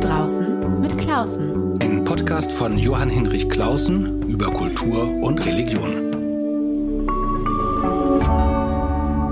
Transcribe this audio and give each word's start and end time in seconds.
draußen 0.00 0.80
mit 0.80 0.96
Klausen. 0.96 1.78
Ein 1.82 2.04
Podcast 2.04 2.50
von 2.50 2.78
Johann 2.78 3.10
Hinrich 3.10 3.50
Klausen 3.50 4.22
über 4.28 4.46
Kultur 4.46 5.06
und 5.22 5.44
Religion. 5.44 6.14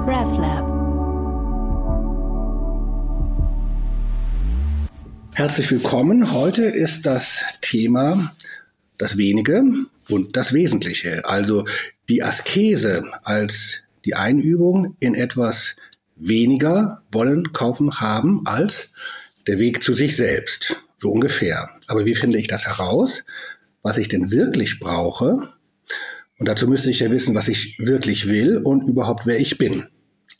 RevLab. 0.07 0.69
Herzlich 5.35 5.71
willkommen. 5.71 6.33
Heute 6.33 6.65
ist 6.65 7.06
das 7.06 7.44
Thema 7.62 8.35
das 8.98 9.16
Wenige 9.16 9.62
und 10.10 10.37
das 10.37 10.53
Wesentliche. 10.53 11.24
Also 11.24 11.64
die 12.10 12.22
Askese 12.22 13.04
als 13.24 13.80
die 14.04 14.14
Einübung 14.14 14.96
in 15.00 15.14
etwas 15.14 15.76
weniger 16.16 17.02
wollen, 17.10 17.52
kaufen, 17.55 18.00
haben 18.00 18.42
als 18.45 18.91
der 19.48 19.59
Weg 19.59 19.83
zu 19.83 19.95
sich 19.95 20.16
selbst. 20.16 20.83
So 20.98 21.11
ungefähr. 21.11 21.70
Aber 21.87 22.05
wie 22.05 22.15
finde 22.15 22.38
ich 22.38 22.47
das 22.47 22.66
heraus? 22.66 23.25
Was 23.83 23.98
ich 23.98 24.09
denn 24.09 24.30
wirklich 24.30 24.79
brauche? 24.79 25.55
Und 26.38 26.48
dazu 26.48 26.69
müsste 26.69 26.91
ich 26.91 27.01
ja 27.01 27.11
wissen, 27.11 27.34
was 27.34 27.48
ich 27.48 27.77
wirklich 27.79 28.29
will 28.29 28.59
und 28.59 28.87
überhaupt 28.87 29.27
wer 29.27 29.41
ich 29.41 29.59
bin. 29.59 29.88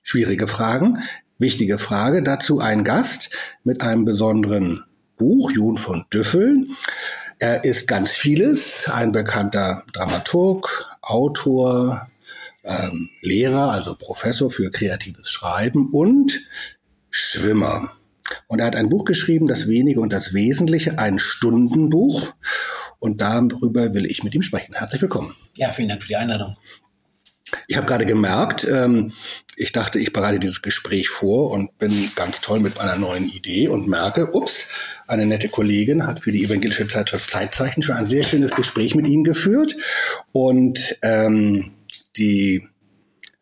Schwierige 0.03 0.47
Fragen, 0.47 0.99
wichtige 1.39 1.79
Frage. 1.79 2.23
Dazu 2.23 2.61
ein 2.61 2.85
Gast 2.85 3.31
mit 3.65 3.83
einem 3.83 4.05
besonderen 4.05 4.85
Buch, 5.17 5.51
Jun 5.51 5.79
von 5.79 6.05
Düffel. 6.13 6.69
Er 7.39 7.65
ist 7.65 7.89
ganz 7.89 8.13
vieles, 8.13 8.89
ein 8.89 9.13
bekannter 9.13 9.85
Dramaturg, 9.93 10.87
Autor, 11.03 12.09
ähm, 12.65 13.11
Lehrer, 13.23 13.71
also 13.71 13.97
Professor 13.97 14.51
für 14.51 14.71
kreatives 14.71 15.31
Schreiben 15.31 15.91
und 15.93 16.41
Schwimmer. 17.11 17.93
Und 18.47 18.61
er 18.61 18.67
hat 18.67 18.77
ein 18.77 18.89
Buch 18.89 19.05
geschrieben, 19.05 19.47
Das 19.47 19.69
Wenige 19.69 20.01
und 20.01 20.13
das 20.13 20.35
Wesentliche, 20.35 20.99
ein 20.99 21.19
Stundenbuch. 21.19 22.35
Und 22.99 23.21
darüber 23.21 23.95
will 23.95 24.07
ich 24.07 24.25
mit 24.25 24.35
ihm 24.35 24.43
sprechen. 24.43 24.75
Herzlich 24.75 25.03
willkommen. 25.03 25.35
Ja, 25.57 25.71
vielen 25.71 25.89
Dank 25.89 26.03
für 26.03 26.09
die 26.09 26.17
Einladung. 26.17 26.57
Ich 27.67 27.77
habe 27.77 27.87
gerade 27.87 28.07
gemerkt, 28.07 28.67
ähm, 28.71 29.13
ich 29.57 29.73
dachte, 29.73 29.99
ich 29.99 30.13
bereite 30.13 30.39
dieses 30.39 30.63
Gespräch 30.63 31.09
vor 31.09 31.51
und 31.51 31.79
bin 31.79 32.11
ganz 32.15 32.41
toll 32.41 32.61
mit 32.61 32.79
einer 32.79 32.97
neuen 32.97 33.29
Idee 33.29 33.69
und 33.69 33.89
merke, 33.89 34.35
ups, 34.35 34.69
eine 35.07 35.27
nette 35.27 35.49
Kollegin 35.49 36.07
hat 36.07 36.21
für 36.21 36.33
die 36.33 36.45
evangelische 36.45 36.87
Zeitschrift 36.87 37.31
Zeitzeichen 37.31 37.83
schon 37.83 37.97
ein 37.97 38.07
sehr 38.07 38.25
schönes 38.25 38.53
Gespräch 38.53 38.95
mit 38.95 39.07
Ihnen 39.09 39.25
geführt. 39.25 39.77
Und 40.33 40.99
ähm, 41.03 41.73
die 42.17 42.69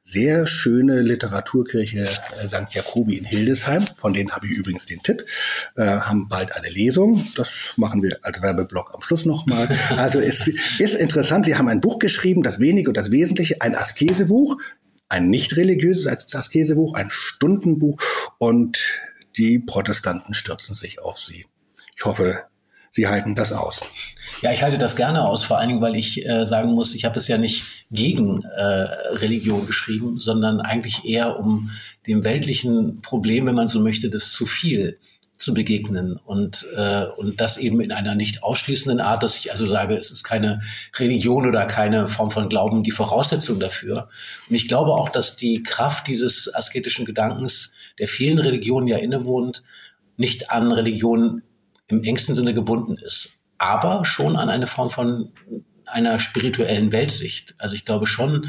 sehr 0.09 0.47
schöne 0.47 1.03
Literaturkirche 1.03 2.03
äh, 2.03 2.49
St. 2.49 2.73
Jakobi 2.73 3.17
in 3.17 3.25
Hildesheim, 3.25 3.85
von 3.97 4.13
denen 4.13 4.31
habe 4.31 4.47
ich 4.47 4.53
übrigens 4.53 4.87
den 4.87 5.03
Tipp, 5.03 5.27
äh, 5.75 5.85
haben 5.85 6.29
bald 6.29 6.55
eine 6.55 6.69
Lesung. 6.69 7.27
Das 7.35 7.75
machen 7.77 8.03
wir 8.03 8.19
als 8.23 8.41
Werbeblock 8.41 8.95
am 8.95 9.03
Schluss 9.03 9.27
nochmal. 9.27 9.69
Also 9.97 10.21
es 10.21 10.49
ist 10.79 10.95
interessant, 10.95 11.47
Sie 11.47 11.57
haben 11.57 11.69
ein 11.69 11.81
Buch 11.81 11.99
geschrieben, 11.99 12.43
das 12.43 12.61
Wenige 12.61 12.91
und 12.91 12.97
das 12.97 13.11
Wesentliche, 13.11 13.61
ein 13.61 13.75
Askesebuch, 13.75 14.57
ein 15.09 15.29
nicht 15.29 15.57
religiöses 15.57 16.07
Askesebuch, 16.35 16.95
ein 16.95 17.09
Stundenbuch 17.11 17.99
und 18.39 18.79
die 19.37 19.59
Protestanten 19.59 20.35
stürzen 20.35 20.75
sich 20.75 21.01
auf 21.01 21.19
Sie. 21.19 21.47
Ich 21.97 22.05
hoffe, 22.05 22.45
Sie 22.97 23.07
halten 23.07 23.35
das 23.35 23.53
aus. 23.53 23.83
Ja, 24.41 24.53
ich 24.53 24.63
halte 24.63 24.79
das 24.79 24.97
gerne 24.97 25.29
aus, 25.29 25.45
vor 25.45 25.59
allen 25.59 25.69
Dingen, 25.69 25.83
weil 25.83 25.97
ich 25.97 26.27
äh, 26.27 26.47
sagen 26.47 26.73
muss, 26.73 26.95
ich 26.95 27.05
habe 27.05 27.15
das 27.15 27.29
ja 27.29 27.37
nicht 27.37 27.85
gegen 27.91 28.43
äh, 28.43 28.63
Religion 28.63 29.67
geschrieben, 29.67 30.19
sondern 30.19 30.63
eigentlich 30.63 31.05
eher 31.05 31.39
um 31.39 31.71
dem 32.07 32.25
weltlichen 32.25 33.03
Problem, 33.03 33.47
wenn 33.47 33.55
man 33.55 33.69
so 33.69 33.81
möchte, 33.81 34.09
das 34.09 34.33
zu 34.33 34.47
viel 34.47 34.99
zu 35.37 35.53
begegnen 35.53 36.17
und, 36.25 36.67
äh, 36.75 37.05
und 37.19 37.39
das 37.39 37.59
eben 37.59 37.83
in 37.83 37.93
einer 37.93 38.15
nicht 38.15 38.43
ausschließenden 38.43 39.01
Art, 39.01 39.23
dass 39.23 39.37
ich 39.37 39.53
also 39.53 39.67
sage, 39.67 39.95
es 39.95 40.11
ist 40.11 40.25
keine 40.25 40.61
Religion 40.99 41.47
oder 41.47 41.67
keine 41.67 42.09
Form 42.09 42.31
von 42.31 42.49
Glauben 42.49 42.83
die 42.83 42.93
Voraussetzung 42.93 43.61
dafür. 43.61 44.09
Und 44.49 44.55
ich 44.57 44.69
glaube 44.69 44.93
auch, 44.93 45.11
dass 45.11 45.37
die 45.37 45.63
Kraft 45.63 46.07
dieses 46.07 46.55
asketischen 46.55 47.05
Gedankens, 47.05 47.75
der 47.99 48.09
vielen 48.09 48.39
Religionen 48.39 48.89
ja 48.89 48.97
innewohnt, 48.97 49.65
nicht 50.17 50.51
an 50.51 50.73
Religion 50.73 51.43
im 51.89 52.03
engsten 52.03 52.35
Sinne 52.35 52.55
gebunden 52.55 52.97
ist, 52.99 53.45
aber 53.59 54.05
schon 54.05 54.37
an 54.37 54.49
eine 54.49 54.67
Form 54.67 54.91
von 54.91 55.33
einer 55.87 56.19
spirituellen 56.19 56.93
Weltsicht. 56.93 57.55
Also 57.59 57.75
ich 57.75 57.85
glaube 57.85 58.07
schon, 58.07 58.49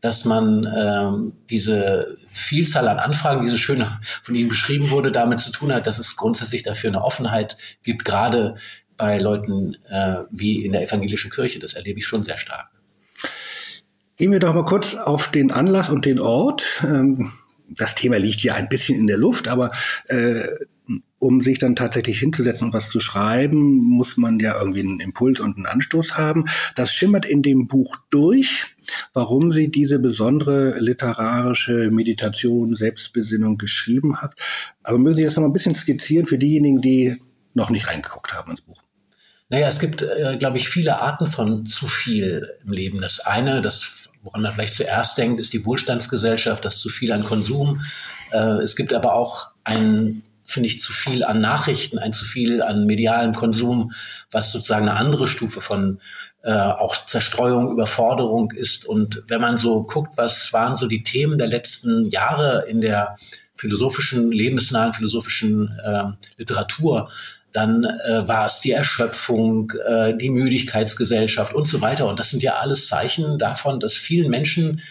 dass 0.00 0.24
man 0.24 0.72
ähm, 0.76 1.32
diese 1.50 2.16
Vielzahl 2.32 2.86
an 2.88 2.98
Anfragen, 2.98 3.42
die 3.42 3.48
so 3.48 3.56
schön 3.56 3.84
von 4.22 4.34
Ihnen 4.34 4.48
beschrieben 4.48 4.90
wurde, 4.90 5.10
damit 5.10 5.40
zu 5.40 5.50
tun 5.50 5.72
hat, 5.72 5.86
dass 5.86 5.98
es 5.98 6.16
grundsätzlich 6.16 6.62
dafür 6.62 6.90
eine 6.90 7.02
Offenheit 7.02 7.56
gibt, 7.82 8.04
gerade 8.04 8.56
bei 8.96 9.18
Leuten 9.18 9.76
äh, 9.88 10.18
wie 10.30 10.64
in 10.64 10.72
der 10.72 10.82
evangelischen 10.82 11.30
Kirche. 11.30 11.58
Das 11.58 11.74
erlebe 11.74 11.98
ich 11.98 12.06
schon 12.06 12.22
sehr 12.22 12.38
stark. 12.38 12.68
Gehen 14.16 14.32
wir 14.32 14.38
doch 14.38 14.54
mal 14.54 14.64
kurz 14.64 14.94
auf 14.94 15.30
den 15.30 15.50
Anlass 15.50 15.90
und 15.90 16.04
den 16.04 16.20
Ort. 16.20 16.84
Ähm, 16.84 17.32
das 17.68 17.94
Thema 17.94 18.18
liegt 18.18 18.42
ja 18.42 18.54
ein 18.54 18.68
bisschen 18.68 18.98
in 18.98 19.06
der 19.06 19.18
Luft, 19.18 19.48
aber 19.48 19.70
äh, 20.06 20.46
um 21.18 21.40
sich 21.40 21.58
dann 21.58 21.76
tatsächlich 21.76 22.18
hinzusetzen 22.18 22.68
und 22.68 22.74
was 22.74 22.90
zu 22.90 23.00
schreiben, 23.00 23.76
muss 23.76 24.16
man 24.16 24.38
ja 24.38 24.58
irgendwie 24.58 24.80
einen 24.80 25.00
Impuls 25.00 25.40
und 25.40 25.56
einen 25.56 25.66
Anstoß 25.66 26.16
haben. 26.16 26.44
Das 26.74 26.92
schimmert 26.92 27.24
in 27.24 27.42
dem 27.42 27.66
Buch 27.66 27.96
durch, 28.10 28.66
warum 29.14 29.52
sie 29.52 29.68
diese 29.68 29.98
besondere 29.98 30.78
literarische 30.78 31.90
Meditation, 31.90 32.74
Selbstbesinnung 32.74 33.58
geschrieben 33.58 34.20
hat. 34.20 34.34
Aber 34.82 34.98
müssen 34.98 35.16
Sie 35.16 35.24
das 35.24 35.36
noch 35.36 35.42
mal 35.42 35.48
ein 35.48 35.54
bisschen 35.54 35.74
skizzieren 35.74 36.26
für 36.26 36.38
diejenigen, 36.38 36.80
die 36.80 37.16
noch 37.54 37.70
nicht 37.70 37.88
reingeguckt 37.88 38.32
haben 38.32 38.50
ins 38.50 38.60
Buch? 38.60 38.82
Naja, 39.48 39.68
es 39.68 39.78
gibt, 39.78 40.02
äh, 40.02 40.36
glaube 40.38 40.58
ich, 40.58 40.68
viele 40.68 41.00
Arten 41.00 41.26
von 41.26 41.66
zu 41.66 41.86
viel 41.86 42.50
im 42.64 42.72
Leben. 42.72 43.00
Das 43.00 43.20
eine, 43.20 43.60
das 43.60 44.06
woran 44.26 44.42
man 44.42 44.52
vielleicht 44.52 44.74
zuerst 44.74 45.16
denkt, 45.18 45.40
ist 45.40 45.52
die 45.52 45.64
Wohlstandsgesellschaft, 45.64 46.64
das 46.64 46.80
zu 46.80 46.88
viel 46.88 47.12
an 47.12 47.24
Konsum. 47.24 47.80
Äh, 48.32 48.62
es 48.62 48.76
gibt 48.76 48.92
aber 48.92 49.14
auch 49.14 49.52
ein 49.64 50.22
finde 50.46 50.68
ich, 50.68 50.80
zu 50.80 50.92
viel 50.92 51.24
an 51.24 51.40
Nachrichten, 51.40 51.98
ein 51.98 52.12
zu 52.12 52.24
viel 52.24 52.62
an 52.62 52.86
medialem 52.86 53.34
Konsum, 53.34 53.92
was 54.30 54.52
sozusagen 54.52 54.88
eine 54.88 54.98
andere 54.98 55.26
Stufe 55.26 55.60
von 55.60 56.00
äh, 56.42 56.52
auch 56.52 57.04
Zerstreuung, 57.04 57.72
Überforderung 57.72 58.52
ist. 58.52 58.86
Und 58.86 59.22
wenn 59.26 59.40
man 59.40 59.56
so 59.56 59.82
guckt, 59.82 60.16
was 60.16 60.52
waren 60.52 60.76
so 60.76 60.86
die 60.86 61.02
Themen 61.02 61.38
der 61.38 61.48
letzten 61.48 62.08
Jahre 62.10 62.66
in 62.68 62.80
der 62.80 63.16
philosophischen, 63.56 64.30
lebensnahen 64.30 64.92
philosophischen 64.92 65.76
äh, 65.84 66.04
Literatur, 66.36 67.10
dann 67.52 67.84
äh, 67.84 68.28
war 68.28 68.46
es 68.46 68.60
die 68.60 68.72
Erschöpfung, 68.72 69.72
äh, 69.86 70.14
die 70.16 70.30
Müdigkeitsgesellschaft 70.30 71.54
und 71.54 71.66
so 71.66 71.80
weiter. 71.80 72.06
Und 72.06 72.18
das 72.18 72.30
sind 72.30 72.42
ja 72.42 72.56
alles 72.56 72.86
Zeichen 72.86 73.38
davon, 73.38 73.80
dass 73.80 73.94
vielen 73.94 74.30
Menschen 74.30 74.82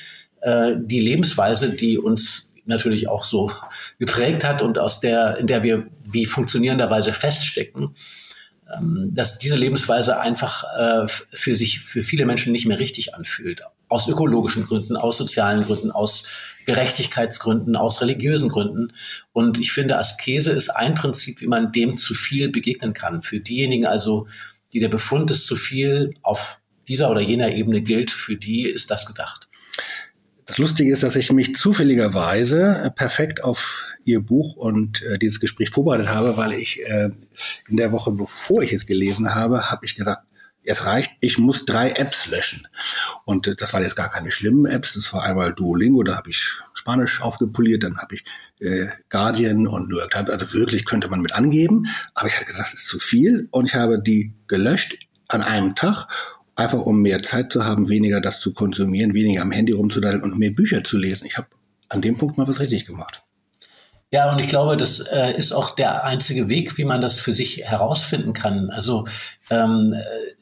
äh, 0.41 0.73
die 0.77 0.99
Lebensweise, 0.99 1.69
die 1.69 1.99
uns 1.99 2.51
natürlich 2.65 3.07
auch 3.07 3.23
so 3.23 3.51
geprägt 3.99 4.43
hat 4.43 4.61
und 4.61 4.79
aus 4.79 4.99
der, 4.99 5.37
in 5.37 5.47
der 5.47 5.63
wir 5.63 5.87
wie 6.03 6.25
funktionierenderweise 6.25 7.13
feststecken, 7.13 7.95
ähm, 8.73 9.11
dass 9.13 9.37
diese 9.37 9.55
Lebensweise 9.55 10.19
einfach 10.19 10.63
äh, 10.77 11.07
für 11.07 11.55
sich, 11.55 11.79
für 11.81 12.03
viele 12.03 12.25
Menschen 12.25 12.51
nicht 12.51 12.65
mehr 12.65 12.79
richtig 12.79 13.13
anfühlt. 13.13 13.61
Aus 13.87 14.07
ökologischen 14.07 14.65
Gründen, 14.65 14.97
aus 14.97 15.17
sozialen 15.17 15.65
Gründen, 15.65 15.91
aus 15.91 16.27
Gerechtigkeitsgründen, 16.65 17.75
aus 17.75 18.01
religiösen 18.01 18.49
Gründen. 18.49 18.93
Und 19.33 19.59
ich 19.59 19.71
finde, 19.71 19.99
Askese 19.99 20.51
ist 20.51 20.69
ein 20.69 20.95
Prinzip, 20.95 21.41
wie 21.41 21.47
man 21.47 21.71
dem 21.71 21.95
zu 21.95 22.15
viel 22.15 22.49
begegnen 22.49 22.93
kann. 22.93 23.21
Für 23.21 23.39
diejenigen 23.39 23.85
also, 23.85 24.27
die 24.73 24.79
der 24.79 24.89
Befund 24.89 25.29
des 25.29 25.45
zu 25.45 25.55
viel 25.55 26.15
auf 26.23 26.59
dieser 26.87 27.11
oder 27.11 27.21
jener 27.21 27.51
Ebene 27.51 27.81
gilt, 27.81 28.11
für 28.11 28.35
die 28.35 28.63
ist 28.63 28.89
das 28.89 29.05
gedacht. 29.05 29.44
Das 30.45 30.59
Lustige 30.59 30.93
ist, 30.93 31.01
dass 31.01 31.15
ich 31.15 31.31
mich 31.31 31.55
zufälligerweise 31.55 32.93
perfekt 32.95 33.43
auf 33.43 33.85
Ihr 34.03 34.21
Buch 34.21 34.55
und 34.55 35.01
äh, 35.01 35.17
dieses 35.17 35.39
Gespräch 35.39 35.71
vorbereitet 35.71 36.09
habe, 36.09 36.37
weil 36.37 36.53
ich 36.53 36.81
äh, 36.85 37.09
in 37.67 37.77
der 37.77 37.91
Woche, 37.91 38.11
bevor 38.11 38.61
ich 38.61 38.71
es 38.71 38.85
gelesen 38.85 39.33
habe, 39.33 39.71
habe 39.71 39.85
ich 39.85 39.95
gesagt, 39.95 40.21
es 40.63 40.85
reicht, 40.85 41.11
ich 41.19 41.37
muss 41.37 41.65
drei 41.65 41.91
Apps 41.91 42.27
löschen. 42.27 42.67
Und 43.23 43.47
äh, 43.47 43.55
das 43.55 43.73
waren 43.73 43.81
jetzt 43.81 43.95
gar 43.95 44.11
keine 44.11 44.31
schlimmen 44.31 44.65
Apps. 44.65 44.93
Das 44.93 45.11
war 45.13 45.23
einmal 45.23 45.53
Duolingo, 45.53 46.03
da 46.03 46.15
habe 46.17 46.29
ich 46.29 46.53
Spanisch 46.73 47.21
aufgepoliert, 47.21 47.83
dann 47.83 47.97
habe 47.97 48.15
ich 48.15 48.23
äh, 48.59 48.87
Guardian 49.09 49.67
und 49.67 49.89
New 49.89 49.97
York 49.97 50.11
Times. 50.11 50.29
Also 50.29 50.53
wirklich 50.53 50.85
könnte 50.85 51.09
man 51.09 51.21
mit 51.21 51.33
angeben. 51.33 51.87
Aber 52.13 52.27
ich 52.27 52.35
habe 52.35 52.45
gesagt, 52.45 52.67
das 52.67 52.73
ist 52.75 52.87
zu 52.87 52.99
viel. 52.99 53.47
Und 53.49 53.65
ich 53.65 53.75
habe 53.75 53.99
die 53.99 54.33
gelöscht 54.47 54.97
an 55.27 55.41
einem 55.41 55.73
Tag 55.73 56.07
einfach 56.55 56.79
um 56.79 57.01
mehr 57.01 57.21
Zeit 57.21 57.51
zu 57.51 57.65
haben, 57.65 57.89
weniger 57.89 58.21
das 58.21 58.39
zu 58.39 58.53
konsumieren, 58.53 59.13
weniger 59.13 59.41
am 59.41 59.51
Handy 59.51 59.73
rumzudaddeln 59.73 60.23
und 60.23 60.37
mehr 60.37 60.51
Bücher 60.51 60.83
zu 60.83 60.97
lesen. 60.97 61.25
Ich 61.25 61.37
habe 61.37 61.47
an 61.89 62.01
dem 62.01 62.17
Punkt 62.17 62.37
mal 62.37 62.47
was 62.47 62.59
richtig 62.59 62.85
gemacht. 62.85 63.23
Ja, 64.11 64.31
und 64.31 64.39
ich 64.39 64.47
glaube, 64.47 64.77
das 64.77 64.99
äh, 64.99 65.35
ist 65.37 65.51
auch 65.51 65.71
der 65.71 66.05
einzige 66.05 66.47
Weg, 66.47 66.77
wie 66.77 66.85
man 66.85 67.01
das 67.01 67.19
für 67.19 67.33
sich 67.33 67.63
herausfinden 67.65 68.33
kann. 68.33 68.69
Also 68.69 69.05
ähm, 69.49 69.93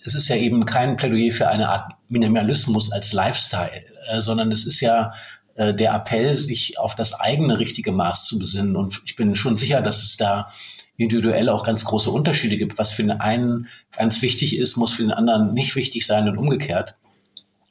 es 0.06 0.16
ist 0.16 0.28
ja 0.28 0.36
eben 0.36 0.66
kein 0.66 0.96
Plädoyer 0.96 1.32
für 1.32 1.48
eine 1.48 1.70
Art 1.70 1.94
Minimalismus 2.08 2.92
als 2.92 3.14
Lifestyle, 3.14 3.84
äh, 4.08 4.22
sondern 4.22 4.52
es 4.52 4.66
ist 4.66 4.82
ja 4.82 5.12
äh, 5.56 5.74
der 5.74 5.94
Appell, 5.94 6.36
sich 6.36 6.78
auf 6.78 6.94
das 6.94 7.20
eigene 7.20 7.58
richtige 7.58 7.92
Maß 7.92 8.26
zu 8.26 8.38
besinnen. 8.38 8.76
Und 8.76 9.02
ich 9.06 9.16
bin 9.16 9.34
schon 9.34 9.56
sicher, 9.56 9.82
dass 9.82 10.04
es 10.04 10.18
da 10.18 10.52
individuell 10.98 11.50
auch 11.50 11.64
ganz 11.64 11.86
große 11.86 12.12
Unterschiede 12.12 12.58
gibt. 12.58 12.78
Was 12.78 12.94
für 12.94 13.04
den 13.04 13.20
einen 13.20 13.68
ganz 13.92 14.22
wichtig 14.22 14.58
ist, 14.58 14.78
muss 14.78 14.92
für 14.92 15.04
den 15.04 15.12
anderen 15.12 15.54
nicht 15.54 15.76
wichtig 15.76 16.06
sein 16.06 16.28
und 16.28 16.38
umgekehrt. 16.38 16.96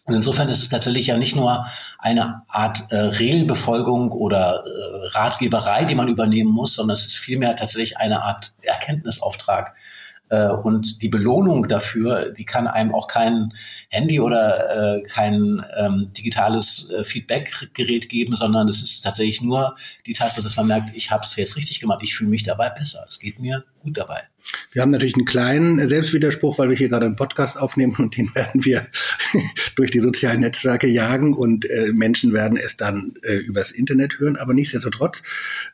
Und 0.05 0.15
insofern 0.15 0.49
ist 0.49 0.63
es 0.63 0.69
tatsächlich 0.69 1.07
ja 1.07 1.17
nicht 1.17 1.37
nur 1.37 1.65
eine 1.99 2.43
Art 2.49 2.91
äh, 2.91 2.97
Regelbefolgung 2.97 4.11
oder 4.11 4.65
äh, 4.67 5.07
Ratgeberei, 5.17 5.85
die 5.85 5.95
man 5.95 6.09
übernehmen 6.09 6.51
muss, 6.51 6.75
sondern 6.75 6.95
es 6.95 7.07
ist 7.07 7.19
vielmehr 7.19 7.55
tatsächlich 7.55 7.99
eine 7.99 8.23
Art 8.23 8.53
Erkenntnisauftrag, 8.63 9.77
und 10.39 11.03
die 11.03 11.09
Belohnung 11.09 11.69
dafür, 11.69 12.31
die 12.31 12.45
kann 12.45 12.67
einem 12.67 12.95
auch 12.95 13.07
kein 13.07 13.53
Handy 13.89 14.21
oder 14.21 14.97
äh, 14.97 15.03
kein 15.03 15.65
ähm, 15.77 16.11
digitales 16.17 16.91
äh, 16.91 17.05
Feedbackgerät 17.05 18.09
geben, 18.09 18.35
sondern 18.35 18.69
es 18.69 18.83
ist 18.83 19.03
tatsächlich 19.03 19.43
nur 19.43 19.77
die 20.07 20.15
Tatsache, 20.15 20.43
dass 20.43 20.57
man 20.57 20.69
merkt, 20.69 20.97
ich 20.97 21.11
habe 21.11 21.23
es 21.25 21.37
jetzt 21.37 21.57
richtig 21.57 21.81
gemacht, 21.81 22.01
ich 22.03 22.15
fühle 22.15 22.31
mich 22.31 22.43
dabei 22.43 22.71
besser, 22.71 23.05
es 23.09 23.19
geht 23.19 23.39
mir 23.39 23.65
gut 23.83 23.99
dabei. 23.99 24.23
Wir 24.73 24.83
haben 24.83 24.91
natürlich 24.91 25.15
einen 25.15 25.25
kleinen 25.25 25.87
Selbstwiderspruch, 25.89 26.59
weil 26.59 26.69
wir 26.69 26.77
hier 26.77 26.89
gerade 26.89 27.07
einen 27.07 27.17
Podcast 27.17 27.59
aufnehmen 27.59 27.95
und 27.99 28.17
den 28.17 28.35
werden 28.35 28.65
wir 28.65 28.87
durch 29.77 29.91
die 29.91 30.01
sozialen 30.01 30.41
Netzwerke 30.41 30.87
jagen 30.87 31.35
und 31.35 31.69
äh, 31.69 31.93
Menschen 31.93 32.33
werden 32.33 32.57
es 32.57 32.77
dann 32.77 33.15
äh, 33.23 33.35
übers 33.35 33.71
Internet 33.71 34.19
hören. 34.19 34.37
Aber 34.37 34.55
nichtsdestotrotz, 34.55 35.23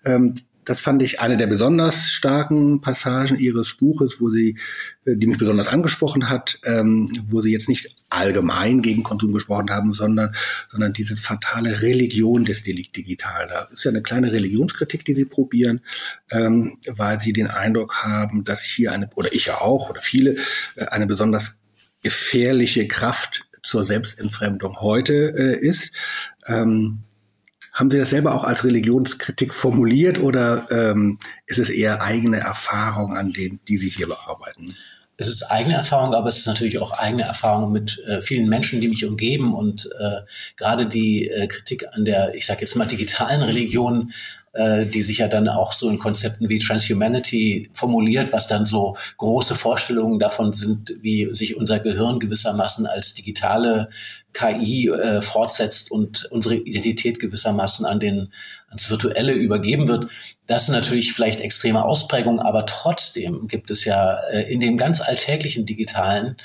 ähm, 0.05 0.35
das 0.69 0.83
fand 0.83 1.03
ich 1.03 1.21
eine 1.21 1.39
der 1.39 1.47
besonders 1.47 2.13
starken 2.13 2.83
Passagen 2.83 3.39
ihres 3.39 3.75
Buches, 3.75 4.21
wo 4.21 4.29
sie, 4.29 4.59
äh, 5.07 5.17
die 5.17 5.27
mich 5.27 5.39
besonders 5.39 5.69
angesprochen 5.69 6.29
hat, 6.29 6.61
ähm, 6.65 7.11
wo 7.27 7.41
sie 7.41 7.53
jetzt 7.53 7.71
nicht 7.71 7.97
allgemein 8.11 8.83
gegen 8.83 9.03
Konsum 9.03 9.33
gesprochen 9.33 9.71
haben, 9.71 9.95
sondern, 9.95 10.35
sondern 10.71 10.93
diese 10.93 11.17
fatale 11.17 11.81
Religion 11.81 12.45
des 12.45 12.65
Digitalen. 12.65 13.49
Da 13.49 13.69
ist 13.73 13.85
ja 13.85 13.91
eine 13.91 14.03
kleine 14.03 14.31
Religionskritik, 14.31 15.07
die 15.07 15.15
sie 15.15 15.25
probieren, 15.25 15.81
ähm, 16.31 16.77
weil 16.87 17.19
sie 17.19 17.33
den 17.33 17.47
Eindruck 17.47 18.03
haben, 18.03 18.45
dass 18.45 18.63
hier 18.63 18.93
eine, 18.93 19.09
oder 19.15 19.33
ich 19.33 19.47
ja 19.47 19.63
auch, 19.63 19.89
oder 19.89 20.03
viele, 20.03 20.37
äh, 20.77 20.85
eine 20.91 21.07
besonders 21.07 21.61
gefährliche 22.03 22.87
Kraft 22.87 23.47
zur 23.63 23.85
Selbstentfremdung 23.85 24.83
heute 24.83 25.35
äh, 25.35 25.59
ist. 25.59 25.93
Ähm, 26.47 27.05
haben 27.79 27.91
Sie 27.93 27.99
das 27.99 28.11
selber 28.11 28.35
auch 28.35 28.43
als 28.43 28.65
Religionskritik 28.65 29.55
formuliert 29.55 30.19
oder 30.19 30.67
ähm, 30.71 31.19
ist 31.47 31.59
es 31.59 31.71
eher 31.71 32.03
eigene 32.03 32.39
Erfahrung, 32.39 33.17
an 33.17 33.33
denen 33.33 33.61
die 33.69 33.79
Sie 33.79 33.89
hier 33.89 34.09
bearbeiten? 34.09 34.75
Es 35.17 35.29
ist 35.29 35.45
eigene 35.45 35.75
Erfahrung, 35.75 36.15
aber 36.15 36.29
es 36.29 36.39
ist 36.39 36.47
natürlich 36.47 36.79
auch 36.79 36.93
eigene 36.93 37.23
Erfahrung 37.23 37.71
mit 37.73 38.01
äh, 38.07 38.21
vielen 38.21 38.49
Menschen, 38.49 38.81
die 38.81 38.89
mich 38.89 39.05
umgeben 39.05 39.55
und 39.55 39.89
äh, 39.99 40.21
gerade 40.57 40.87
die 40.87 41.29
äh, 41.29 41.47
Kritik 41.47 41.87
an 41.93 42.05
der, 42.05 42.35
ich 42.35 42.47
sage 42.47 42.61
jetzt 42.61 42.75
mal, 42.75 42.87
digitalen 42.87 43.43
Religion 43.43 44.13
die 44.57 45.03
sich 45.03 45.19
ja 45.19 45.29
dann 45.29 45.49
auch 45.49 45.73
so 45.73 45.89
in 45.89 45.99
Konzepten 45.99 46.49
wie 46.49 46.59
Transhumanity 46.59 47.69
formuliert, 47.73 48.33
was 48.33 48.47
dann 48.47 48.65
so 48.65 48.97
große 49.19 49.55
Vorstellungen 49.55 50.19
davon 50.19 50.53
sind, 50.53 50.95
wie 51.01 51.33
sich 51.35 51.57
unser 51.57 51.79
Gehirn 51.79 52.19
gewissermaßen 52.19 52.87
als 52.87 53.15
digitale 53.15 53.89
KI 54.33 54.89
äh, 54.89 55.21
fortsetzt 55.21 55.91
und 55.91 56.27
unsere 56.31 56.55
Identität 56.55 57.19
gewissermaßen 57.19 57.87
an 57.87 57.99
den 57.99 58.33
ans 58.69 58.91
Virtuelle 58.91 59.33
übergeben 59.33 59.89
wird. 59.89 60.09
Das 60.47 60.67
sind 60.67 60.75
natürlich 60.75 61.13
vielleicht 61.13 61.41
extreme 61.41 61.85
Ausprägungen, 61.85 62.41
aber 62.41 62.67
trotzdem 62.67 63.49
gibt 63.49 63.71
es 63.71 63.85
ja 63.85 64.19
äh, 64.31 64.53
in 64.53 64.61
dem 64.61 64.77
ganz 64.77 65.01
alltäglichen 65.01 65.67
Digitalen 65.67 66.37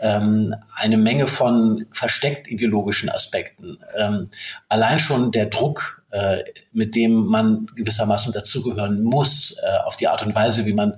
ähm, 0.00 0.54
eine 0.74 0.96
Menge 0.96 1.26
von 1.26 1.86
versteckt 1.90 2.48
ideologischen 2.48 3.08
Aspekten. 3.08 3.78
Ähm, 3.96 4.28
allein 4.68 4.98
schon 4.98 5.30
der 5.30 5.46
Druck, 5.46 6.02
äh, 6.10 6.38
mit 6.72 6.94
dem 6.94 7.26
man 7.26 7.66
gewissermaßen 7.76 8.32
dazugehören 8.32 9.02
muss, 9.02 9.56
äh, 9.62 9.78
auf 9.84 9.96
die 9.96 10.08
Art 10.08 10.22
und 10.22 10.34
Weise, 10.34 10.66
wie 10.66 10.74
man 10.74 10.96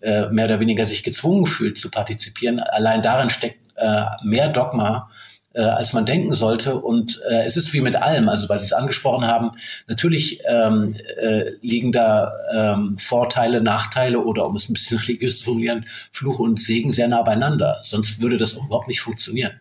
äh, 0.00 0.28
mehr 0.28 0.46
oder 0.46 0.60
weniger 0.60 0.86
sich 0.86 1.02
gezwungen 1.02 1.46
fühlt 1.46 1.78
zu 1.78 1.90
partizipieren, 1.90 2.60
allein 2.60 3.02
darin 3.02 3.30
steckt 3.30 3.58
äh, 3.76 4.04
mehr 4.22 4.48
Dogma 4.48 5.10
äh, 5.54 5.62
als 5.62 5.92
man 5.92 6.04
denken 6.04 6.34
sollte. 6.34 6.76
Und 6.76 7.20
äh, 7.28 7.44
es 7.46 7.56
ist 7.56 7.72
wie 7.72 7.80
mit 7.80 7.96
allem, 7.96 8.28
also 8.28 8.48
weil 8.48 8.60
Sie 8.60 8.66
es 8.66 8.72
angesprochen 8.72 9.26
haben, 9.26 9.50
natürlich 9.86 10.40
ähm, 10.46 10.94
äh, 11.16 11.52
liegen 11.62 11.92
da 11.92 12.32
ähm, 12.52 12.98
Vorteile, 12.98 13.62
Nachteile 13.62 14.22
oder 14.22 14.46
um 14.46 14.56
es 14.56 14.68
ein 14.68 14.74
bisschen 14.74 14.98
religiös 15.06 15.38
zu 15.38 15.44
formulieren, 15.44 15.86
Fluch 16.10 16.38
und 16.38 16.60
Segen 16.60 16.92
sehr 16.92 17.08
nah 17.08 17.22
beieinander. 17.22 17.78
Sonst 17.82 18.20
würde 18.20 18.36
das 18.36 18.54
überhaupt 18.54 18.88
nicht 18.88 19.00
funktionieren. 19.00 19.60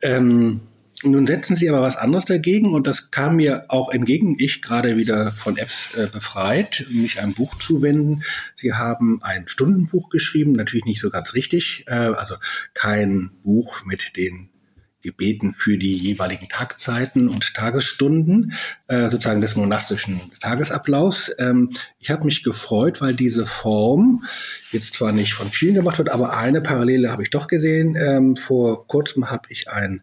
Ähm 0.00 0.60
nun 1.04 1.28
setzen 1.28 1.54
Sie 1.54 1.68
aber 1.68 1.80
was 1.80 1.96
anderes 1.96 2.24
dagegen 2.24 2.74
und 2.74 2.88
das 2.88 3.12
kam 3.12 3.36
mir 3.36 3.66
auch 3.68 3.90
entgegen. 3.90 4.34
Ich 4.40 4.60
gerade 4.60 4.96
wieder 4.96 5.30
von 5.30 5.56
Apps 5.56 5.94
äh, 5.94 6.08
befreit, 6.12 6.86
mich 6.90 7.22
einem 7.22 7.34
Buch 7.34 7.54
zuwenden. 7.54 8.24
Sie 8.56 8.72
haben 8.72 9.22
ein 9.22 9.46
Stundenbuch 9.46 10.08
geschrieben, 10.08 10.52
natürlich 10.52 10.86
nicht 10.86 11.00
so 11.00 11.10
ganz 11.10 11.34
richtig, 11.34 11.84
äh, 11.86 11.94
also 11.94 12.34
kein 12.74 13.30
Buch 13.44 13.84
mit 13.84 14.16
den 14.16 14.50
gebeten 15.02 15.54
für 15.54 15.78
die 15.78 15.94
jeweiligen 15.94 16.48
Tagzeiten 16.48 17.28
und 17.28 17.54
Tagesstunden, 17.54 18.52
äh, 18.88 19.08
sozusagen 19.08 19.40
des 19.40 19.56
monastischen 19.56 20.20
Tagesablaufs. 20.40 21.34
Ähm, 21.38 21.70
ich 21.98 22.10
habe 22.10 22.24
mich 22.24 22.42
gefreut, 22.42 23.00
weil 23.00 23.14
diese 23.14 23.46
Form 23.46 24.24
jetzt 24.72 24.94
zwar 24.94 25.12
nicht 25.12 25.34
von 25.34 25.50
vielen 25.50 25.74
gemacht 25.74 25.98
wird, 25.98 26.10
aber 26.10 26.36
eine 26.36 26.60
Parallele 26.60 27.10
habe 27.12 27.22
ich 27.22 27.30
doch 27.30 27.46
gesehen. 27.46 27.96
Ähm, 27.96 28.36
vor 28.36 28.86
kurzem 28.86 29.30
habe 29.30 29.48
ich 29.50 29.70
ein 29.70 30.02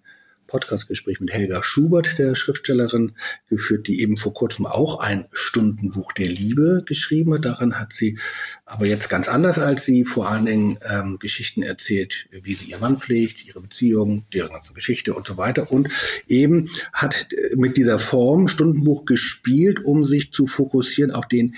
Podcastgespräch 0.56 1.20
mit 1.20 1.34
Helga 1.34 1.62
Schubert, 1.64 2.18
der 2.18 2.34
Schriftstellerin, 2.34 3.12
geführt, 3.50 3.90
die 3.90 4.00
eben 4.00 4.16
vor 4.16 4.34
kurzem 4.34 4.66
auch 4.66 5.02
ein 5.02 5.26
Stundenbuch 5.34 6.14
der 6.14 6.28
Liebe 6.28 6.82
geschrieben 6.86 7.34
hat. 7.34 7.44
Daran 7.44 7.78
hat 7.78 7.92
sie 7.92 8.18
aber 8.64 8.86
jetzt 8.86 9.10
ganz 9.10 9.28
anders 9.28 9.60
als 9.60 9.84
sie 9.84 10.06
vor 10.06 10.30
allen 10.30 10.46
Dingen 10.46 10.78
ähm, 10.90 11.20
Geschichten 11.20 11.62
erzählt, 11.62 12.30
wie 12.32 12.54
sie 12.54 12.68
ihren 12.68 12.80
Mann 12.80 12.98
pflegt, 12.98 13.46
ihre 13.46 13.60
Beziehung, 13.60 14.24
deren 14.34 14.54
ganze 14.54 14.72
Geschichte 14.72 15.14
und 15.14 15.28
so 15.28 15.36
weiter. 15.36 15.74
Und 15.74 15.90
eben 16.30 16.70
hat 16.94 17.28
äh, 17.34 17.58
mit 17.58 17.76
dieser 17.76 18.00
Form 18.00 18.48
Stundenbuch 18.48 19.04
gespielt, 19.04 19.84
um 19.84 20.06
sich 20.06 20.32
zu 20.32 20.48
fokussieren 20.48 21.12
auf 21.12 21.28
den 21.28 21.56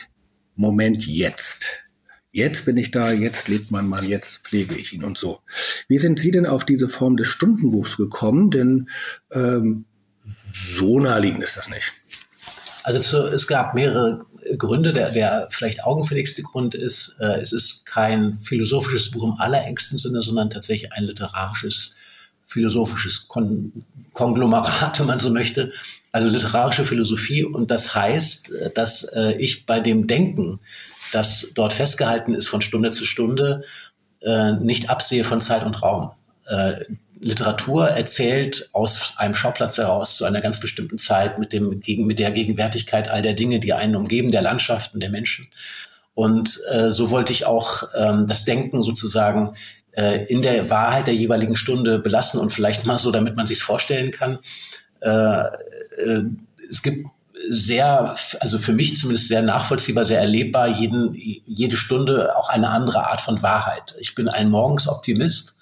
Moment 0.56 1.06
jetzt 1.06 1.87
Jetzt 2.38 2.66
bin 2.66 2.78
ich 2.78 2.92
da, 2.92 3.12
jetzt 3.12 3.48
lebt 3.48 3.72
mein 3.72 3.88
Mann, 3.88 4.08
jetzt 4.08 4.46
pflege 4.46 4.76
ich 4.76 4.94
ihn 4.94 5.04
und 5.04 5.18
so. 5.18 5.40
Wie 5.88 5.98
sind 5.98 6.20
Sie 6.20 6.30
denn 6.30 6.46
auf 6.46 6.66
diese 6.66 6.88
Form 6.88 7.18
des 7.18 7.26
Stundenbuchs 7.26 7.98
gekommen? 7.98 8.52
Denn 8.52 8.90
ähm, 9.32 9.86
so 10.54 11.00
naheliegend 11.00 11.42
ist 11.42 11.58
das 11.58 11.68
nicht. 11.68 11.94
Also 12.84 13.00
zu, 13.00 13.24
es 13.34 13.48
gab 13.48 13.74
mehrere 13.74 14.24
Gründe. 14.56 14.94
Der, 14.94 15.10
der 15.10 15.48
vielleicht 15.50 15.84
augenfälligste 15.84 16.44
Grund 16.44 16.76
ist, 16.76 17.18
äh, 17.20 17.42
es 17.42 17.54
ist 17.54 17.88
kein 17.88 18.36
philosophisches 18.38 19.10
Buch 19.10 19.24
im 19.24 19.40
allerengsten 19.40 19.98
Sinne, 19.98 20.22
sondern 20.22 20.52
tatsächlich 20.52 20.94
ein 20.94 21.06
literarisches, 21.06 21.96
philosophisches 22.46 23.28
Kon 23.28 23.84
Konglomerat, 24.14 25.00
wenn 25.00 25.08
man 25.08 25.18
so 25.18 25.32
möchte. 25.32 25.72
Also 26.12 26.30
literarische 26.30 26.86
Philosophie. 26.86 27.44
Und 27.44 27.72
das 27.72 27.96
heißt, 27.96 28.52
äh, 28.52 28.70
dass 28.76 29.06
äh, 29.06 29.32
ich 29.40 29.66
bei 29.66 29.80
dem 29.80 30.06
Denken 30.06 30.60
das 31.12 31.52
dort 31.56 31.74
festgehalten 31.74 32.34
ist 32.34 32.48
von 32.48 32.62
Stunde 32.62 32.90
zu 32.90 33.06
Stunde, 33.06 33.64
äh, 34.22 34.54
nicht 34.54 34.90
absehe 34.90 35.24
von 35.24 35.42
Zeit 35.42 35.64
und 35.64 35.82
Raum. 35.82 36.12
Äh, 36.48 36.86
Literatur 37.20 37.90
erzählt 37.90 38.70
aus 38.74 39.14
einem 39.18 39.34
Schauplatz 39.34 39.78
heraus 39.78 40.18
zu 40.18 40.26
einer 40.26 40.42
ganz 40.42 40.60
bestimmten 40.60 40.98
Zeit 40.98 41.40
mit, 41.40 41.52
dem, 41.52 41.82
mit 42.06 42.20
der 42.20 42.32
Gegenwärtigkeit 42.32 43.10
all 43.10 43.22
der 43.22 43.34
Dinge, 43.34 43.60
die 43.60 43.74
einen 43.74 43.96
umgeben, 43.96 44.32
der 44.32 44.42
Landschaften, 44.42 45.00
der 45.00 45.10
Menschen. 45.10 45.48
Und 46.14 46.60
äh, 46.72 46.92
so 46.92 47.12
wollte 47.12 47.34
ich 47.34 47.46
auch 47.46 47.84
ähm, 47.96 48.28
das 48.28 48.46
Denken 48.46 48.84
sozusagen 48.84 49.56
äh, 49.92 50.26
in 50.26 50.42
der 50.42 50.70
Wahrheit 50.70 51.08
der 51.08 51.16
jeweiligen 51.16 51.56
Stunde 51.56 52.00
belassen 52.00 52.40
und 52.40 52.52
vielleicht 52.52 52.86
mal 52.86 52.98
so, 52.98 53.12
damit 53.12 53.36
man 53.36 53.48
sich 53.48 53.62
vorstellen 53.62 54.12
kann. 54.12 54.40
Äh, 55.02 55.10
äh, 55.10 56.24
es 56.70 56.82
gibt 56.84 57.08
sehr, 57.50 58.16
also 58.40 58.58
für 58.58 58.74
mich 58.74 58.96
zumindest 58.96 59.28
sehr 59.28 59.42
nachvollziehbar, 59.42 60.06
sehr 60.06 60.20
erlebbar, 60.20 60.68
jeden, 60.68 61.14
jede 61.14 61.76
Stunde 61.76 62.36
auch 62.38 62.50
eine 62.50 62.70
andere 62.70 63.08
Art 63.08 63.22
von 63.22 63.42
Wahrheit. 63.42 63.96
Ich 64.00 64.16
bin 64.16 64.28
ein 64.28 64.50
Morgensoptimist 64.50 65.57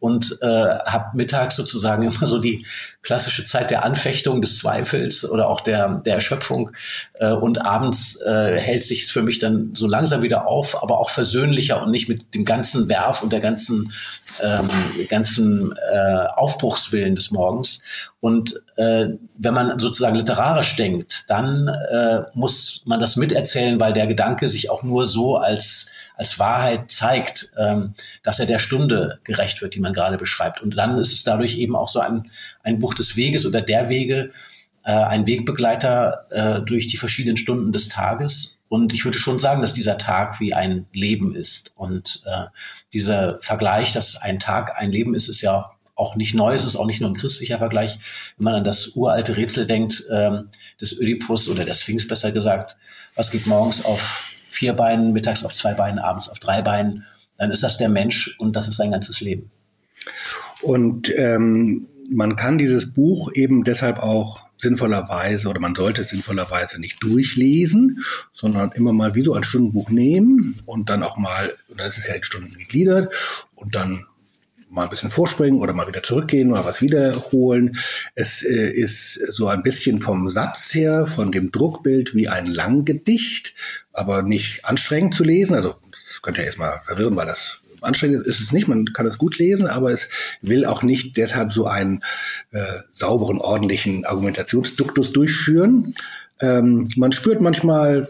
und 0.00 0.38
äh, 0.42 0.46
habe 0.46 1.16
mittags 1.16 1.56
sozusagen 1.56 2.02
immer 2.12 2.26
so 2.26 2.38
die 2.38 2.66
klassische 3.02 3.44
Zeit 3.44 3.70
der 3.70 3.84
Anfechtung, 3.84 4.40
des 4.40 4.58
Zweifels 4.58 5.28
oder 5.28 5.48
auch 5.48 5.60
der, 5.60 6.02
der 6.04 6.14
Erschöpfung. 6.14 6.72
Äh, 7.14 7.32
und 7.32 7.64
abends 7.64 8.20
äh, 8.22 8.58
hält 8.58 8.82
sich 8.82 9.06
für 9.06 9.22
mich 9.22 9.38
dann 9.38 9.70
so 9.74 9.86
langsam 9.86 10.22
wieder 10.22 10.46
auf, 10.46 10.82
aber 10.82 10.98
auch 10.98 11.10
versöhnlicher 11.10 11.82
und 11.82 11.90
nicht 11.90 12.08
mit 12.08 12.34
dem 12.34 12.44
ganzen 12.44 12.88
Werf 12.88 13.22
und 13.22 13.32
der 13.32 13.40
ganzen 13.40 13.92
ähm, 14.42 14.68
ganzen 15.08 15.74
äh, 15.92 16.26
Aufbruchswillen 16.36 17.14
des 17.14 17.30
Morgens. 17.30 17.80
Und 18.20 18.60
äh, 18.76 19.08
wenn 19.36 19.54
man 19.54 19.78
sozusagen 19.78 20.16
literarisch 20.16 20.76
denkt, 20.76 21.24
dann 21.28 21.68
äh, 21.68 22.22
muss 22.34 22.82
man 22.84 23.00
das 23.00 23.16
miterzählen, 23.16 23.80
weil 23.80 23.92
der 23.92 24.06
Gedanke 24.06 24.48
sich 24.48 24.70
auch 24.70 24.82
nur 24.82 25.06
so 25.06 25.36
als, 25.36 25.90
als 26.18 26.38
Wahrheit 26.38 26.90
zeigt, 26.90 27.52
ähm, 27.56 27.94
dass 28.24 28.40
er 28.40 28.46
der 28.46 28.58
Stunde 28.58 29.20
gerecht 29.22 29.62
wird, 29.62 29.74
die 29.74 29.80
man 29.80 29.92
gerade 29.92 30.18
beschreibt. 30.18 30.60
Und 30.60 30.76
dann 30.76 30.98
ist 30.98 31.12
es 31.12 31.22
dadurch 31.22 31.56
eben 31.56 31.76
auch 31.76 31.88
so 31.88 32.00
ein, 32.00 32.30
ein 32.62 32.80
Buch 32.80 32.92
des 32.92 33.16
Weges 33.16 33.46
oder 33.46 33.62
der 33.62 33.88
Wege, 33.88 34.32
äh, 34.84 34.90
ein 34.90 35.26
Wegbegleiter 35.28 36.26
äh, 36.30 36.60
durch 36.62 36.88
die 36.88 36.96
verschiedenen 36.96 37.36
Stunden 37.36 37.72
des 37.72 37.88
Tages. 37.88 38.64
Und 38.68 38.92
ich 38.92 39.04
würde 39.04 39.16
schon 39.16 39.38
sagen, 39.38 39.62
dass 39.62 39.74
dieser 39.74 39.96
Tag 39.96 40.40
wie 40.40 40.54
ein 40.54 40.86
Leben 40.92 41.34
ist. 41.34 41.72
Und 41.76 42.22
äh, 42.26 42.46
dieser 42.92 43.38
Vergleich, 43.40 43.92
dass 43.92 44.16
ein 44.16 44.40
Tag 44.40 44.76
ein 44.76 44.90
Leben 44.90 45.14
ist, 45.14 45.28
ist 45.28 45.40
ja 45.40 45.70
auch 45.94 46.16
nicht 46.16 46.34
neu, 46.34 46.54
es 46.54 46.64
ist 46.64 46.76
auch 46.76 46.86
nicht 46.86 47.00
nur 47.00 47.10
ein 47.10 47.16
christlicher 47.16 47.58
Vergleich. 47.58 47.98
Wenn 48.36 48.44
man 48.44 48.54
an 48.56 48.64
das 48.64 48.88
uralte 48.88 49.36
Rätsel 49.36 49.66
denkt, 49.66 50.04
ähm, 50.10 50.48
des 50.80 50.98
Ödipus 50.98 51.48
oder 51.48 51.64
der 51.64 51.74
Sphinx 51.74 52.06
besser 52.06 52.32
gesagt, 52.32 52.76
was 53.14 53.30
geht 53.30 53.46
morgens 53.46 53.84
auf 53.84 54.32
vier 54.58 54.72
Beinen, 54.72 55.12
mittags 55.12 55.44
auf 55.44 55.54
zwei 55.54 55.74
Beinen, 55.74 56.00
abends 56.00 56.28
auf 56.28 56.40
drei 56.40 56.62
Beinen, 56.62 57.04
dann 57.36 57.52
ist 57.52 57.62
das 57.62 57.78
der 57.78 57.88
Mensch 57.88 58.34
und 58.38 58.56
das 58.56 58.66
ist 58.66 58.76
sein 58.76 58.90
ganzes 58.90 59.20
Leben. 59.20 59.50
Und 60.60 61.12
ähm, 61.16 61.86
man 62.10 62.34
kann 62.34 62.58
dieses 62.58 62.92
Buch 62.92 63.30
eben 63.34 63.62
deshalb 63.62 64.00
auch 64.00 64.42
sinnvollerweise 64.56 65.48
oder 65.48 65.60
man 65.60 65.76
sollte 65.76 66.00
es 66.00 66.08
sinnvollerweise 66.08 66.80
nicht 66.80 67.00
durchlesen, 67.02 68.02
sondern 68.32 68.72
immer 68.72 68.92
mal 68.92 69.14
wie 69.14 69.22
so 69.22 69.34
ein 69.34 69.44
Stundenbuch 69.44 69.90
nehmen 69.90 70.58
und 70.66 70.90
dann 70.90 71.04
auch 71.04 71.16
mal, 71.16 71.54
und 71.68 71.78
dann 71.78 71.86
ist 71.86 71.98
es 71.98 72.08
ja 72.08 72.14
in 72.14 72.24
Stunden 72.24 72.58
gegliedert 72.58 73.14
und 73.54 73.76
dann 73.76 74.06
mal 74.70 74.84
ein 74.84 74.88
bisschen 74.88 75.10
vorspringen 75.10 75.60
oder 75.60 75.72
mal 75.72 75.88
wieder 75.88 76.02
zurückgehen, 76.02 76.50
mal 76.50 76.64
was 76.64 76.82
wiederholen. 76.82 77.76
Es 78.14 78.42
äh, 78.42 78.70
ist 78.70 79.14
so 79.32 79.48
ein 79.48 79.62
bisschen 79.62 80.00
vom 80.00 80.28
Satz 80.28 80.74
her, 80.74 81.06
von 81.06 81.32
dem 81.32 81.50
Druckbild 81.50 82.14
wie 82.14 82.28
ein 82.28 82.46
Langgedicht, 82.46 83.54
aber 83.92 84.22
nicht 84.22 84.64
anstrengend 84.64 85.14
zu 85.14 85.24
lesen. 85.24 85.54
Also 85.54 85.76
das 86.06 86.22
könnte 86.22 86.40
ja 86.40 86.46
erstmal 86.46 86.80
verwirren, 86.84 87.16
weil 87.16 87.26
das 87.26 87.60
anstrengend 87.80 88.26
ist 88.26 88.40
es 88.40 88.52
nicht, 88.52 88.68
man 88.68 88.92
kann 88.92 89.06
es 89.06 89.18
gut 89.18 89.38
lesen, 89.38 89.66
aber 89.66 89.92
es 89.92 90.08
will 90.42 90.64
auch 90.64 90.82
nicht 90.82 91.16
deshalb 91.16 91.52
so 91.52 91.66
einen 91.66 92.02
äh, 92.50 92.64
sauberen, 92.90 93.38
ordentlichen 93.38 94.04
Argumentationsduktus 94.04 95.12
durchführen. 95.12 95.94
Ähm, 96.40 96.88
man 96.96 97.12
spürt 97.12 97.40
manchmal 97.40 98.08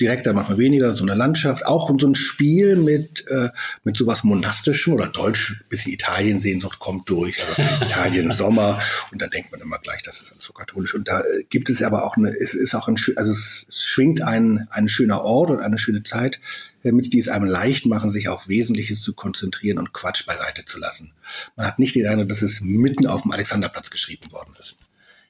direkter, 0.00 0.32
manchmal 0.32 0.58
weniger, 0.58 0.94
so 0.94 1.02
eine 1.02 1.14
Landschaft, 1.14 1.66
auch 1.66 1.90
so 1.98 2.06
ein 2.06 2.14
Spiel 2.14 2.76
mit, 2.76 3.26
äh, 3.28 3.48
mit 3.84 3.96
sowas 3.96 4.24
Monastischem 4.24 4.94
oder 4.94 5.06
Deutsch, 5.06 5.62
bisschen 5.68 5.92
Italien-Sehnsucht 5.92 6.78
kommt 6.78 7.08
durch, 7.08 7.36
also 7.40 7.62
Italien 7.84 8.32
Sommer 8.32 8.80
und 9.12 9.22
dann 9.22 9.30
denkt 9.30 9.52
man 9.52 9.60
immer 9.60 9.78
gleich, 9.78 10.02
das 10.02 10.20
ist 10.20 10.32
alles 10.32 10.44
so 10.44 10.52
katholisch. 10.52 10.94
Und 10.94 11.08
da 11.08 11.20
äh, 11.20 11.44
gibt 11.48 11.70
es 11.70 11.82
aber 11.82 12.04
auch 12.04 12.16
eine, 12.16 12.30
es 12.30 12.54
ist 12.54 12.74
auch 12.74 12.88
ein, 12.88 12.96
also 13.16 13.32
es 13.32 13.66
schwingt 13.70 14.22
ein, 14.22 14.66
ein 14.70 14.88
schöner 14.88 15.22
Ort 15.22 15.50
und 15.50 15.60
eine 15.60 15.78
schöne 15.78 16.02
Zeit 16.02 16.40
damit 16.86 17.12
die 17.12 17.18
es 17.18 17.28
einem 17.28 17.46
leicht 17.46 17.86
machen, 17.86 18.10
sich 18.10 18.28
auf 18.28 18.48
Wesentliches 18.48 19.02
zu 19.02 19.12
konzentrieren 19.12 19.78
und 19.78 19.92
Quatsch 19.92 20.24
beiseite 20.24 20.64
zu 20.64 20.78
lassen. 20.78 21.12
Man 21.56 21.66
hat 21.66 21.78
nicht 21.78 21.94
den 21.94 22.06
Eindruck, 22.06 22.28
dass 22.28 22.42
es 22.42 22.60
mitten 22.60 23.06
auf 23.06 23.22
dem 23.22 23.32
Alexanderplatz 23.32 23.90
geschrieben 23.90 24.30
worden 24.32 24.54
ist. 24.58 24.76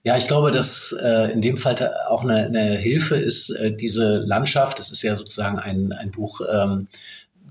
Ja, 0.07 0.17
ich 0.17 0.29
glaube, 0.29 0.53
dass 0.53 0.97
äh, 1.03 1.33
in 1.33 1.43
dem 1.43 1.57
Fall 1.57 1.93
auch 2.09 2.23
eine, 2.23 2.45
eine 2.45 2.77
Hilfe 2.77 3.17
ist, 3.17 3.51
äh, 3.51 3.73
diese 3.75 4.19
Landschaft, 4.19 4.79
das 4.79 4.93
ist 4.93 5.03
ja 5.03 5.17
sozusagen 5.17 5.59
ein, 5.59 5.91
ein 5.91 6.13
Buch 6.13 6.43
ähm, 6.49 6.85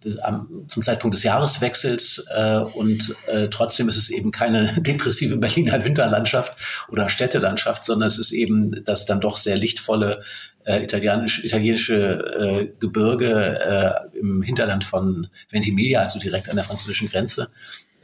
des, 0.02 0.18
am, 0.20 0.64
zum 0.70 0.82
Zeitpunkt 0.82 1.16
des 1.16 1.24
Jahreswechsels 1.24 2.26
äh, 2.34 2.60
und 2.60 3.14
äh, 3.28 3.50
trotzdem 3.50 3.90
ist 3.90 3.98
es 3.98 4.10
eben 4.10 4.32
keine 4.32 4.74
depressive 4.82 5.36
Berliner 5.36 5.84
Winterlandschaft 5.84 6.88
oder 6.88 7.10
Städtelandschaft, 7.10 7.84
sondern 7.84 8.08
es 8.08 8.18
ist 8.18 8.32
eben 8.32 8.86
das 8.86 9.06
dann 9.06 9.20
doch 9.20 9.36
sehr 9.36 9.58
lichtvolle 9.58 10.24
äh, 10.64 10.82
italienisch, 10.82 11.44
italienische 11.44 11.98
äh, 12.40 12.70
Gebirge 12.80 14.08
äh, 14.14 14.18
im 14.18 14.42
Hinterland 14.42 14.86
von 14.86 15.28
Ventimiglia, 15.50 16.00
also 16.00 16.20
direkt 16.20 16.50
an 16.50 16.56
der 16.56 16.64
französischen 16.64 17.10
Grenze. 17.10 17.50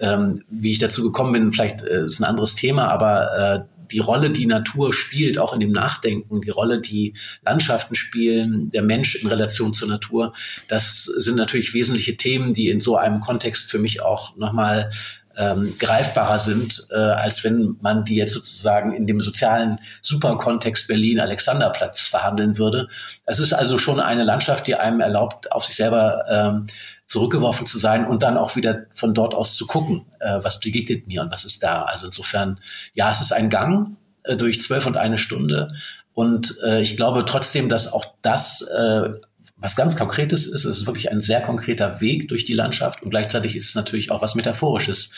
Ähm, 0.02 0.44
wie 0.50 0.72
ich 0.72 0.80
dazu 0.80 1.04
gekommen 1.04 1.32
bin, 1.32 1.52
vielleicht 1.54 1.84
äh, 1.84 2.06
ist 2.06 2.20
ein 2.20 2.26
anderes 2.26 2.56
Thema, 2.56 2.90
aber 2.90 3.68
äh, 3.70 3.81
die 3.92 4.00
Rolle, 4.00 4.30
die 4.30 4.46
Natur 4.46 4.94
spielt, 4.94 5.38
auch 5.38 5.54
in 5.54 5.60
dem 5.60 5.72
Nachdenken, 5.72 6.42
die 6.42 6.50
Rolle, 6.50 6.82
die 6.82 7.14
Landschaften 7.44 7.96
spielen, 7.96 8.72
der 8.72 8.82
Mensch 8.82 9.16
in 9.16 9.28
Relation 9.28 9.74
zur 9.74 9.88
Natur, 9.88 10.34
das 10.68 11.04
sind 11.04 11.38
natürlich 11.38 11.74
wesentliche 11.74 12.18
Themen, 12.18 12.54
die 12.54 12.70
in 12.70 12.80
so 12.80 12.98
einem 12.98 13.20
Kontext 13.20 13.70
für 13.70 13.80
mich 13.80 14.02
auch 14.02 14.36
nochmal 14.38 14.90
ähm, 15.38 15.74
greifbarer 15.80 16.40
sind, 16.40 16.88
äh, 16.92 16.96
als 16.96 17.44
wenn 17.44 17.78
man 17.82 18.04
die 18.04 18.16
jetzt 18.16 18.34
sozusagen 18.34 18.94
in 18.94 19.08
dem 19.08 19.22
sozialen 19.22 19.80
Superkontext 20.02 20.88
Berlin-Alexanderplatz 20.88 22.08
verhandeln 22.08 22.58
würde. 22.58 22.88
Es 23.26 23.40
ist 23.40 23.54
also 23.54 23.78
schon 23.78 24.00
eine 24.00 24.24
Landschaft, 24.24 24.68
die 24.68 24.76
einem 24.76 25.00
erlaubt, 25.00 25.52
auf 25.52 25.66
sich 25.66 25.76
selber 25.76 26.26
ähm, 26.30 26.68
zurückgeworfen 27.12 27.68
zu 27.68 27.78
sein 27.78 28.08
und 28.08 28.24
dann 28.24 28.38
auch 28.38 28.56
wieder 28.56 28.86
von 28.90 29.14
dort 29.14 29.36
aus 29.36 29.56
zu 29.56 29.68
gucken, 29.68 30.06
äh, 30.22 30.40
was 30.44 30.62
begegnet 30.62 31.08
mir 31.08 31.22
und 31.22 31.30
was 31.30 31.44
ist 31.44 31.62
da. 31.62 31.82
Also 31.82 32.08
insofern, 32.08 32.62
ja, 32.94 33.12
es 33.12 33.20
ist 33.20 33.34
ein 33.34 33.50
Gang 33.50 33.98
äh, 34.24 34.38
durch 34.38 34.62
zwölf 34.62 34.86
und 34.86 34.96
eine 34.96 35.18
Stunde. 35.18 35.68
Und 36.14 36.56
äh, 36.64 36.80
ich 36.80 36.96
glaube 36.96 37.26
trotzdem, 37.26 37.68
dass 37.68 37.92
auch 37.92 38.06
das 38.22 38.62
äh, 38.62 39.10
was 39.58 39.76
ganz 39.76 39.98
Konkretes 39.98 40.46
ist. 40.46 40.64
Es 40.64 40.78
ist 40.78 40.86
wirklich 40.86 41.12
ein 41.12 41.20
sehr 41.20 41.42
konkreter 41.42 42.00
Weg 42.00 42.30
durch 42.30 42.46
die 42.46 42.54
Landschaft 42.54 43.04
und 43.04 43.10
gleichzeitig 43.10 43.58
ist 43.58 43.68
es 43.68 43.76
natürlich 43.76 44.10
auch 44.10 44.22
was 44.22 44.36
Metaphorisches. 44.36 45.12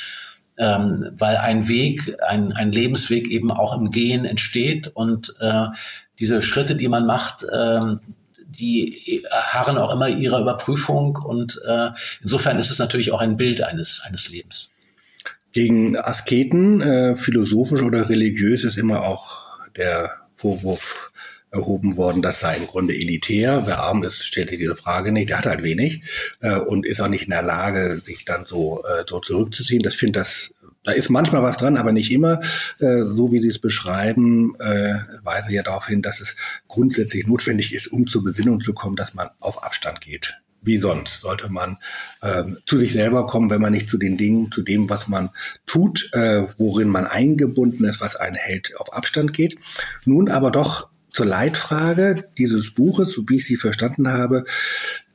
Ähm, 0.58 1.10
weil 1.14 1.38
ein 1.38 1.68
Weg, 1.68 2.18
ein, 2.28 2.54
ein 2.54 2.72
Lebensweg 2.72 3.28
eben 3.28 3.52
auch 3.52 3.74
im 3.74 3.92
Gehen 3.92 4.26
entsteht 4.26 4.88
und 4.88 5.36
äh, 5.40 5.68
diese 6.18 6.42
Schritte, 6.42 6.76
die 6.76 6.88
man 6.88 7.06
macht, 7.06 7.44
äh, 7.44 7.98
die 8.60 9.24
harren 9.30 9.78
auch 9.78 9.94
immer 9.94 10.10
ihrer 10.10 10.40
Überprüfung 10.40 11.18
und 11.18 11.62
äh, 11.68 11.90
insofern 12.22 12.60
ist 12.60 12.72
es 12.72 12.80
natürlich 12.80 13.12
auch 13.12 13.22
ein 13.22 13.38
Bild 13.38 13.62
eines, 13.62 14.02
eines 14.06 14.30
Lebens. 14.30 14.72
Gegen 15.52 15.98
Asketen, 15.98 16.82
äh, 16.82 17.16
philosophisch 17.16 17.82
oder 17.82 18.10
religiös, 18.10 18.64
ist 18.64 18.78
immer 18.78 19.04
auch 19.04 19.44
der 19.76 20.12
Vorwurf 20.36 21.12
erhoben 21.52 21.96
worden, 21.98 22.24
das 22.24 22.40
sei 22.40 22.58
im 22.58 22.66
Grunde 22.66 22.96
elitär. 22.96 23.64
Wer 23.66 23.80
arm 23.80 24.04
ist, 24.04 24.26
stellt 24.26 24.50
sich 24.50 24.58
diese 24.58 24.76
Frage 24.76 25.12
nicht. 25.12 25.30
Der 25.30 25.38
hat 25.38 25.46
halt 25.46 25.62
wenig 25.62 26.02
äh, 26.42 26.58
und 26.58 26.86
ist 26.86 27.00
auch 27.00 27.08
nicht 27.08 27.26
in 27.26 27.30
der 27.30 27.44
Lage, 27.44 28.02
sich 28.04 28.26
dann 28.26 28.46
so, 28.46 28.84
äh, 28.84 29.04
so 29.08 29.20
zurückzuziehen. 29.20 29.84
Das 29.84 29.96
finde 29.96 30.20
das 30.20 30.54
da 30.84 30.92
ist 30.92 31.10
manchmal 31.10 31.42
was 31.42 31.58
dran, 31.58 31.78
aber 31.78 31.92
nicht 31.92 32.12
immer. 32.12 32.40
Äh, 32.80 33.04
so 33.04 33.32
wie 33.32 33.40
Sie 33.40 33.50
es 33.50 33.60
beschreiben, 33.60 34.56
äh, 34.60 34.96
weise 35.24 35.52
ja 35.52 35.64
darauf 35.64 35.88
hin, 35.88 36.02
dass 36.02 36.20
es 36.20 36.36
grundsätzlich 36.68 37.26
notwendig 37.28 37.74
ist, 37.74 37.88
um 37.88 38.08
zur 38.08 38.24
Besinnung 38.24 38.62
zu 38.62 38.74
kommen, 38.74 38.96
dass 38.96 39.14
man 39.14 39.30
auf 39.40 39.64
Abstand 39.64 40.02
geht. 40.02 40.36
Wie 40.62 40.78
sonst 40.78 41.20
sollte 41.20 41.50
man 41.50 41.78
äh, 42.22 42.44
zu 42.66 42.78
sich 42.78 42.94
selber 42.94 43.28
kommen, 43.28 43.50
wenn 43.50 43.62
man 43.62 43.74
nicht 43.74 43.90
zu 43.90 43.98
den 43.98 44.16
Dingen, 44.16 44.52
zu 44.52 44.62
dem, 44.62 44.90
was 44.90 45.10
man 45.10 45.30
tut, 45.66 46.10
äh, 46.14 46.48
worin 46.58 46.88
man 46.88 47.06
eingebunden 47.06 47.84
ist, 47.84 48.00
was 48.00 48.16
einen 48.16 48.36
hält, 48.36 48.74
auf 48.80 48.94
Abstand 48.94 49.34
geht. 49.34 49.58
Nun 50.06 50.30
aber 50.30 50.52
doch 50.52 50.90
zur 51.10 51.26
Leitfrage 51.26 52.30
dieses 52.38 52.72
Buches, 52.72 53.12
so 53.12 53.24
wie 53.28 53.38
ich 53.38 53.46
sie 53.46 53.58
verstanden 53.58 54.08
habe, 54.08 54.46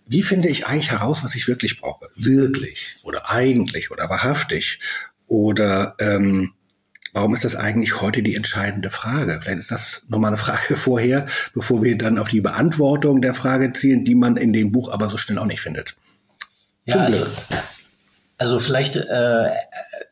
wie 0.06 0.22
finde 0.22 0.48
ich 0.48 0.66
eigentlich 0.66 0.90
heraus, 0.90 1.22
was 1.22 1.34
ich 1.34 1.48
wirklich 1.48 1.80
brauche? 1.80 2.08
Wirklich 2.16 2.96
oder 3.02 3.30
eigentlich 3.30 3.90
oder 3.90 4.08
wahrhaftig? 4.08 4.80
Oder 5.28 5.94
ähm, 6.00 6.52
warum 7.12 7.34
ist 7.34 7.44
das 7.44 7.54
eigentlich 7.54 8.00
heute 8.00 8.22
die 8.22 8.34
entscheidende 8.34 8.90
Frage? 8.90 9.38
Vielleicht 9.40 9.58
ist 9.58 9.70
das 9.70 10.02
nochmal 10.08 10.30
eine 10.30 10.38
Frage 10.38 10.76
vorher, 10.76 11.26
bevor 11.54 11.82
wir 11.82 11.96
dann 11.96 12.18
auf 12.18 12.28
die 12.28 12.40
Beantwortung 12.40 13.20
der 13.20 13.34
Frage 13.34 13.72
zielen, 13.72 14.04
die 14.04 14.14
man 14.14 14.36
in 14.36 14.52
dem 14.52 14.72
Buch 14.72 14.90
aber 14.90 15.08
so 15.08 15.16
schnell 15.16 15.38
auch 15.38 15.46
nicht 15.46 15.60
findet. 15.60 15.96
Ja, 16.84 16.96
also, 16.96 17.26
also 18.38 18.58
vielleicht 18.58 18.96
äh, 18.96 19.50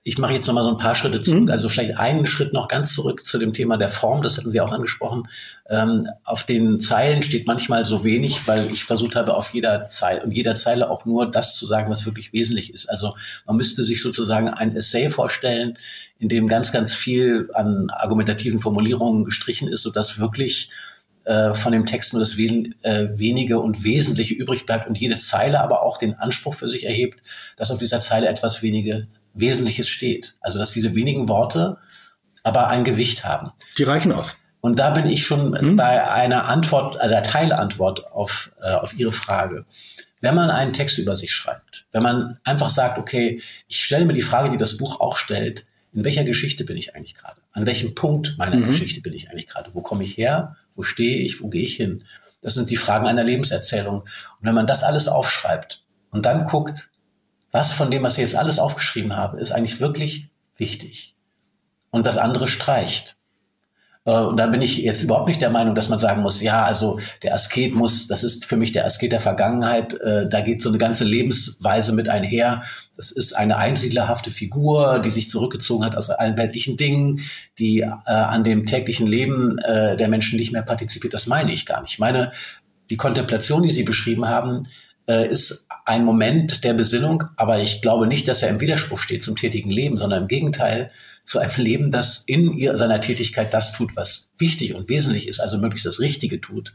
ich 0.06 0.18
mache 0.18 0.35
jetzt 0.35 0.47
noch 0.47 0.54
mal 0.54 0.62
so 0.62 0.71
ein 0.71 0.78
paar 0.78 0.95
Schritte 0.95 1.18
zurück. 1.18 1.42
Mhm. 1.42 1.50
Also 1.50 1.68
vielleicht 1.68 1.99
einen 1.99 2.26
Schritt 2.26 2.52
noch 2.52 2.68
ganz 2.68 2.95
zurück 2.95 3.26
zu 3.26 3.38
dem 3.38 3.52
Thema 3.52 3.76
der 3.76 3.88
Form. 3.88 4.23
Das 4.23 4.38
hatten 4.38 4.52
Sie 4.52 4.61
auch 4.61 4.71
angesprochen. 4.71 5.26
Ähm, 5.68 6.06
auf 6.23 6.45
den 6.45 6.78
Zeilen 6.78 7.23
steht 7.23 7.49
manchmal 7.49 7.85
so 7.85 8.04
wenig, 8.04 8.47
weil 8.47 8.71
ich 8.71 8.85
versucht 8.85 9.16
habe, 9.16 9.35
auf 9.35 9.52
jeder 9.52 9.88
Zeile 9.88 10.23
und 10.23 10.30
jeder 10.30 10.54
Zeile 10.54 10.90
auch 10.90 11.06
nur 11.06 11.28
das 11.28 11.56
zu 11.56 11.66
sagen, 11.66 11.90
was 11.90 12.06
wirklich 12.06 12.33
wesentlich 12.33 12.73
ist. 12.73 12.88
Also 12.88 13.16
man 13.47 13.56
müsste 13.56 13.83
sich 13.83 14.00
sozusagen 14.00 14.49
ein 14.49 14.76
Essay 14.76 15.09
vorstellen, 15.09 15.76
in 16.21 16.28
dem 16.28 16.47
ganz, 16.47 16.71
ganz 16.71 16.95
viel 16.95 17.50
an 17.52 17.90
argumentativen 17.90 18.61
Formulierungen 18.61 19.25
gestrichen 19.25 19.66
ist, 19.66 19.83
sodass 19.83 20.21
wirklich 20.21 20.71
äh, 21.26 21.54
von 21.54 21.73
dem 21.73 21.87
Text 21.87 22.12
nur 22.12 22.21
das 22.21 22.37
wen, 22.37 22.75
äh, 22.83 23.09
wenige 23.11 23.59
und 23.59 23.83
wesentliche 23.83 24.35
übrig 24.35 24.64
bleibt 24.64 24.87
und 24.87 24.97
jede 24.97 25.16
Zeile 25.16 25.61
aber 25.61 25.83
auch 25.83 25.99
den 25.99 26.14
Anspruch 26.14 26.54
für 26.54 26.68
sich 26.68 26.87
erhebt, 26.87 27.21
dass 27.56 27.73
auf 27.73 27.80
dieser 27.80 27.99
Zeile 27.99 28.28
etwas 28.28 28.62
wenige 28.62 29.09
Wesentliches 29.35 29.88
steht. 29.88 30.37
Also 30.40 30.61
dass 30.61 30.71
diese 30.71 30.95
wenigen 30.95 31.28
Worte 31.28 31.78
aber 32.45 32.68
ein 32.68 32.85
Gewicht 32.85 33.25
haben. 33.25 33.50
Die 33.76 33.83
reichen 33.83 34.12
aus. 34.12 34.37
Und 34.61 34.78
da 34.78 34.90
bin 34.90 35.06
ich 35.06 35.26
schon 35.26 35.59
hm? 35.59 35.75
bei 35.75 36.09
einer 36.09 36.47
Antwort, 36.47 37.00
also 37.00 37.14
einer 37.14 37.25
Teilantwort 37.25 38.06
auf, 38.12 38.52
äh, 38.62 38.75
auf 38.75 38.97
Ihre 38.97 39.12
Frage. 39.12 39.64
Wenn 40.21 40.37
man 40.37 40.50
einen 40.50 40.73
Text 40.73 40.99
über 40.99 41.16
sich 41.16 41.33
schreibt, 41.35 41.87
wenn 41.90 42.04
man 42.04 42.38
einfach 42.45 42.71
sagt, 42.71 42.99
okay, 42.99 43.42
ich 43.66 43.85
stelle 43.85 44.06
mir 44.06 44.12
die 44.12 44.23
Frage, 44.23 44.50
die 44.50 44.56
das 44.56 44.76
Buch 44.76 45.00
auch 45.00 45.16
stellt, 45.16 45.66
in 45.92 46.04
welcher 46.04 46.25
Geschichte 46.25 46.64
bin 46.64 46.76
ich 46.76 46.95
eigentlich 46.95 47.14
gerade? 47.14 47.40
An 47.52 47.66
welchem 47.66 47.95
Punkt 47.95 48.37
meiner 48.38 48.56
mhm. 48.56 48.66
Geschichte 48.66 49.00
bin 49.00 49.12
ich 49.12 49.28
eigentlich 49.28 49.47
gerade? 49.47 49.75
Wo 49.75 49.80
komme 49.80 50.04
ich 50.04 50.16
her? 50.16 50.56
Wo 50.76 50.83
stehe 50.83 51.18
ich? 51.18 51.42
Wo 51.42 51.49
gehe 51.49 51.62
ich 51.62 51.76
hin? 51.76 52.04
Das 52.42 52.54
sind 52.54 52.71
die 52.71 52.76
Fragen 52.76 53.06
einer 53.06 53.25
Lebenserzählung. 53.25 54.02
Und 54.02 54.42
wenn 54.42 54.54
man 54.54 54.66
das 54.66 54.85
alles 54.85 55.09
aufschreibt 55.09 55.85
und 56.11 56.26
dann 56.26 56.45
guckt, 56.45 56.90
was 57.50 57.73
von 57.73 57.90
dem, 57.90 58.02
was 58.02 58.18
ich 58.18 58.23
jetzt 58.23 58.37
alles 58.37 58.59
aufgeschrieben 58.59 59.16
habe, 59.16 59.40
ist 59.40 59.52
eigentlich 59.52 59.80
wirklich 59.80 60.28
wichtig. 60.56 61.16
Und 61.90 62.06
das 62.06 62.18
andere 62.18 62.47
streicht. 62.47 63.16
Äh, 64.06 64.12
und 64.12 64.38
da 64.38 64.46
bin 64.46 64.62
ich 64.62 64.78
jetzt 64.78 65.02
überhaupt 65.02 65.26
nicht 65.26 65.42
der 65.42 65.50
Meinung, 65.50 65.75
dass 65.75 65.90
man 65.90 65.98
sagen 65.98 66.22
muss, 66.22 66.40
ja, 66.40 66.64
also 66.64 66.98
der 67.22 67.34
Asket 67.34 67.75
muss, 67.75 68.06
das 68.06 68.25
ist 68.25 68.46
für 68.46 68.56
mich 68.56 68.72
der 68.72 68.86
Asket 68.86 69.12
der 69.12 69.20
Vergangenheit, 69.20 69.94
äh, 70.00 70.26
da 70.28 70.40
geht 70.40 70.62
so 70.62 70.70
eine 70.70 70.78
ganze 70.78 71.04
Lebensweise 71.04 71.92
mit 71.92 72.08
einher. 72.08 72.62
Das 72.96 73.10
ist 73.10 73.36
eine 73.36 73.58
einsiedlerhafte 73.58 74.30
Figur, 74.30 75.00
die 75.00 75.10
sich 75.10 75.28
zurückgezogen 75.28 75.84
hat 75.84 75.96
aus 75.96 76.08
allen 76.08 76.38
weltlichen 76.38 76.78
Dingen, 76.78 77.20
die 77.58 77.80
äh, 77.80 77.90
an 78.06 78.42
dem 78.44 78.64
täglichen 78.64 79.06
Leben 79.06 79.58
äh, 79.58 79.96
der 79.96 80.08
Menschen 80.08 80.38
nicht 80.38 80.52
mehr 80.52 80.62
partizipiert. 80.62 81.12
Das 81.12 81.26
meine 81.26 81.52
ich 81.52 81.66
gar 81.66 81.82
nicht. 81.82 81.92
Ich 81.92 81.98
meine, 81.98 82.32
die 82.88 82.96
Kontemplation, 82.96 83.62
die 83.62 83.70
Sie 83.70 83.82
beschrieben 83.82 84.28
haben, 84.28 84.62
äh, 85.08 85.28
ist 85.28 85.68
ein 85.84 86.04
Moment 86.04 86.64
der 86.64 86.75
Besinnung, 86.75 87.25
aber 87.36 87.60
ich 87.60 87.82
glaube 87.82 88.06
nicht, 88.06 88.28
dass 88.28 88.42
er 88.42 88.50
im 88.50 88.60
Widerspruch 88.60 88.98
steht 88.98 89.22
zum 89.22 89.36
tätigen 89.36 89.70
Leben, 89.70 89.98
sondern 89.98 90.22
im 90.22 90.28
Gegenteil 90.28 90.90
zu 91.26 91.40
einem 91.40 91.52
Leben, 91.56 91.90
das 91.90 92.23
in 92.26 92.52
ihr, 92.54 92.78
seiner 92.78 93.00
Tätigkeit 93.00 93.52
das 93.52 93.73
tut, 93.73 93.97
was 93.97 94.33
wichtig 94.38 94.75
und 94.75 94.88
wesentlich 94.88 95.28
ist, 95.28 95.40
also 95.40 95.59
möglichst 95.59 95.85
das 95.85 96.00
Richtige 96.00 96.40
tut. 96.40 96.73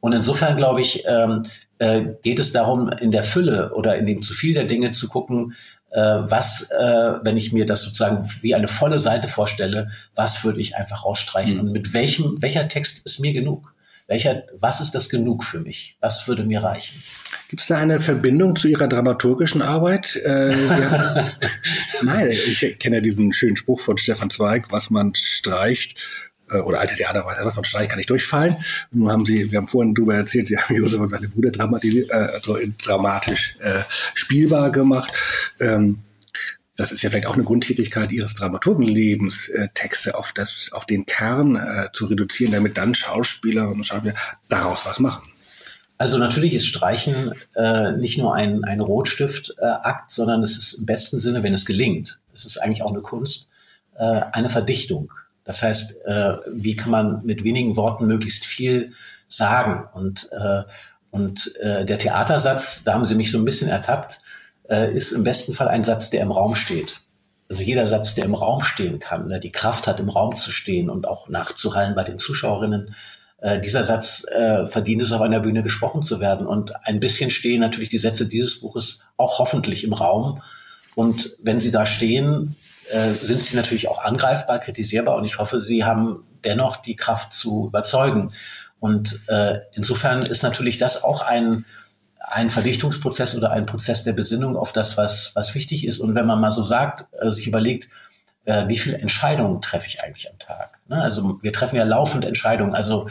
Und 0.00 0.12
insofern 0.12 0.56
glaube 0.56 0.80
ich, 0.80 1.04
ähm, 1.06 1.42
äh, 1.78 2.04
geht 2.22 2.40
es 2.40 2.52
darum, 2.52 2.90
in 2.90 3.12
der 3.12 3.22
Fülle 3.22 3.72
oder 3.74 3.96
in 3.96 4.06
dem 4.06 4.20
zu 4.20 4.34
viel 4.34 4.52
der 4.52 4.64
Dinge 4.64 4.90
zu 4.90 5.08
gucken, 5.08 5.54
äh, 5.90 6.00
was, 6.00 6.70
äh, 6.72 7.12
wenn 7.22 7.36
ich 7.36 7.52
mir 7.52 7.66
das 7.66 7.82
sozusagen 7.82 8.28
wie 8.42 8.54
eine 8.54 8.68
volle 8.68 8.98
Seite 8.98 9.28
vorstelle, 9.28 9.88
was 10.14 10.44
würde 10.44 10.60
ich 10.60 10.76
einfach 10.76 11.04
rausstreichen 11.04 11.54
mhm. 11.54 11.60
und 11.60 11.72
mit 11.72 11.94
welchem, 11.94 12.34
welcher 12.42 12.68
Text 12.68 13.06
ist 13.06 13.20
mir 13.20 13.32
genug? 13.32 13.73
Welcher, 14.06 14.44
was 14.52 14.80
ist 14.80 14.94
das 14.94 15.08
genug 15.08 15.44
für 15.44 15.60
mich? 15.60 15.96
Was 16.00 16.28
würde 16.28 16.44
mir 16.44 16.62
reichen? 16.62 17.02
Gibt 17.48 17.62
es 17.62 17.68
da 17.68 17.76
eine 17.76 18.00
Verbindung 18.00 18.54
zu 18.54 18.68
Ihrer 18.68 18.86
dramaturgischen 18.86 19.62
Arbeit? 19.62 20.16
Äh, 20.16 20.66
ja. 20.66 21.32
Nein, 22.02 22.28
ich 22.30 22.78
kenne 22.78 22.96
ja 22.96 23.02
diesen 23.02 23.32
schönen 23.32 23.56
Spruch 23.56 23.80
von 23.80 23.96
Stefan 23.96 24.28
Zweig, 24.28 24.66
was 24.70 24.90
man 24.90 25.14
streicht, 25.14 25.98
äh, 26.50 26.58
oder 26.58 26.80
alte 26.80 26.96
Theaterweise, 26.96 27.44
was 27.44 27.56
man 27.56 27.64
streicht, 27.64 27.90
kann 27.90 27.98
nicht 27.98 28.10
durchfallen. 28.10 28.56
Nun 28.90 29.10
haben 29.10 29.24
Sie, 29.24 29.50
wir 29.50 29.58
haben 29.58 29.66
vorhin 29.66 29.94
darüber 29.94 30.14
erzählt, 30.14 30.46
Sie 30.46 30.58
haben 30.58 30.74
Josef 30.76 31.00
und 31.00 31.08
seine 31.08 31.28
Brüder 31.28 31.50
dramatisch, 31.50 31.94
äh, 32.10 32.68
dramatisch 32.82 33.56
äh, 33.60 33.80
spielbar 34.14 34.70
gemacht. 34.70 35.12
Ähm, 35.60 36.03
das 36.76 36.90
ist 36.90 37.02
ja 37.02 37.10
vielleicht 37.10 37.26
auch 37.26 37.34
eine 37.34 37.44
Grundtätigkeit 37.44 38.10
Ihres 38.10 38.34
Dramaturgenlebens, 38.34 39.48
äh, 39.48 39.68
Texte 39.74 40.16
auf, 40.16 40.32
das, 40.32 40.70
auf 40.72 40.86
den 40.86 41.06
Kern 41.06 41.56
äh, 41.56 41.88
zu 41.92 42.06
reduzieren, 42.06 42.52
damit 42.52 42.76
dann 42.76 42.94
Schauspielerinnen 42.94 43.76
und 43.76 43.84
Schauspieler 43.84 44.14
daraus 44.48 44.84
was 44.84 44.98
machen. 44.98 45.28
Also 45.96 46.18
natürlich 46.18 46.54
ist 46.54 46.66
Streichen 46.66 47.32
äh, 47.54 47.92
nicht 47.92 48.18
nur 48.18 48.34
ein, 48.34 48.64
ein 48.64 48.80
Rotstiftakt, 48.80 50.10
äh, 50.10 50.14
sondern 50.14 50.42
es 50.42 50.58
ist 50.58 50.74
im 50.74 50.86
besten 50.86 51.20
Sinne, 51.20 51.42
wenn 51.44 51.54
es 51.54 51.64
gelingt, 51.64 52.20
es 52.34 52.44
ist 52.44 52.58
eigentlich 52.58 52.82
auch 52.82 52.90
eine 52.90 53.00
Kunst, 53.00 53.50
äh, 53.96 54.22
eine 54.32 54.48
Verdichtung. 54.48 55.12
Das 55.44 55.62
heißt, 55.62 56.04
äh, 56.06 56.32
wie 56.52 56.74
kann 56.74 56.90
man 56.90 57.24
mit 57.24 57.44
wenigen 57.44 57.76
Worten 57.76 58.06
möglichst 58.06 58.44
viel 58.44 58.92
sagen? 59.28 59.86
Und, 59.92 60.30
äh, 60.32 60.62
und 61.10 61.54
äh, 61.60 61.84
der 61.84 61.98
Theatersatz, 61.98 62.82
da 62.82 62.94
haben 62.94 63.04
Sie 63.04 63.14
mich 63.14 63.30
so 63.30 63.38
ein 63.38 63.44
bisschen 63.44 63.68
ertappt, 63.68 64.20
äh, 64.68 64.94
ist 64.94 65.12
im 65.12 65.24
besten 65.24 65.54
Fall 65.54 65.68
ein 65.68 65.84
Satz, 65.84 66.10
der 66.10 66.22
im 66.22 66.30
Raum 66.30 66.54
steht. 66.54 67.00
Also 67.48 67.62
jeder 67.62 67.86
Satz, 67.86 68.14
der 68.14 68.24
im 68.24 68.34
Raum 68.34 68.62
stehen 68.62 68.98
kann, 68.98 69.28
der 69.28 69.38
die 69.38 69.52
Kraft 69.52 69.86
hat, 69.86 70.00
im 70.00 70.08
Raum 70.08 70.36
zu 70.36 70.50
stehen 70.50 70.88
und 70.88 71.06
auch 71.06 71.28
nachzuhallen 71.28 71.94
bei 71.94 72.04
den 72.04 72.18
Zuschauerinnen, 72.18 72.94
äh, 73.38 73.60
dieser 73.60 73.84
Satz 73.84 74.24
äh, 74.30 74.66
verdient 74.66 75.02
es, 75.02 75.12
auf 75.12 75.20
einer 75.20 75.40
Bühne 75.40 75.62
gesprochen 75.62 76.02
zu 76.02 76.18
werden. 76.18 76.46
Und 76.46 76.72
ein 76.86 77.00
bisschen 77.00 77.30
stehen 77.30 77.60
natürlich 77.60 77.90
die 77.90 77.98
Sätze 77.98 78.26
dieses 78.26 78.60
Buches 78.60 79.00
auch 79.18 79.38
hoffentlich 79.38 79.84
im 79.84 79.92
Raum. 79.92 80.40
Und 80.94 81.36
wenn 81.42 81.60
sie 81.60 81.70
da 81.70 81.84
stehen, 81.84 82.56
äh, 82.90 83.10
sind 83.12 83.42
sie 83.42 83.56
natürlich 83.56 83.88
auch 83.88 84.02
angreifbar, 84.02 84.58
kritisierbar. 84.60 85.16
Und 85.16 85.26
ich 85.26 85.38
hoffe, 85.38 85.60
sie 85.60 85.84
haben 85.84 86.24
dennoch 86.42 86.76
die 86.76 86.96
Kraft 86.96 87.34
zu 87.34 87.66
überzeugen. 87.66 88.30
Und 88.80 89.20
äh, 89.28 89.58
insofern 89.74 90.22
ist 90.22 90.42
natürlich 90.42 90.78
das 90.78 91.04
auch 91.04 91.20
ein 91.20 91.66
ein 92.30 92.50
Verdichtungsprozess 92.50 93.36
oder 93.36 93.52
ein 93.52 93.66
Prozess 93.66 94.04
der 94.04 94.12
Besinnung 94.12 94.56
auf 94.56 94.72
das, 94.72 94.96
was, 94.96 95.32
was 95.34 95.54
wichtig 95.54 95.86
ist. 95.86 96.00
Und 96.00 96.14
wenn 96.14 96.26
man 96.26 96.40
mal 96.40 96.50
so 96.50 96.62
sagt, 96.62 97.06
äh, 97.20 97.30
sich 97.30 97.46
überlegt, 97.46 97.88
äh, 98.44 98.68
wie 98.68 98.76
viele 98.76 98.98
Entscheidungen 98.98 99.60
treffe 99.60 99.86
ich 99.86 100.02
eigentlich 100.02 100.30
am 100.30 100.38
Tag? 100.38 100.78
Ne? 100.88 101.00
Also 101.00 101.42
wir 101.42 101.52
treffen 101.52 101.76
ja 101.76 101.84
laufend 101.84 102.24
Entscheidungen. 102.24 102.74
Also 102.74 103.08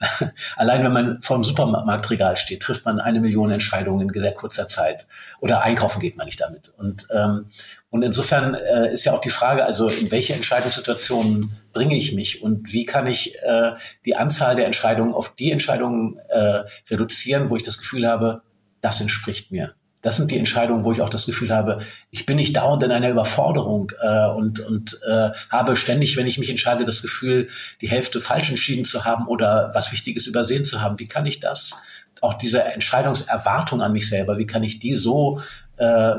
allein 0.56 0.84
wenn 0.84 0.92
man 0.92 1.20
vor 1.20 1.36
dem 1.36 1.44
Supermarktregal 1.44 2.36
steht, 2.36 2.62
trifft 2.62 2.84
man 2.84 3.00
eine 3.00 3.20
Million 3.20 3.50
Entscheidungen 3.50 4.08
in 4.08 4.20
sehr 4.20 4.34
kurzer 4.34 4.66
Zeit. 4.66 5.06
Oder 5.40 5.62
einkaufen 5.62 6.00
geht 6.00 6.16
man 6.16 6.26
nicht 6.26 6.40
damit. 6.40 6.72
Und, 6.76 7.06
ähm, 7.10 7.46
und 7.90 8.02
insofern 8.02 8.54
äh, 8.54 8.92
ist 8.92 9.04
ja 9.04 9.12
auch 9.12 9.20
die 9.20 9.30
Frage, 9.30 9.64
also 9.64 9.88
in 9.88 10.10
welche 10.10 10.34
Entscheidungssituationen 10.34 11.52
bringe 11.72 11.96
ich 11.96 12.12
mich 12.14 12.42
und 12.42 12.72
wie 12.72 12.84
kann 12.84 13.06
ich 13.06 13.36
äh, 13.42 13.72
die 14.04 14.16
Anzahl 14.16 14.56
der 14.56 14.66
Entscheidungen 14.66 15.14
auf 15.14 15.34
die 15.34 15.50
Entscheidungen 15.50 16.18
äh, 16.28 16.64
reduzieren, 16.90 17.50
wo 17.50 17.56
ich 17.56 17.62
das 17.62 17.78
Gefühl 17.78 18.06
habe, 18.06 18.42
das 18.84 19.00
entspricht 19.00 19.50
mir. 19.50 19.74
Das 20.02 20.18
sind 20.18 20.30
die 20.30 20.36
Entscheidungen, 20.36 20.84
wo 20.84 20.92
ich 20.92 21.00
auch 21.00 21.08
das 21.08 21.24
Gefühl 21.24 21.50
habe, 21.50 21.80
ich 22.10 22.26
bin 22.26 22.36
nicht 22.36 22.54
dauernd 22.54 22.82
in 22.82 22.90
einer 22.90 23.08
Überforderung 23.08 23.90
äh, 24.02 24.26
und, 24.28 24.60
und 24.60 25.00
äh, 25.08 25.30
habe 25.48 25.76
ständig, 25.76 26.18
wenn 26.18 26.26
ich 26.26 26.36
mich 26.36 26.50
entscheide, 26.50 26.84
das 26.84 27.00
Gefühl, 27.00 27.48
die 27.80 27.88
Hälfte 27.88 28.20
falsch 28.20 28.50
entschieden 28.50 28.84
zu 28.84 29.06
haben 29.06 29.26
oder 29.26 29.70
was 29.72 29.92
Wichtiges 29.92 30.26
übersehen 30.26 30.62
zu 30.62 30.82
haben. 30.82 30.98
Wie 30.98 31.06
kann 31.06 31.24
ich 31.24 31.40
das, 31.40 31.80
auch 32.20 32.34
diese 32.34 32.62
Entscheidungserwartung 32.62 33.80
an 33.80 33.92
mich 33.92 34.06
selber, 34.06 34.36
wie 34.36 34.46
kann 34.46 34.62
ich 34.62 34.78
die 34.78 34.94
so 34.94 35.40
äh, 35.78 36.16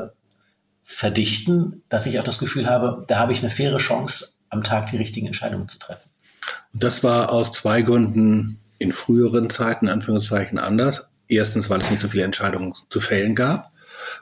verdichten, 0.82 1.84
dass 1.88 2.06
ich 2.06 2.18
auch 2.18 2.24
das 2.24 2.40
Gefühl 2.40 2.68
habe, 2.68 3.04
da 3.06 3.20
habe 3.20 3.30
ich 3.30 3.38
eine 3.38 3.50
faire 3.50 3.76
Chance, 3.76 4.32
am 4.48 4.64
Tag 4.64 4.90
die 4.90 4.96
richtigen 4.96 5.28
Entscheidungen 5.28 5.68
zu 5.68 5.78
treffen. 5.78 6.10
Und 6.72 6.82
das 6.82 7.04
war 7.04 7.30
aus 7.30 7.52
zwei 7.52 7.82
Gründen 7.82 8.58
in 8.78 8.90
früheren 8.90 9.48
Zeiten, 9.48 9.88
Anführungszeichen, 9.88 10.58
anders. 10.58 11.06
Erstens, 11.28 11.70
weil 11.70 11.80
es 11.80 11.90
nicht 11.90 12.00
so 12.00 12.08
viele 12.08 12.24
Entscheidungen 12.24 12.74
zu 12.88 13.00
fällen 13.00 13.34
gab. 13.34 13.72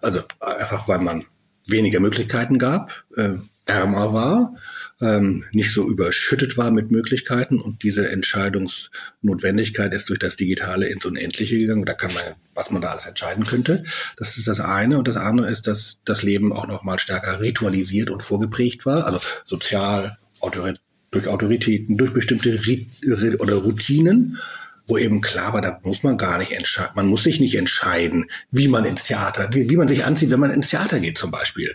Also 0.01 0.23
einfach, 0.41 0.89
weil 0.89 0.99
man 0.99 1.25
weniger 1.67 2.01
Möglichkeiten 2.01 2.59
gab, 2.59 3.05
äh, 3.17 3.35
ärmer 3.67 4.13
war, 4.13 4.55
ähm, 5.01 5.45
nicht 5.53 5.73
so 5.73 5.89
überschüttet 5.89 6.57
war 6.57 6.71
mit 6.71 6.91
Möglichkeiten 6.91 7.61
und 7.61 7.83
diese 7.83 8.11
Entscheidungsnotwendigkeit 8.11 9.93
ist 9.93 10.09
durch 10.09 10.19
das 10.19 10.37
Digitale 10.37 10.89
ins 10.89 11.05
Unendliche 11.05 11.59
gegangen. 11.59 11.85
Da 11.85 11.95
kann 11.95 12.13
man, 12.13 12.23
was 12.55 12.71
man 12.71 12.83
da 12.83 12.91
alles 12.91 13.07
entscheiden 13.07 13.45
könnte. 13.45 13.85
Das 14.17 14.37
ist 14.37 14.49
das 14.49 14.61
eine. 14.61 14.99
Und 14.99 15.09
das 15.09 15.17
andere 15.17 15.49
ist, 15.49 15.67
dass 15.67 15.99
das 16.05 16.23
Leben 16.23 16.53
auch 16.53 16.69
noch 16.69 16.85
mal 16.85 16.99
stärker 16.99 17.41
ritualisiert 17.41 18.11
und 18.11 18.23
vorgeprägt 18.23 18.87
war, 18.87 19.07
also 19.07 19.21
sozial, 19.47 20.19
durch 21.11 21.29
Autoritäten, 21.29 21.97
durch 21.97 22.13
bestimmte 22.13 22.51
Rit 22.67 22.89
oder 23.41 23.55
Routinen 23.55 24.39
wo 24.87 24.99
eben 24.99 25.21
klar 25.21 25.53
war, 25.53 25.63
da 25.63 25.81
muss 25.83 26.03
man 26.03 26.19
gar 26.19 26.39
nicht 26.39 26.53
entscheiden, 26.53 26.93
man 26.95 27.07
muss 27.07 27.23
sich 27.23 27.41
nicht 27.41 27.57
entscheiden, 27.57 28.27
wie 28.51 28.69
man 28.69 28.85
ins 28.85 29.03
Theater, 29.03 29.49
wie, 29.53 29.69
wie 29.71 29.77
man 29.77 29.89
sich 29.89 30.05
anzieht, 30.05 30.31
wenn 30.31 30.41
man 30.41 30.51
ins 30.51 30.69
Theater 30.69 31.01
geht 31.01 31.19
zum 31.19 31.31
Beispiel. 31.31 31.75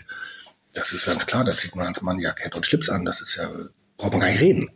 Das 0.72 0.92
ist 0.92 1.06
ganz 1.06 1.26
klar, 1.26 1.44
da 1.44 1.56
zieht 1.56 1.74
man 1.74 1.88
als 1.88 2.02
Mann 2.02 2.20
Jackett 2.20 2.54
und 2.54 2.64
Schlips 2.64 2.88
an, 2.88 3.04
das 3.04 3.20
ist 3.20 3.36
ja, 3.36 3.50
braucht 3.96 4.12
man 4.12 4.20
gar 4.20 4.28
nicht 4.28 4.40
reden. 4.40 4.70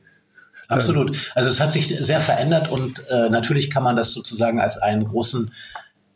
Absolut. 0.68 1.16
Also 1.34 1.48
es 1.48 1.60
hat 1.60 1.72
sich 1.72 1.94
sehr 2.00 2.20
verändert 2.20 2.70
und 2.70 3.06
äh, 3.08 3.28
natürlich 3.28 3.70
kann 3.70 3.82
man 3.82 3.96
das 3.96 4.12
sozusagen 4.12 4.60
als 4.60 4.78
einen 4.78 5.04
großen 5.04 5.52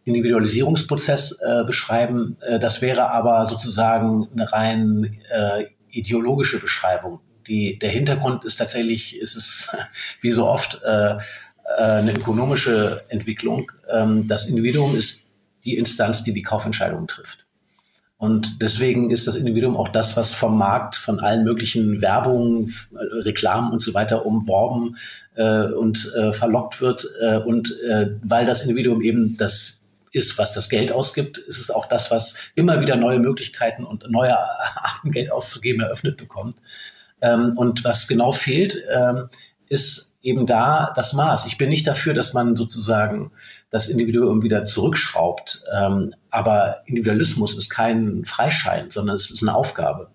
Individualisierungsprozess 0.05 1.39
äh, 1.41 1.65
beschreiben. 1.65 2.37
Äh, 2.41 2.59
das 2.59 2.81
wäre 2.81 3.11
aber 3.11 3.47
sozusagen 3.47 4.29
eine 4.33 4.51
rein 4.51 5.21
äh, 5.31 5.65
ideologische 5.91 6.59
Beschreibung. 6.59 7.21
Die, 7.47 7.79
der 7.79 7.91
Hintergrund 7.91 8.45
ist 8.45 8.57
tatsächlich, 8.57 9.19
ist 9.19 9.37
es 9.37 9.69
wie 10.21 10.31
so 10.31 10.47
oft 10.47 10.83
äh, 10.83 11.19
eine 11.77 12.13
ökonomische 12.13 13.03
Entwicklung. 13.09 13.71
Ähm, 13.91 14.27
das 14.29 14.47
Individuum 14.47 14.97
ist 14.97 15.27
die 15.65 15.77
Instanz, 15.77 16.25
die 16.25 16.33
die 16.33 16.43
Kaufentscheidungen 16.43 17.07
trifft. 17.07 17.47
Und 18.19 18.63
deswegen 18.63 19.11
ist 19.11 19.29
das 19.29 19.37
Individuum 19.37 19.77
auch 19.77 19.89
das, 19.89 20.17
was 20.17 20.33
vom 20.35 20.59
Markt, 20.59 20.97
von 20.97 21.21
allen 21.21 21.45
möglichen 21.45 22.03
Werbungen, 22.03 22.75
Reklamen 22.93 23.71
und 23.71 23.81
so 23.81 23.95
weiter 23.95 24.27
umworben 24.27 24.97
äh, 25.37 25.67
und 25.67 26.13
äh, 26.17 26.33
verlockt 26.33 26.81
wird. 26.81 27.07
Äh, 27.21 27.39
und 27.39 27.79
äh, 27.83 28.11
weil 28.23 28.45
das 28.45 28.63
Individuum 28.63 29.03
eben 29.03 29.37
das 29.37 29.85
ist, 30.11 30.37
was 30.37 30.53
das 30.53 30.69
Geld 30.69 30.91
ausgibt, 30.91 31.39
ist 31.39 31.61
es 31.61 31.71
auch 31.71 31.87
das, 31.87 32.11
was 32.11 32.39
immer 32.57 32.81
wieder 32.81 32.97
neue 32.97 33.21
Möglichkeiten 33.21 33.85
und 33.85 34.11
neue 34.11 34.37
Arten, 34.37 35.13
Geld 35.13 35.31
auszugeben, 35.31 35.83
eröffnet 35.83 36.17
bekommt. 36.17 36.61
Ähm, 37.21 37.57
und 37.57 37.85
was 37.85 38.09
genau 38.09 38.33
fehlt, 38.33 38.79
ähm, 38.93 39.29
ist 39.69 40.08
eben 40.29 40.47
da 40.47 40.93
das 40.95 41.13
Maß. 41.13 41.47
Ich 41.47 41.59
bin 41.59 41.69
nicht 41.69 41.87
dafür, 41.87 42.15
dass 42.15 42.35
man 42.35 42.57
sozusagen 42.57 43.33
das 43.71 43.89
Individuum 43.89 44.43
wieder 44.43 44.65
zurückschraubt. 44.65 45.63
Ähm, 45.77 46.15
aber 46.31 46.83
Individualismus 46.87 47.57
ist 47.57 47.71
kein 47.71 48.25
Freischein, 48.25 48.91
sondern 48.91 49.17
es 49.17 49.31
ist 49.31 49.43
eine 49.43 49.55
Aufgabe. 49.55 50.11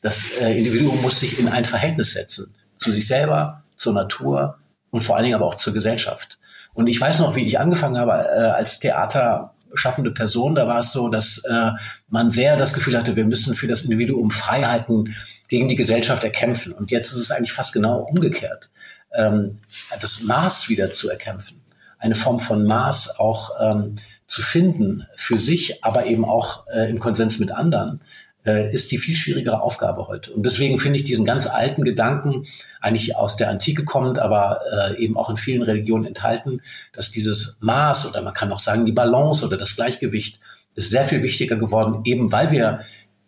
Das 0.00 0.32
äh, 0.40 0.56
Individuum 0.58 1.00
muss 1.02 1.20
sich 1.20 1.38
in 1.38 1.48
ein 1.48 1.64
Verhältnis 1.64 2.12
setzen 2.12 2.54
zu 2.80 2.92
sich 2.92 3.06
selber, 3.06 3.62
zur 3.76 3.92
Natur 3.92 4.58
und 4.90 5.02
vor 5.02 5.16
allen 5.16 5.24
Dingen 5.24 5.36
aber 5.36 5.46
auch 5.46 5.54
zur 5.54 5.72
Gesellschaft. 5.72 6.38
Und 6.72 6.86
ich 6.86 7.00
weiß 7.00 7.18
noch, 7.20 7.36
wie 7.36 7.44
ich 7.44 7.58
angefangen 7.58 7.98
habe 7.98 8.12
äh, 8.12 8.50
als 8.50 8.80
Theaterschaffende 8.80 10.12
Person. 10.12 10.54
Da 10.54 10.66
war 10.66 10.78
es 10.78 10.92
so, 10.92 11.08
dass 11.08 11.44
äh, 11.44 11.70
man 12.08 12.30
sehr 12.30 12.56
das 12.56 12.72
Gefühl 12.72 12.96
hatte, 12.96 13.16
wir 13.16 13.26
müssen 13.26 13.54
für 13.54 13.66
das 13.66 13.82
Individuum 13.82 14.30
Freiheiten 14.30 15.14
gegen 15.48 15.68
die 15.68 15.76
Gesellschaft 15.76 16.24
erkämpfen. 16.24 16.72
Und 16.72 16.90
jetzt 16.90 17.12
ist 17.12 17.18
es 17.18 17.30
eigentlich 17.30 17.52
fast 17.52 17.72
genau 17.72 18.06
umgekehrt. 18.08 18.70
Ähm, 19.14 19.58
das 20.00 20.22
Maß 20.22 20.68
wieder 20.68 20.90
zu 20.90 21.10
erkämpfen, 21.10 21.60
eine 21.98 22.14
Form 22.14 22.38
von 22.38 22.64
Maß 22.64 23.18
auch 23.18 23.50
ähm, 23.60 23.96
zu 24.26 24.42
finden 24.42 25.06
für 25.16 25.38
sich, 25.38 25.84
aber 25.84 26.06
eben 26.06 26.24
auch 26.24 26.66
äh, 26.68 26.88
im 26.88 26.98
Konsens 26.98 27.38
mit 27.38 27.52
anderen, 27.52 28.00
äh, 28.46 28.72
ist 28.72 28.90
die 28.90 28.98
viel 28.98 29.14
schwierigere 29.14 29.60
Aufgabe 29.60 30.08
heute. 30.08 30.32
Und 30.32 30.46
deswegen 30.46 30.78
finde 30.78 30.98
ich 30.98 31.04
diesen 31.04 31.24
ganz 31.24 31.46
alten 31.46 31.84
Gedanken, 31.84 32.46
eigentlich 32.80 33.16
aus 33.16 33.36
der 33.36 33.50
Antike 33.50 33.84
kommend, 33.84 34.18
aber 34.18 34.60
äh, 34.72 35.02
eben 35.02 35.16
auch 35.16 35.30
in 35.30 35.36
vielen 35.36 35.62
Religionen 35.62 36.06
enthalten, 36.06 36.62
dass 36.92 37.10
dieses 37.10 37.58
Maß 37.60 38.06
oder 38.08 38.22
man 38.22 38.34
kann 38.34 38.52
auch 38.52 38.60
sagen 38.60 38.86
die 38.86 38.92
Balance 38.92 39.44
oder 39.44 39.56
das 39.56 39.76
Gleichgewicht 39.76 40.40
ist 40.74 40.90
sehr 40.90 41.04
viel 41.04 41.22
wichtiger 41.22 41.56
geworden, 41.56 42.02
eben 42.04 42.32
weil 42.32 42.50
wir 42.50 42.80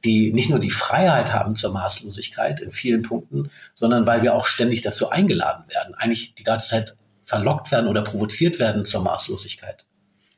die 0.05 0.33
nicht 0.33 0.51
nur 0.51 0.59
die 0.59 0.71
Freiheit 0.71 1.33
haben 1.33 1.55
zur 1.55 1.73
Maßlosigkeit 1.73 2.61
in 2.61 2.73
vielen 2.73 3.03
Punkten, 3.03 3.51
sondern 3.75 4.07
weil 4.07 4.23
wir 4.23 4.35
auch 4.35 4.47
ständig 4.47 4.83
dazu 4.83 5.11
eingeladen 5.11 5.65
werden, 5.69 5.95
eigentlich 5.95 6.35
die 6.35 6.45
ganze 6.45 6.69
Zeit 6.69 6.97
verlockt 7.23 7.71
werden 7.71 7.89
oder 7.89 8.03
provoziert 8.03 8.59
werden 8.59 8.85
zur 8.85 9.03
Maßlosigkeit. 9.03 9.85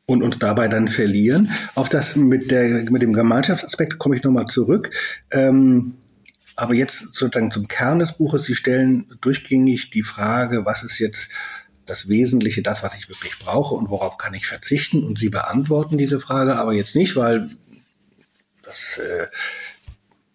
Und 0.07 0.22
uns 0.22 0.38
dabei 0.38 0.68
dann 0.68 0.88
verlieren. 0.88 1.50
Auf 1.74 1.88
das 1.88 2.14
mit, 2.14 2.50
der, 2.50 2.90
mit 2.90 3.00
dem 3.00 3.14
Gemeinschaftsaspekt 3.14 3.98
komme 3.98 4.16
ich 4.16 4.22
nochmal 4.22 4.44
zurück. 4.44 4.90
Ähm, 5.31 5.94
aber 6.57 6.74
jetzt 6.74 7.14
sozusagen 7.14 7.50
zum 7.50 7.68
Kern 7.68 7.98
des 7.98 8.12
Buches. 8.12 8.44
Sie 8.44 8.55
stellen 8.55 9.07
durchgängig 9.22 9.88
die 9.90 10.03
Frage, 10.03 10.66
was 10.66 10.83
ist 10.83 10.98
jetzt 10.98 11.31
das 11.87 12.09
Wesentliche, 12.09 12.62
das, 12.62 12.83
was 12.83 12.94
ich 12.94 13.09
wirklich 13.09 13.38
brauche 13.38 13.74
und 13.74 13.90
worauf 13.90 14.18
kann 14.18 14.35
ich 14.35 14.46
verzichten? 14.46 15.05
Und 15.05 15.18
Sie 15.18 15.31
beantworten 15.31 15.98
diese 15.98 16.20
Frage 16.20 16.57
aber 16.57 16.74
jetzt 16.74 16.96
nicht, 16.96 17.16
weil 17.16 17.50
das 18.64 18.98
äh, 18.98 19.27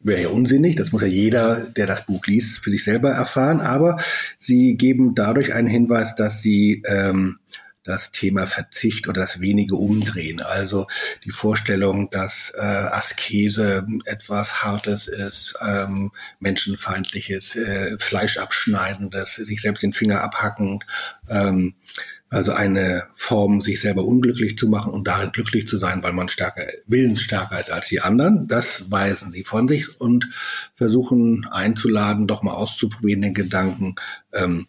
wäre 0.01 0.21
ja 0.21 0.29
unsinnig. 0.29 0.75
Das 0.75 0.91
muss 0.91 1.01
ja 1.01 1.07
jeder, 1.07 1.57
der 1.57 1.87
das 1.87 2.05
Buch 2.05 2.25
liest, 2.25 2.59
für 2.59 2.71
sich 2.71 2.83
selber 2.83 3.11
erfahren. 3.11 3.61
Aber 3.61 3.97
Sie 4.37 4.75
geben 4.75 5.15
dadurch 5.15 5.53
einen 5.53 5.67
Hinweis, 5.67 6.15
dass 6.15 6.41
Sie 6.41 6.83
ähm, 6.87 7.39
das 7.83 8.11
Thema 8.11 8.45
Verzicht 8.47 9.07
oder 9.07 9.21
das 9.21 9.39
wenige 9.39 9.75
umdrehen. 9.75 10.41
Also 10.41 10.87
die 11.23 11.31
Vorstellung, 11.31 12.09
dass 12.09 12.53
äh, 12.55 12.61
Askese 12.61 13.87
etwas 14.05 14.63
Hartes 14.63 15.07
ist, 15.07 15.55
ähm, 15.65 16.11
menschenfeindliches, 16.39 17.55
äh, 17.55 17.97
Fleischabschneidendes, 17.97 19.35
sich 19.35 19.61
selbst 19.61 19.81
den 19.81 19.93
Finger 19.93 20.21
abhacken, 20.21 20.83
ähm, 21.29 21.75
also 22.31 22.51
eine 22.51 23.07
Form, 23.15 23.59
sich 23.59 23.81
selber 23.81 24.05
unglücklich 24.05 24.57
zu 24.57 24.67
machen 24.67 24.93
und 24.93 25.07
darin 25.07 25.31
glücklich 25.31 25.67
zu 25.67 25.77
sein, 25.77 26.03
weil 26.03 26.13
man 26.13 26.29
stärker, 26.29 26.67
willensstärker 26.85 27.59
ist 27.59 27.71
als 27.71 27.87
die 27.87 28.01
anderen. 28.01 28.47
Das 28.47 28.91
weisen 28.91 29.31
sie 29.31 29.43
von 29.43 29.67
sich 29.67 29.99
und 29.99 30.27
versuchen 30.75 31.47
einzuladen, 31.49 32.27
doch 32.27 32.43
mal 32.43 32.53
auszuprobieren, 32.53 33.23
den 33.23 33.33
Gedanken, 33.33 33.95
ähm, 34.31 34.67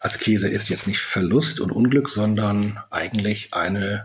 Askese 0.00 0.48
ist 0.48 0.68
jetzt 0.68 0.86
nicht 0.86 1.00
Verlust 1.00 1.60
und 1.60 1.70
Unglück, 1.70 2.08
sondern 2.08 2.78
eigentlich 2.90 3.54
eine 3.54 4.04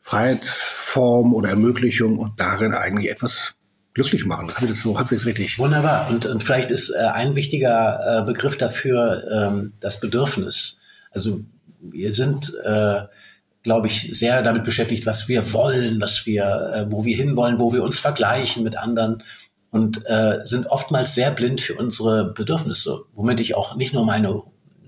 Freiheitsform 0.00 1.34
oder 1.34 1.50
Ermöglichung 1.50 2.18
und 2.18 2.38
darin 2.38 2.74
eigentlich 2.74 3.10
etwas 3.10 3.54
glücklich 3.94 4.24
machen. 4.24 4.48
Habe 4.52 4.64
ich 4.64 4.70
das 4.70 4.80
so 4.80 4.98
halbwegs 4.98 5.26
richtig? 5.26 5.58
Wunderbar. 5.58 6.08
Und, 6.10 6.26
und 6.26 6.42
vielleicht 6.42 6.70
ist 6.70 6.90
äh, 6.90 6.98
ein 7.04 7.34
wichtiger 7.34 8.22
äh, 8.22 8.24
Begriff 8.24 8.56
dafür 8.56 9.24
ähm, 9.30 9.72
das 9.80 10.00
Bedürfnis. 10.00 10.80
Also 11.10 11.40
wir 11.80 12.12
sind, 12.12 12.52
äh, 12.64 13.02
glaube 13.62 13.86
ich, 13.86 14.18
sehr 14.18 14.42
damit 14.42 14.64
beschäftigt, 14.64 15.06
was 15.06 15.28
wir 15.28 15.52
wollen, 15.52 16.00
was 16.00 16.26
wir, 16.26 16.44
äh, 16.74 16.92
wo 16.92 17.04
wir 17.04 17.16
hinwollen, 17.16 17.58
wo 17.58 17.72
wir 17.72 17.82
uns 17.82 17.98
vergleichen 17.98 18.64
mit 18.64 18.76
anderen 18.76 19.22
und 19.70 20.02
äh, 20.06 20.40
sind 20.44 20.66
oftmals 20.66 21.14
sehr 21.14 21.30
blind 21.30 21.60
für 21.60 21.74
unsere 21.74 22.32
Bedürfnisse, 22.32 23.04
womit 23.14 23.40
ich 23.40 23.54
auch 23.54 23.76
nicht 23.76 23.94
nur 23.94 24.04
meine 24.04 24.42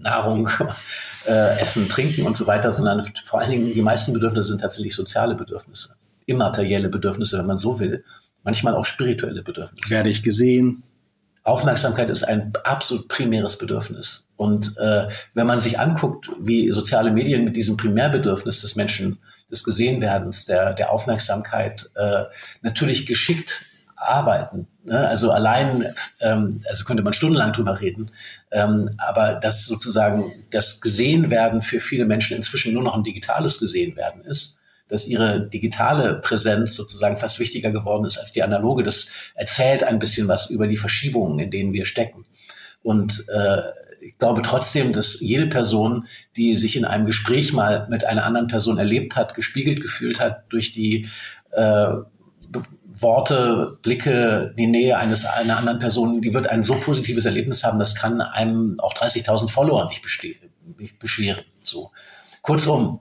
Nahrung, 0.05 0.49
äh, 1.27 1.59
Essen, 1.61 1.89
Trinken 1.89 2.27
und 2.27 2.37
so 2.37 2.47
weiter, 2.47 2.73
sondern 2.73 3.05
vor 3.25 3.41
allen 3.41 3.51
Dingen 3.51 3.75
die 3.75 3.83
meisten 3.83 4.13
Bedürfnisse 4.13 4.51
sind 4.51 4.61
tatsächlich 4.61 4.95
soziale 4.95 5.35
Bedürfnisse, 5.35 5.97
immaterielle 6.27 6.89
Bedürfnisse, 6.89 7.39
wenn 7.39 7.47
man 7.47 7.59
so 7.59 7.81
will, 7.81 8.05
manchmal 8.45 8.77
auch 8.77 8.85
spirituelle 8.85 9.43
Bedürfnisse. 9.43 9.91
Werde 9.91 10.11
ich 10.11 10.23
gesehen? 10.23 10.85
Aufmerksamkeit 11.43 12.09
ist 12.09 12.23
ein 12.23 12.53
absolut 12.65 13.09
primäres 13.09 13.59
Bedürfnis. 13.59 14.31
Und 14.37 14.79
äh, 14.79 15.09
wenn 15.35 15.47
man 15.47 15.61
sich 15.61 15.79
anguckt, 15.79 16.31
wie 16.41 16.73
soziale 16.73 17.11
Medien 17.11 17.45
mit 17.45 17.57
diesem 17.57 17.77
Primärbedürfnis 17.77 18.63
des 18.63 18.77
Menschen, 18.77 19.19
des 19.51 19.63
Gesehenwerdens, 19.63 20.47
der, 20.47 20.73
der 20.73 20.91
Aufmerksamkeit 20.91 21.91
äh, 21.97 22.25
natürlich 22.63 23.07
geschickt 23.07 23.67
arbeiten. 24.09 24.69
Ne? 24.85 24.99
Also 25.07 25.31
allein, 25.31 25.93
ähm, 26.21 26.61
also 26.69 26.85
könnte 26.85 27.03
man 27.03 27.13
stundenlang 27.13 27.53
drüber 27.53 27.81
reden, 27.81 28.11
ähm, 28.51 28.91
aber 28.99 29.35
dass 29.35 29.65
sozusagen 29.65 30.33
das 30.51 30.81
Gesehenwerden 30.81 31.63
für 31.63 31.81
viele 31.81 32.05
Menschen 32.05 32.37
inzwischen 32.37 32.73
nur 32.75 32.83
noch 32.83 32.95
ein 32.95 33.03
digitales 33.03 33.59
Gesehenwerden 33.59 34.23
ist, 34.25 34.59
dass 34.89 35.07
ihre 35.07 35.49
digitale 35.49 36.15
Präsenz 36.15 36.75
sozusagen 36.75 37.17
fast 37.17 37.41
wichtiger 37.41 37.71
geworden 37.71 38.05
ist 38.05 38.19
als 38.19 38.33
die 38.33 38.43
analoge. 38.43 38.83
Das 38.83 39.11
erzählt 39.35 39.83
ein 39.83 39.99
bisschen 39.99 40.29
was 40.29 40.51
über 40.51 40.67
die 40.67 40.77
Verschiebungen, 40.77 41.39
in 41.39 41.51
denen 41.51 41.73
wir 41.73 41.87
stecken. 41.87 42.27
Und 42.83 43.25
äh, 43.35 43.63
ich 44.03 44.19
glaube 44.19 44.43
trotzdem, 44.43 44.93
dass 44.93 45.21
jede 45.21 45.47
Person, 45.47 46.07
die 46.37 46.55
sich 46.57 46.77
in 46.77 46.85
einem 46.85 47.07
Gespräch 47.07 47.55
mal 47.55 47.87
mit 47.89 48.05
einer 48.05 48.25
anderen 48.25 48.49
Person 48.49 48.77
erlebt 48.77 49.17
hat, 49.17 49.35
gespiegelt 49.35 49.81
gefühlt 49.81 50.21
hat 50.21 50.45
durch 50.51 50.73
die 50.73 51.09
äh, 51.53 51.89
Worte, 53.01 53.79
Blicke, 53.83 54.55
die 54.57 54.67
Nähe 54.67 54.97
eines 54.97 55.27
einer 55.27 55.59
anderen 55.59 55.79
Person, 55.79 56.21
die 56.23 56.33
wird 56.33 56.49
ein 56.49 56.63
so 56.63 56.75
positives 56.77 57.25
Erlebnis 57.25 57.65
haben, 57.65 57.79
das 57.79 57.95
kann 57.95 58.21
einem 58.21 58.79
auch 58.79 58.95
30.000 58.95 59.51
Follower 59.51 59.89
nicht, 59.89 60.03
nicht 60.79 60.99
bescheren. 60.99 61.45
So. 61.61 61.91
Kurzum, 62.43 63.01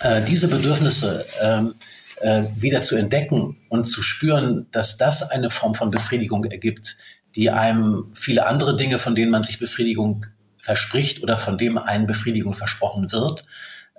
äh, 0.00 0.22
diese 0.22 0.48
Bedürfnisse 0.48 1.24
ähm, 1.40 1.74
äh, 2.20 2.42
wieder 2.56 2.80
zu 2.80 2.96
entdecken 2.96 3.56
und 3.68 3.84
zu 3.84 4.02
spüren, 4.02 4.66
dass 4.72 4.98
das 4.98 5.30
eine 5.30 5.50
Form 5.50 5.74
von 5.74 5.90
Befriedigung 5.90 6.44
ergibt, 6.44 6.96
die 7.36 7.50
einem 7.50 8.10
viele 8.14 8.46
andere 8.46 8.76
Dinge, 8.76 8.98
von 8.98 9.14
denen 9.14 9.30
man 9.30 9.42
sich 9.42 9.58
Befriedigung 9.58 10.26
verspricht 10.58 11.22
oder 11.22 11.36
von 11.36 11.58
dem 11.58 11.78
einen 11.78 12.06
Befriedigung 12.06 12.54
versprochen 12.54 13.12
wird, 13.12 13.44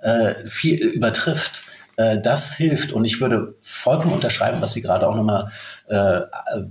äh, 0.02 0.46
viel 0.46 0.76
übertrifft. 0.76 1.64
Äh, 1.96 2.20
das 2.20 2.54
hilft 2.54 2.92
und 2.92 3.04
ich 3.04 3.20
würde 3.20 3.54
vollkommen 3.60 4.12
unterschreiben, 4.12 4.60
was 4.60 4.74
Sie 4.74 4.82
gerade 4.82 5.08
auch 5.08 5.16
nochmal 5.16 5.50
äh, 5.88 6.20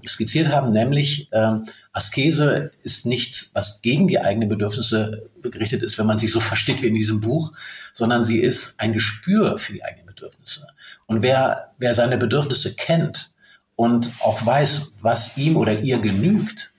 skizziert 0.08 0.50
haben, 0.50 0.72
nämlich 0.72 1.32
äh, 1.32 1.52
Askese 1.92 2.72
ist 2.84 3.06
nichts, 3.06 3.52
was 3.54 3.82
gegen 3.82 4.08
die 4.08 4.20
eigenen 4.20 4.50
Bedürfnisse 4.50 5.30
gerichtet 5.42 5.82
ist, 5.82 5.98
wenn 5.98 6.06
man 6.06 6.18
sich 6.18 6.32
so 6.32 6.40
versteht 6.40 6.82
wie 6.82 6.88
in 6.88 6.96
diesem 6.96 7.22
Buch, 7.22 7.54
sondern 7.94 8.24
sie 8.24 8.40
ist 8.40 8.80
ein 8.80 8.94
Gespür 8.94 9.58
für 9.58 9.74
die 9.74 9.84
eigenen 9.84 10.06
Bedürfnisse. 10.06 10.68
Und 11.06 11.24
wer, 11.24 11.72
wer 11.78 11.94
seine 11.94 12.18
Bedürfnisse 12.18 12.76
kennt 12.76 13.32
und 13.76 14.10
auch 14.20 14.46
weiß, 14.46 14.96
was 15.02 15.38
ihm 15.38 15.56
oder 15.56 15.80
ihr 15.80 16.00
genügt, 16.00 16.72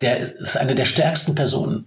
der 0.00 0.18
ist 0.18 0.56
eine 0.56 0.74
der 0.74 0.84
stärksten 0.84 1.34
Personen 1.34 1.86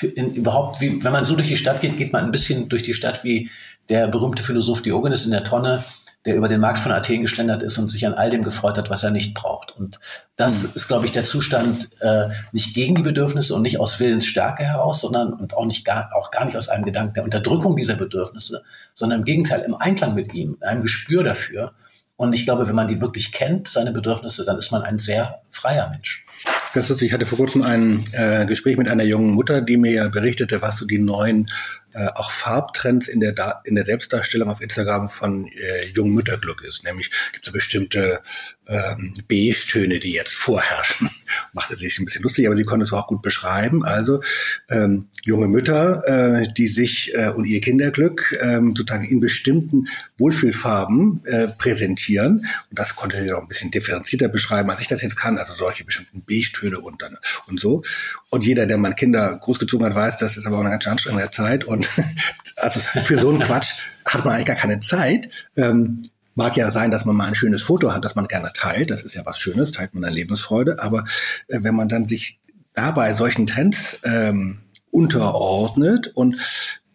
in, 0.00 0.34
überhaupt, 0.34 0.80
wie, 0.80 1.02
wenn 1.04 1.12
man 1.12 1.24
so 1.24 1.36
durch 1.36 1.48
die 1.48 1.56
Stadt 1.56 1.80
geht, 1.80 1.96
geht 1.96 2.12
man 2.12 2.24
ein 2.24 2.30
bisschen 2.30 2.68
durch 2.68 2.82
die 2.82 2.94
Stadt 2.94 3.24
wie 3.24 3.50
der 3.92 4.08
berühmte 4.08 4.42
Philosoph 4.42 4.80
Diogenes 4.80 5.26
in 5.26 5.32
der 5.32 5.44
Tonne, 5.44 5.84
der 6.24 6.36
über 6.36 6.48
den 6.48 6.60
Markt 6.60 6.78
von 6.78 6.92
Athen 6.92 7.20
geschlendert 7.20 7.62
ist 7.62 7.76
und 7.76 7.90
sich 7.90 8.06
an 8.06 8.14
all 8.14 8.30
dem 8.30 8.42
gefreut 8.42 8.78
hat, 8.78 8.88
was 8.88 9.02
er 9.02 9.10
nicht 9.10 9.34
braucht. 9.34 9.76
Und 9.76 10.00
das 10.36 10.62
mhm. 10.62 10.70
ist, 10.76 10.88
glaube 10.88 11.04
ich, 11.04 11.12
der 11.12 11.24
Zustand 11.24 11.90
äh, 12.00 12.28
nicht 12.52 12.74
gegen 12.74 12.94
die 12.94 13.02
Bedürfnisse 13.02 13.54
und 13.54 13.60
nicht 13.60 13.78
aus 13.78 14.00
Willensstärke 14.00 14.64
heraus, 14.64 15.02
sondern 15.02 15.34
und 15.34 15.52
auch 15.52 15.66
nicht 15.66 15.84
gar, 15.84 16.08
auch 16.16 16.30
gar 16.30 16.46
nicht 16.46 16.56
aus 16.56 16.70
einem 16.70 16.86
Gedanken 16.86 17.12
der 17.12 17.24
Unterdrückung 17.24 17.76
dieser 17.76 17.96
Bedürfnisse, 17.96 18.62
sondern 18.94 19.20
im 19.20 19.24
Gegenteil 19.26 19.60
im 19.60 19.74
Einklang 19.74 20.14
mit 20.14 20.32
ihm, 20.32 20.56
einem 20.62 20.80
Gespür 20.80 21.22
dafür. 21.22 21.72
Und 22.16 22.34
ich 22.34 22.44
glaube, 22.44 22.68
wenn 22.68 22.76
man 22.76 22.88
die 22.88 23.00
wirklich 23.00 23.32
kennt, 23.32 23.68
seine 23.68 23.90
Bedürfnisse, 23.90 24.46
dann 24.46 24.56
ist 24.56 24.70
man 24.70 24.82
ein 24.82 24.96
sehr 24.96 25.42
freier 25.50 25.90
Mensch. 25.90 26.24
Das 26.72 26.88
ist, 26.88 27.02
ich 27.02 27.12
hatte 27.12 27.26
vor 27.26 27.36
kurzem 27.36 27.62
ein 27.62 28.02
äh, 28.12 28.46
Gespräch 28.46 28.78
mit 28.78 28.88
einer 28.88 29.04
jungen 29.04 29.32
Mutter, 29.32 29.60
die 29.60 29.76
mir 29.76 30.08
berichtete, 30.08 30.62
was 30.62 30.78
so 30.78 30.86
die 30.86 30.98
neuen 30.98 31.46
äh, 31.94 32.08
auch 32.14 32.30
Farbtrends 32.30 33.08
in 33.08 33.20
der, 33.20 33.34
in 33.64 33.74
der 33.74 33.84
Selbstdarstellung 33.84 34.48
auf 34.48 34.60
Instagram 34.60 35.08
von 35.08 35.46
äh, 35.46 35.86
jungen 35.94 36.14
Mütterglück 36.14 36.62
ist. 36.62 36.84
Nämlich 36.84 37.10
gibt 37.32 37.46
es 37.46 37.52
bestimmte 37.52 38.20
ähm, 38.68 39.12
Beige-Töne, 39.28 39.98
die 39.98 40.12
jetzt 40.12 40.34
vorherrschen. 40.34 41.10
Machte 41.52 41.76
sich 41.76 41.98
ein 41.98 42.04
bisschen 42.04 42.22
lustig, 42.22 42.46
aber 42.46 42.56
sie 42.56 42.64
konnte 42.64 42.84
es 42.84 42.92
auch 42.92 43.08
gut 43.08 43.22
beschreiben. 43.22 43.84
Also 43.84 44.22
ähm, 44.70 45.08
junge 45.24 45.48
Mütter, 45.48 46.02
äh, 46.06 46.52
die 46.52 46.68
sich 46.68 47.14
äh, 47.14 47.28
und 47.28 47.44
ihr 47.44 47.60
Kinderglück 47.60 48.38
ähm, 48.40 48.74
sozusagen 48.76 49.08
in 49.08 49.20
bestimmten 49.20 49.88
Wohlfühlfarben 50.18 51.22
äh, 51.24 51.48
präsentieren. 51.48 52.46
Und 52.70 52.78
das 52.78 52.96
konnte 52.96 53.20
sie 53.20 53.32
auch 53.32 53.42
ein 53.42 53.48
bisschen 53.48 53.70
differenzierter 53.70 54.28
beschreiben, 54.28 54.70
als 54.70 54.80
ich 54.80 54.88
das 54.88 55.02
jetzt 55.02 55.16
kann. 55.16 55.38
Also 55.38 55.54
solche 55.54 55.84
bestimmten 55.84 56.22
Beige-Töne 56.24 56.80
und, 56.80 57.02
dann, 57.02 57.18
und 57.48 57.60
so. 57.60 57.82
Und 58.30 58.46
jeder, 58.46 58.66
der 58.66 58.78
mal 58.78 58.94
Kinder 58.94 59.36
großgezogen 59.36 59.86
hat, 59.86 59.94
weiß, 59.94 60.16
das 60.18 60.36
ist 60.36 60.46
aber 60.46 60.56
auch 60.56 60.62
eine 60.62 60.70
ganz 60.70 60.86
anstrengende 60.86 61.30
Zeit. 61.30 61.64
Und 61.64 61.81
also 62.56 62.80
für 62.80 63.18
so 63.18 63.30
einen 63.30 63.40
Quatsch 63.40 63.74
hat 64.06 64.24
man 64.24 64.34
eigentlich 64.34 64.46
gar 64.46 64.56
keine 64.56 64.80
Zeit. 64.80 65.28
Ähm, 65.56 66.02
Mag 66.34 66.56
ja 66.56 66.70
sein, 66.70 66.90
dass 66.90 67.04
man 67.04 67.14
mal 67.14 67.26
ein 67.26 67.34
schönes 67.34 67.62
Foto 67.62 67.92
hat, 67.92 68.06
das 68.06 68.14
man 68.14 68.26
gerne 68.26 68.52
teilt. 68.54 68.90
Das 68.90 69.02
ist 69.02 69.14
ja 69.14 69.26
was 69.26 69.38
Schönes, 69.38 69.70
teilt 69.70 69.92
man 69.92 70.02
eine 70.02 70.14
Lebensfreude. 70.14 70.78
Aber 70.80 71.04
äh, 71.48 71.58
wenn 71.60 71.74
man 71.74 71.88
dann 71.88 72.08
sich 72.08 72.38
dabei 72.72 73.12
solchen 73.12 73.46
Trends 73.46 74.00
ähm, 74.04 74.62
unterordnet 74.90 76.10
und 76.14 76.36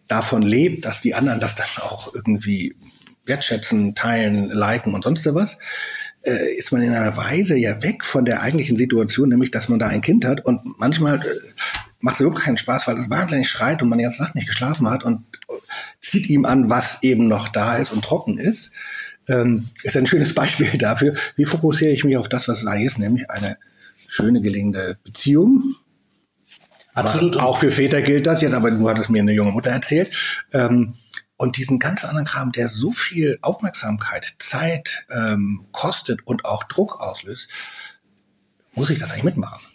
davon 0.07 0.41
lebt, 0.41 0.85
dass 0.85 1.01
die 1.01 1.13
anderen 1.13 1.39
das 1.39 1.53
dann 1.53 1.67
auch 1.81 2.13
irgendwie 2.15 2.75
wertschätzen, 3.25 3.93
teilen, 3.93 4.49
liken 4.49 4.95
und 4.95 5.03
sonst 5.03 5.27
was, 5.35 5.59
äh, 6.21 6.55
ist 6.55 6.71
man 6.71 6.81
in 6.81 6.95
einer 6.95 7.15
Weise 7.17 7.57
ja 7.57 7.83
weg 7.83 8.05
von 8.05 8.25
der 8.25 8.41
eigentlichen 8.41 8.77
Situation, 8.77 9.29
nämlich 9.29 9.51
dass 9.51 9.69
man 9.69 9.79
da 9.79 9.87
ein 9.87 10.01
Kind 10.01 10.25
hat 10.25 10.43
und 10.45 10.79
manchmal 10.79 11.17
äh, 11.17 11.39
macht 11.99 12.15
es 12.15 12.21
überhaupt 12.21 12.43
keinen 12.43 12.57
Spaß, 12.57 12.87
weil 12.87 12.97
es 12.97 13.09
wahnsinnig 13.09 13.49
schreit 13.49 13.81
und 13.81 13.89
man 13.89 13.97
die 13.97 14.03
ganze 14.03 14.21
Nacht 14.21 14.35
nicht 14.35 14.47
geschlafen 14.47 14.89
hat 14.89 15.03
und 15.03 15.23
zieht 16.01 16.29
ihm 16.29 16.45
an, 16.45 16.69
was 16.69 17.01
eben 17.01 17.27
noch 17.27 17.47
da 17.47 17.75
ist 17.77 17.91
und 17.91 18.03
trocken 18.03 18.37
ist. 18.37 18.71
Ähm, 19.27 19.69
ist 19.83 19.97
ein 19.97 20.05
schönes 20.05 20.33
Beispiel 20.33 20.69
dafür, 20.77 21.15
wie 21.35 21.45
fokussiere 21.45 21.91
ich 21.91 22.03
mich 22.03 22.17
auf 22.17 22.29
das, 22.29 22.47
was 22.47 22.65
eigentlich 22.65 22.85
ist, 22.85 22.99
nämlich 22.99 23.29
eine 23.29 23.57
schöne 24.07 24.41
gelingende 24.41 24.97
Beziehung. 25.03 25.75
Absolut. 26.93 27.35
Aber 27.35 27.45
auch 27.45 27.57
für 27.57 27.71
Väter 27.71 28.01
gilt 28.01 28.25
das 28.25 28.41
jetzt, 28.41 28.53
aber 28.53 28.71
du 28.71 28.89
hattest 28.89 29.09
mir 29.09 29.21
eine 29.21 29.33
junge 29.33 29.51
Mutter 29.51 29.69
erzählt. 29.69 30.15
Ähm, 30.53 30.95
und 31.37 31.57
diesen 31.57 31.77
ganz 31.77 32.03
anderen 32.03 32.25
Kram, 32.25 32.51
der 32.51 32.67
so 32.67 32.91
viel 32.91 33.37
Aufmerksamkeit, 33.43 34.35
Zeit 34.39 35.05
ähm, 35.11 35.65
kostet 35.71 36.25
und 36.25 36.45
auch 36.45 36.63
Druck 36.63 36.99
auslöst, 36.99 37.47
muss 38.73 38.89
ich 38.89 38.97
das 38.97 39.11
eigentlich 39.11 39.25
mitmachen? 39.25 39.66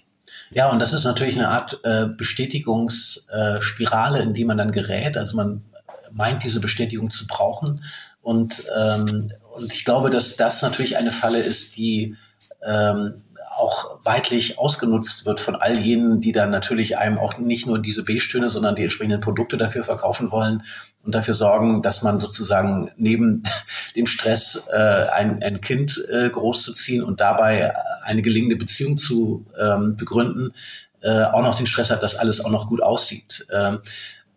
Ja, 0.52 0.70
und 0.70 0.80
das 0.80 0.92
ist 0.92 1.02
natürlich 1.04 1.36
eine 1.36 1.48
Art 1.48 1.80
äh, 1.82 2.06
Bestätigungsspirale, 2.06 4.18
äh, 4.18 4.22
in 4.22 4.34
die 4.34 4.44
man 4.44 4.58
dann 4.58 4.70
gerät. 4.70 5.16
Also 5.16 5.36
man 5.36 5.64
meint, 6.12 6.44
diese 6.44 6.60
Bestätigung 6.60 7.10
zu 7.10 7.26
brauchen. 7.26 7.82
Und, 8.20 8.62
ähm, 8.76 9.32
und 9.54 9.72
ich 9.72 9.84
glaube, 9.84 10.10
dass 10.10 10.36
das 10.36 10.62
natürlich 10.62 10.96
eine 10.96 11.10
Falle 11.10 11.40
ist, 11.40 11.76
die 11.76 12.16
ähm, 12.64 13.24
auch 13.62 14.04
weitlich 14.04 14.58
ausgenutzt 14.58 15.24
wird 15.24 15.40
von 15.40 15.54
all 15.54 15.78
jenen, 15.78 16.20
die 16.20 16.32
dann 16.32 16.50
natürlich 16.50 16.98
einem 16.98 17.18
auch 17.18 17.38
nicht 17.38 17.66
nur 17.66 17.78
diese 17.78 18.02
B-Stöhne, 18.02 18.50
sondern 18.50 18.74
die 18.74 18.82
entsprechenden 18.82 19.20
Produkte 19.20 19.56
dafür 19.56 19.84
verkaufen 19.84 20.32
wollen 20.32 20.64
und 21.04 21.14
dafür 21.14 21.34
sorgen, 21.34 21.80
dass 21.80 22.02
man 22.02 22.18
sozusagen 22.18 22.90
neben 22.96 23.44
dem 23.96 24.06
Stress 24.06 24.66
äh, 24.72 25.06
ein, 25.12 25.42
ein 25.42 25.60
Kind 25.60 26.04
äh, 26.10 26.28
großzuziehen 26.28 27.04
und 27.04 27.20
dabei 27.20 27.72
eine 28.02 28.22
gelingende 28.22 28.56
Beziehung 28.56 28.96
zu 28.96 29.46
ähm, 29.58 29.96
begründen, 29.96 30.52
äh, 31.00 31.22
auch 31.22 31.42
noch 31.42 31.54
den 31.54 31.66
Stress 31.66 31.90
hat, 31.90 32.02
dass 32.02 32.16
alles 32.16 32.44
auch 32.44 32.50
noch 32.50 32.68
gut 32.68 32.82
aussieht. 32.82 33.46
Ähm, 33.52 33.78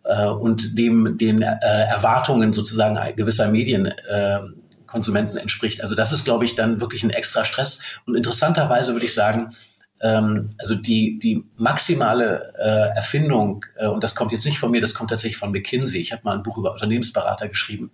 äh, 0.04 0.28
und 0.28 0.78
dem 0.78 1.18
den 1.18 1.42
äh, 1.42 1.56
Erwartungen 1.60 2.52
sozusagen 2.52 2.96
gewisser 3.16 3.50
Medien 3.50 3.86
äh, 3.86 4.38
Konsumenten 4.86 5.36
entspricht. 5.36 5.82
Also 5.82 5.94
das 5.94 6.12
ist, 6.12 6.24
glaube 6.24 6.44
ich, 6.44 6.54
dann 6.54 6.80
wirklich 6.80 7.02
ein 7.02 7.10
extra 7.10 7.44
Stress. 7.44 7.80
Und 8.06 8.14
interessanterweise 8.14 8.92
würde 8.92 9.06
ich 9.06 9.14
sagen, 9.14 9.54
ähm, 10.00 10.50
also 10.58 10.74
die, 10.74 11.18
die 11.18 11.44
maximale 11.56 12.52
äh, 12.58 12.96
Erfindung, 12.96 13.64
äh, 13.76 13.86
und 13.86 14.04
das 14.04 14.14
kommt 14.14 14.32
jetzt 14.32 14.44
nicht 14.44 14.58
von 14.58 14.70
mir, 14.70 14.80
das 14.80 14.94
kommt 14.94 15.10
tatsächlich 15.10 15.38
von 15.38 15.52
McKinsey. 15.52 16.00
Ich 16.00 16.12
habe 16.12 16.22
mal 16.24 16.34
ein 16.34 16.42
Buch 16.42 16.58
über 16.58 16.72
Unternehmensberater 16.72 17.48
geschrieben. 17.48 17.90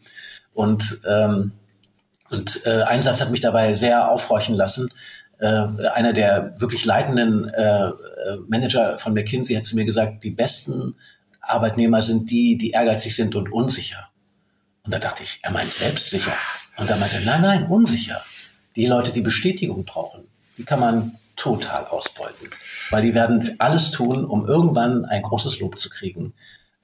Und, 0.52 1.00
ähm, 1.06 1.52
und 2.30 2.66
äh, 2.66 2.82
ein 2.82 3.02
Satz 3.02 3.20
hat 3.20 3.30
mich 3.30 3.40
dabei 3.40 3.72
sehr 3.74 4.10
aufhorchen 4.10 4.54
lassen. 4.54 4.88
Äh, 5.38 5.46
einer 5.94 6.12
der 6.12 6.54
wirklich 6.58 6.84
leitenden 6.84 7.48
äh, 7.48 7.88
äh 7.88 7.92
Manager 8.48 8.98
von 8.98 9.12
McKinsey 9.12 9.54
hat 9.54 9.64
zu 9.64 9.76
mir 9.76 9.84
gesagt, 9.84 10.24
die 10.24 10.30
besten 10.30 10.94
Arbeitnehmer 11.40 12.02
sind 12.02 12.30
die, 12.30 12.56
die 12.56 12.70
ehrgeizig 12.70 13.14
sind 13.14 13.34
und 13.34 13.52
unsicher. 13.52 14.08
Und 14.84 14.94
da 14.94 14.98
dachte 14.98 15.22
ich, 15.22 15.40
er 15.42 15.52
meint 15.52 15.72
selbstsicher. 15.72 16.32
Und 16.76 16.90
da 16.90 16.96
meinte 16.96 17.16
er, 17.16 17.24
nein, 17.24 17.42
nein, 17.42 17.66
unsicher. 17.66 18.22
Die 18.76 18.86
Leute, 18.86 19.12
die 19.12 19.20
Bestätigung 19.20 19.84
brauchen, 19.84 20.24
die 20.56 20.64
kann 20.64 20.80
man 20.80 21.18
total 21.36 21.86
ausbeuten. 21.86 22.48
Weil 22.90 23.02
die 23.02 23.14
werden 23.14 23.54
alles 23.58 23.90
tun, 23.90 24.24
um 24.24 24.46
irgendwann 24.46 25.04
ein 25.04 25.22
großes 25.22 25.60
Lob 25.60 25.78
zu 25.78 25.90
kriegen. 25.90 26.34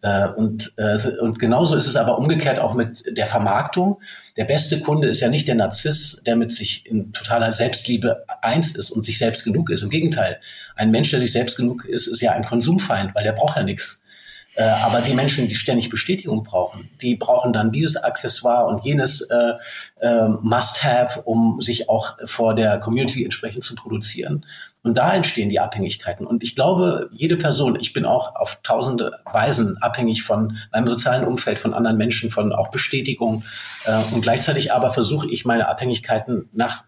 Äh, 0.01 0.29
und, 0.29 0.75
äh, 0.77 0.97
und 1.21 1.39
genauso 1.39 1.75
ist 1.75 1.87
es 1.87 1.97
aber 1.97 2.19
umgekehrt 2.19 2.61
auch 2.61 2.75
mit 2.75 3.05
der 3.09 3.27
Vermarktung. 3.27 4.01
Der 4.37 4.45
beste 4.45 4.81
Kunde 4.81 5.09
ist 5.09 5.21
ja 5.21 5.29
nicht 5.29 5.49
der 5.49 5.57
Narziss, 5.57 6.23
der 6.25 6.37
mit 6.37 6.53
sich 6.53 6.87
in 6.87 7.13
totaler 7.13 7.53
Selbstliebe 7.53 8.25
eins 8.43 8.73
ist 8.73 8.91
und 8.91 9.05
sich 9.05 9.19
selbst 9.19 9.45
genug 9.45 9.71
ist. 9.71 9.83
Im 9.83 9.91
Gegenteil, 9.91 10.39
ein 10.77 10.91
Mensch, 10.91 11.11
der 11.11 11.21
sich 11.21 11.33
selbst 11.33 11.57
genug 11.57 11.85
ist, 11.85 12.07
ist 12.07 12.21
ja 12.21 12.33
ein 12.33 12.45
Konsumfeind, 12.45 13.15
weil 13.15 13.25
der 13.25 13.33
braucht 13.33 13.57
ja 13.57 13.65
nichts. 13.65 14.01
Äh, 14.55 14.63
aber 14.63 15.01
die 15.01 15.15
Menschen, 15.15 15.47
die 15.47 15.55
ständig 15.55 15.91
Bestätigung 15.91 16.43
brauchen, 16.43 16.89
die 17.01 17.15
brauchen 17.15 17.53
dann 17.53 17.71
dieses 17.71 17.97
Accessoire 17.97 18.67
und 18.67 18.85
jenes 18.85 19.21
äh, 19.23 19.53
äh, 20.01 20.29
Must-Have, 20.29 21.23
um 21.23 21.61
sich 21.61 21.89
auch 21.89 22.17
vor 22.25 22.55
der 22.55 22.79
Community 22.79 23.25
entsprechend 23.25 23.63
zu 23.63 23.75
produzieren. 23.75 24.45
Und 24.83 24.97
da 24.97 25.15
entstehen 25.15 25.51
die 25.51 25.61
Abhängigkeiten. 25.61 26.27
Und 26.27 26.43
ich 26.43 26.55
glaube, 26.55 27.11
jede 27.13 27.37
Person, 27.37 27.77
ich 27.79 27.93
bin 27.93 28.05
auch 28.05 28.37
auf 28.37 28.61
tausende 28.63 29.19
Weisen 29.31 29.77
abhängig 29.79 30.23
von 30.23 30.57
meinem 30.73 30.87
sozialen 30.87 31.25
Umfeld, 31.25 31.59
von 31.59 31.75
anderen 31.75 31.97
Menschen, 31.97 32.31
von 32.31 32.53
auch 32.53 32.69
Bestätigung. 32.69 33.45
Äh, 33.85 34.15
und 34.15 34.23
gleichzeitig 34.23 34.73
aber 34.73 34.91
versuche 34.91 35.29
ich 35.31 35.45
meine 35.45 35.69
Abhängigkeiten 35.69 36.49
nach 36.53 36.85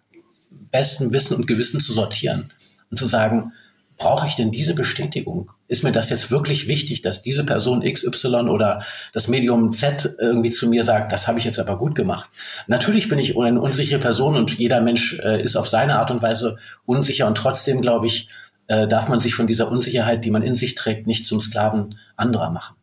bestem 0.50 1.12
Wissen 1.12 1.36
und 1.36 1.46
Gewissen 1.46 1.80
zu 1.80 1.92
sortieren 1.92 2.52
und 2.90 2.96
zu 2.96 3.06
sagen, 3.06 3.52
brauche 4.00 4.26
ich 4.26 4.34
denn 4.34 4.50
diese 4.50 4.74
Bestätigung? 4.74 5.52
Ist 5.68 5.84
mir 5.84 5.92
das 5.92 6.08
jetzt 6.08 6.30
wirklich 6.30 6.66
wichtig, 6.66 7.02
dass 7.02 7.22
diese 7.22 7.44
Person 7.44 7.82
XY 7.82 8.48
oder 8.48 8.82
das 9.12 9.28
Medium 9.28 9.72
Z 9.72 10.16
irgendwie 10.18 10.50
zu 10.50 10.68
mir 10.68 10.82
sagt, 10.84 11.12
das 11.12 11.28
habe 11.28 11.38
ich 11.38 11.44
jetzt 11.44 11.60
aber 11.60 11.76
gut 11.76 11.94
gemacht? 11.94 12.28
Natürlich 12.66 13.08
bin 13.08 13.18
ich 13.18 13.38
eine 13.38 13.60
unsichere 13.60 14.00
Person 14.00 14.36
und 14.36 14.58
jeder 14.58 14.80
Mensch 14.80 15.18
äh, 15.20 15.40
ist 15.42 15.54
auf 15.54 15.68
seine 15.68 15.98
Art 15.98 16.10
und 16.10 16.22
Weise 16.22 16.56
unsicher 16.86 17.26
und 17.26 17.36
trotzdem, 17.36 17.82
glaube 17.82 18.06
ich, 18.06 18.28
äh, 18.68 18.88
darf 18.88 19.08
man 19.08 19.20
sich 19.20 19.34
von 19.34 19.46
dieser 19.46 19.70
Unsicherheit, 19.70 20.24
die 20.24 20.30
man 20.30 20.42
in 20.42 20.56
sich 20.56 20.74
trägt, 20.74 21.06
nicht 21.06 21.26
zum 21.26 21.38
Sklaven 21.38 21.96
anderer 22.16 22.50
machen. 22.50 22.76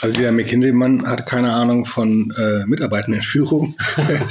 Also 0.00 0.18
der 0.18 0.32
McKinsey-Mann 0.32 1.06
hat 1.06 1.26
keine 1.26 1.52
Ahnung 1.52 1.84
von 1.84 2.32
äh, 2.36 2.64
Mitarbeitendenführung. 2.66 3.76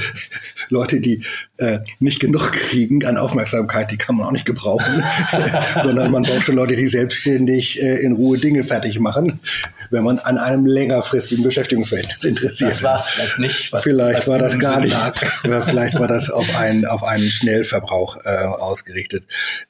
Leute, 0.68 1.00
die 1.00 1.24
äh, 1.56 1.78
nicht 1.98 2.20
genug 2.20 2.52
kriegen 2.52 3.04
an 3.06 3.16
Aufmerksamkeit, 3.16 3.90
die 3.90 3.96
kann 3.96 4.16
man 4.16 4.26
auch 4.26 4.32
nicht 4.32 4.44
gebrauchen, 4.44 5.02
sondern 5.82 6.10
man 6.10 6.24
braucht 6.24 6.42
schon 6.42 6.56
Leute, 6.56 6.76
die 6.76 6.88
selbstständig 6.88 7.80
äh, 7.80 8.02
in 8.02 8.12
Ruhe 8.12 8.38
Dinge 8.38 8.64
fertig 8.64 8.98
machen, 8.98 9.40
wenn 9.92 10.04
man 10.04 10.18
an 10.18 10.38
einem 10.38 10.64
längerfristigen 10.64 11.44
Beschäftigungsverhältnis 11.44 12.24
interessiert. 12.24 12.72
Das 12.72 12.82
war 12.82 12.94
es 12.96 13.08
vielleicht 13.08 13.38
nicht. 13.38 13.72
Was, 13.72 13.84
vielleicht 13.84 14.20
was 14.20 14.28
war 14.28 14.38
das 14.38 14.58
gar 14.58 14.80
nicht. 14.80 14.96
Oder 15.44 15.62
vielleicht 15.66 15.98
war 15.98 16.08
das 16.08 16.30
auf 16.30 16.56
einen, 16.58 16.86
auf 16.86 17.02
einen 17.02 17.30
Schnellverbrauch 17.30 18.16
äh, 18.24 18.30
ausgerichtet. 18.38 19.26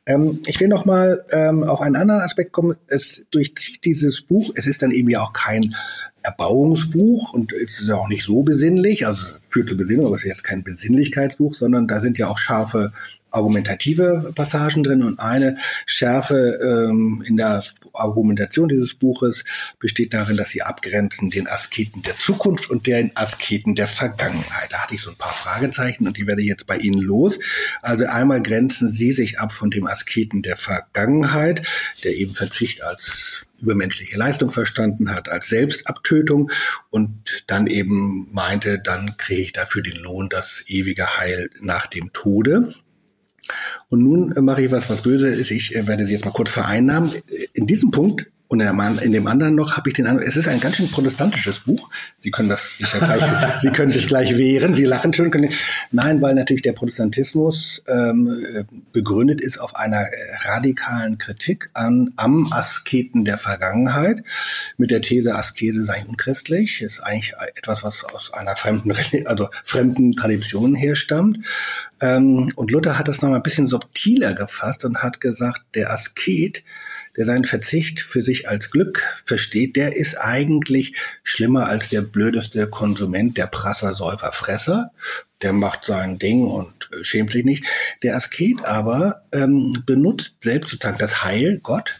Ähm, 0.07 0.41
ich 0.47 0.61
will 0.61 0.69
noch 0.69 0.85
mal 0.85 1.25
ähm, 1.33 1.65
auf 1.65 1.81
einen 1.81 1.97
anderen 1.97 2.21
Aspekt 2.21 2.53
kommen. 2.53 2.77
Es 2.87 3.25
durchzieht 3.33 3.85
dieses 3.85 4.23
Buch. 4.23 4.53
Es 4.55 4.67
ist 4.67 4.83
dann 4.83 4.93
eben 4.93 5.11
ja 5.11 5.21
auch 5.21 5.33
kein 5.33 5.75
Erbauungsbuch 6.23 7.33
und 7.33 7.53
ist 7.53 7.91
auch 7.91 8.09
nicht 8.09 8.23
so 8.23 8.45
besinnlich, 8.45 9.07
also 9.07 9.27
führt 9.49 9.69
zur 9.69 9.77
Besinnung, 9.77 10.07
aber 10.07 10.15
es 10.15 10.23
ist 10.23 10.29
jetzt 10.29 10.45
kein 10.45 10.63
Besinnlichkeitsbuch, 10.63 11.55
sondern 11.55 11.89
da 11.89 12.01
sind 12.01 12.17
ja 12.17 12.29
auch 12.29 12.39
scharfe 12.39 12.93
argumentative 13.33 14.33
Passagen 14.35 14.85
drin 14.85 15.03
und 15.03 15.19
eine 15.19 15.57
Schärfe 15.87 16.61
ähm, 16.63 17.25
in 17.27 17.37
der 17.37 17.63
Argumentation 17.93 18.69
dieses 18.69 18.95
Buches 18.95 19.45
besteht 19.79 20.15
darin, 20.15 20.37
dass 20.37 20.51
sie 20.51 20.63
abgrenzen 20.63 21.31
den 21.31 21.47
Asketen 21.47 22.03
der 22.03 22.19
Zukunft 22.19 22.71
und 22.71 22.87
den 22.87 23.17
Asketen 23.17 23.75
der 23.75 23.89
Vergangenheit. 23.89 24.73
Da 24.73 24.83
hatte 24.83 24.95
ich 24.95 25.03
so 25.03 25.11
ein 25.11 25.17
paar 25.17 25.33
Fragezeichen 25.33 26.07
und 26.07 26.17
die 26.17 26.27
werde 26.27 26.43
ich 26.43 26.49
jetzt 26.49 26.67
bei 26.67 26.77
Ihnen 26.77 27.01
los. 27.01 27.39
Also 27.83 28.07
einmal 28.07 28.43
grenzen 28.43 28.93
Sie 28.93 29.13
sich 29.13 29.39
ab 29.39 29.53
von 29.53 29.71
dem 29.71 29.87
Asketen 29.87 30.43
der 30.43 30.57
Vergangenheit, 30.57 31.67
der 32.05 32.15
eben 32.17 32.35
Verzicht 32.35 32.83
als 32.83 33.47
übermenschliche 33.61 34.17
Leistung 34.17 34.51
verstanden 34.51 35.15
hat, 35.15 35.29
als 35.29 35.49
Selbstabtötung 35.49 36.51
und 36.91 37.45
dann 37.47 37.67
eben 37.67 38.29
meinte, 38.33 38.79
dann 38.79 39.17
kriege 39.17 39.43
ich 39.43 39.53
dafür 39.53 39.83
den 39.83 39.97
Lohn, 39.97 40.29
das 40.29 40.65
ewige 40.67 41.19
Heil 41.19 41.49
nach 41.61 41.87
dem 41.87 42.13
Tode. 42.13 42.75
Und 43.89 44.03
nun 44.03 44.35
mache 44.45 44.63
ich 44.63 44.71
was, 44.71 44.89
was 44.91 45.03
böse 45.03 45.29
ist. 45.29 45.51
Ich 45.51 45.75
äh, 45.75 45.87
werde 45.87 46.07
Sie 46.07 46.13
jetzt 46.13 46.25
mal 46.25 46.31
kurz 46.33 46.51
vereinnahmen. 46.51 47.13
In 47.53 47.67
diesem 47.67 47.91
Punkt 47.91 48.27
und 48.53 48.61
in 48.61 49.13
dem 49.13 49.29
anderen 49.29 49.55
noch 49.55 49.79
habe 49.79 49.89
ich 49.89 49.95
den 49.95 50.07
Eindruck, 50.07 50.29
es 50.29 50.37
ist 50.37 50.47
ein 50.47 50.61
ganz 50.61 50.77
schön 50.77 50.91
protestantisches 50.91 51.61
Buch. 51.61 51.89
Sie 52.19 52.31
können 52.31 52.51
das 52.51 52.77
sicher 52.77 52.99
gleich, 52.99 53.23
Sie 53.63 53.71
können 53.71 53.91
sich 53.91 54.07
gleich 54.07 54.37
wehren. 54.37 54.75
Sie 54.75 54.85
lachen 54.85 55.15
schon. 55.15 55.33
Nein, 55.91 56.21
weil 56.21 56.35
natürlich 56.35 56.61
der 56.61 56.75
Protestantismus 56.75 57.83
ähm, 57.89 58.67
begründet 58.93 59.41
ist 59.41 59.57
auf 59.57 59.75
einer 59.77 60.07
radikalen 60.45 61.17
Kritik 61.17 61.71
an 61.73 62.13
am 62.17 62.53
Asketen 62.53 63.25
der 63.25 63.39
Vergangenheit 63.39 64.23
mit 64.77 64.91
der 64.91 65.01
These, 65.01 65.35
Askese 65.35 65.83
sei 65.83 66.05
unchristlich, 66.07 66.83
ist 66.83 67.01
eigentlich 67.01 67.33
etwas, 67.55 67.85
was 67.85 68.05
aus 68.05 68.35
einer 68.35 68.55
fremden, 68.55 68.93
also 69.25 69.49
fremden 69.65 70.13
Tradition 70.13 70.75
herstammt. 70.75 71.39
Ähm, 72.03 72.53
und 72.57 72.71
Luther 72.71 72.99
hat 72.99 73.09
das 73.09 73.23
noch 73.23 73.31
mal 73.31 73.37
ein 73.37 73.43
bisschen 73.43 73.67
subtiler 73.67 74.35
gefasst 74.35 74.85
und 74.85 75.03
hat 75.03 75.23
gesagt, 75.23 75.63
der 75.75 75.91
Asket 75.91 76.65
der 77.17 77.25
seinen 77.25 77.45
Verzicht 77.45 78.01
für 78.01 78.23
sich 78.23 78.49
als 78.49 78.71
Glück 78.71 79.03
versteht, 79.25 79.77
der 79.77 79.97
ist 79.97 80.17
eigentlich 80.17 80.95
schlimmer 81.23 81.67
als 81.69 81.89
der 81.89 82.03
blödeste 82.03 82.67
Konsument, 82.67 83.37
der 83.37 83.47
Prasser, 83.47 83.95
Säufer, 83.95 84.33
Fresser. 84.33 84.93
der 85.43 85.53
macht 85.53 85.85
sein 85.85 86.19
Ding 86.19 86.47
und 86.47 86.89
äh, 86.93 87.05
schämt 87.05 87.33
sich 87.33 87.45
nicht. 87.45 87.65
Der 88.03 88.17
Asket 88.17 88.65
aber 88.65 89.25
ähm, 89.33 89.83
benutzt 89.85 90.37
selbst 90.41 90.71
sozusagen 90.71 90.99
das 90.99 91.25
Heil, 91.25 91.61
Gott, 91.63 91.99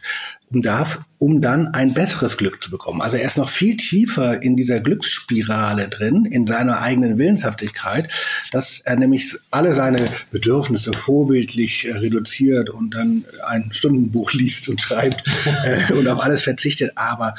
darf, 0.61 1.01
um 1.19 1.41
dann 1.41 1.69
ein 1.69 1.95
besseres 1.95 2.37
Glück 2.37 2.63
zu 2.63 2.71
bekommen. 2.71 3.01
Also 3.01 3.17
er 3.17 3.25
ist 3.25 3.39
noch 3.39 3.49
viel 3.49 3.77
tiefer 3.77 4.43
in 4.43 4.57
dieser 4.57 4.81
Glücksspirale 4.81 5.89
drin, 5.89 6.27
in 6.27 6.47
seiner 6.47 6.81
eigenen 6.81 7.17
Willenshaftigkeit, 7.17 8.11
dass 8.51 8.81
er 8.81 8.97
nämlich 8.97 9.37
alle 9.51 9.73
seine 9.73 10.07
Bedürfnisse 10.31 10.93
vorbildlich 10.93 11.87
äh, 11.87 11.93
reduziert 11.97 12.69
und 12.69 12.95
dann 12.95 13.25
ein 13.47 13.71
Stundenbuch 13.73 14.33
liest 14.35 14.69
und 14.69 14.81
schreibt 14.81 15.25
äh, 15.65 15.95
und 15.95 16.07
auf 16.09 16.23
alles 16.23 16.43
verzichtet. 16.43 16.93
Aber 16.97 17.35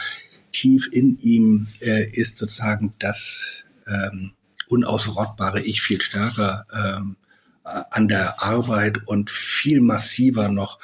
tief 0.52 0.90
in 0.92 1.20
ihm 1.20 1.68
äh, 1.82 2.10
ist 2.10 2.38
sozusagen 2.38 2.94
das 3.00 3.64
ähm, 3.88 4.32
unausrottbare 4.70 5.62
Ich 5.62 5.82
viel 5.82 6.02
stärker 6.02 6.66
ähm, 6.74 7.18
an 7.64 8.08
der 8.08 8.42
Arbeit 8.42 9.08
und 9.08 9.30
viel 9.30 9.82
massiver 9.82 10.50
noch 10.50 10.80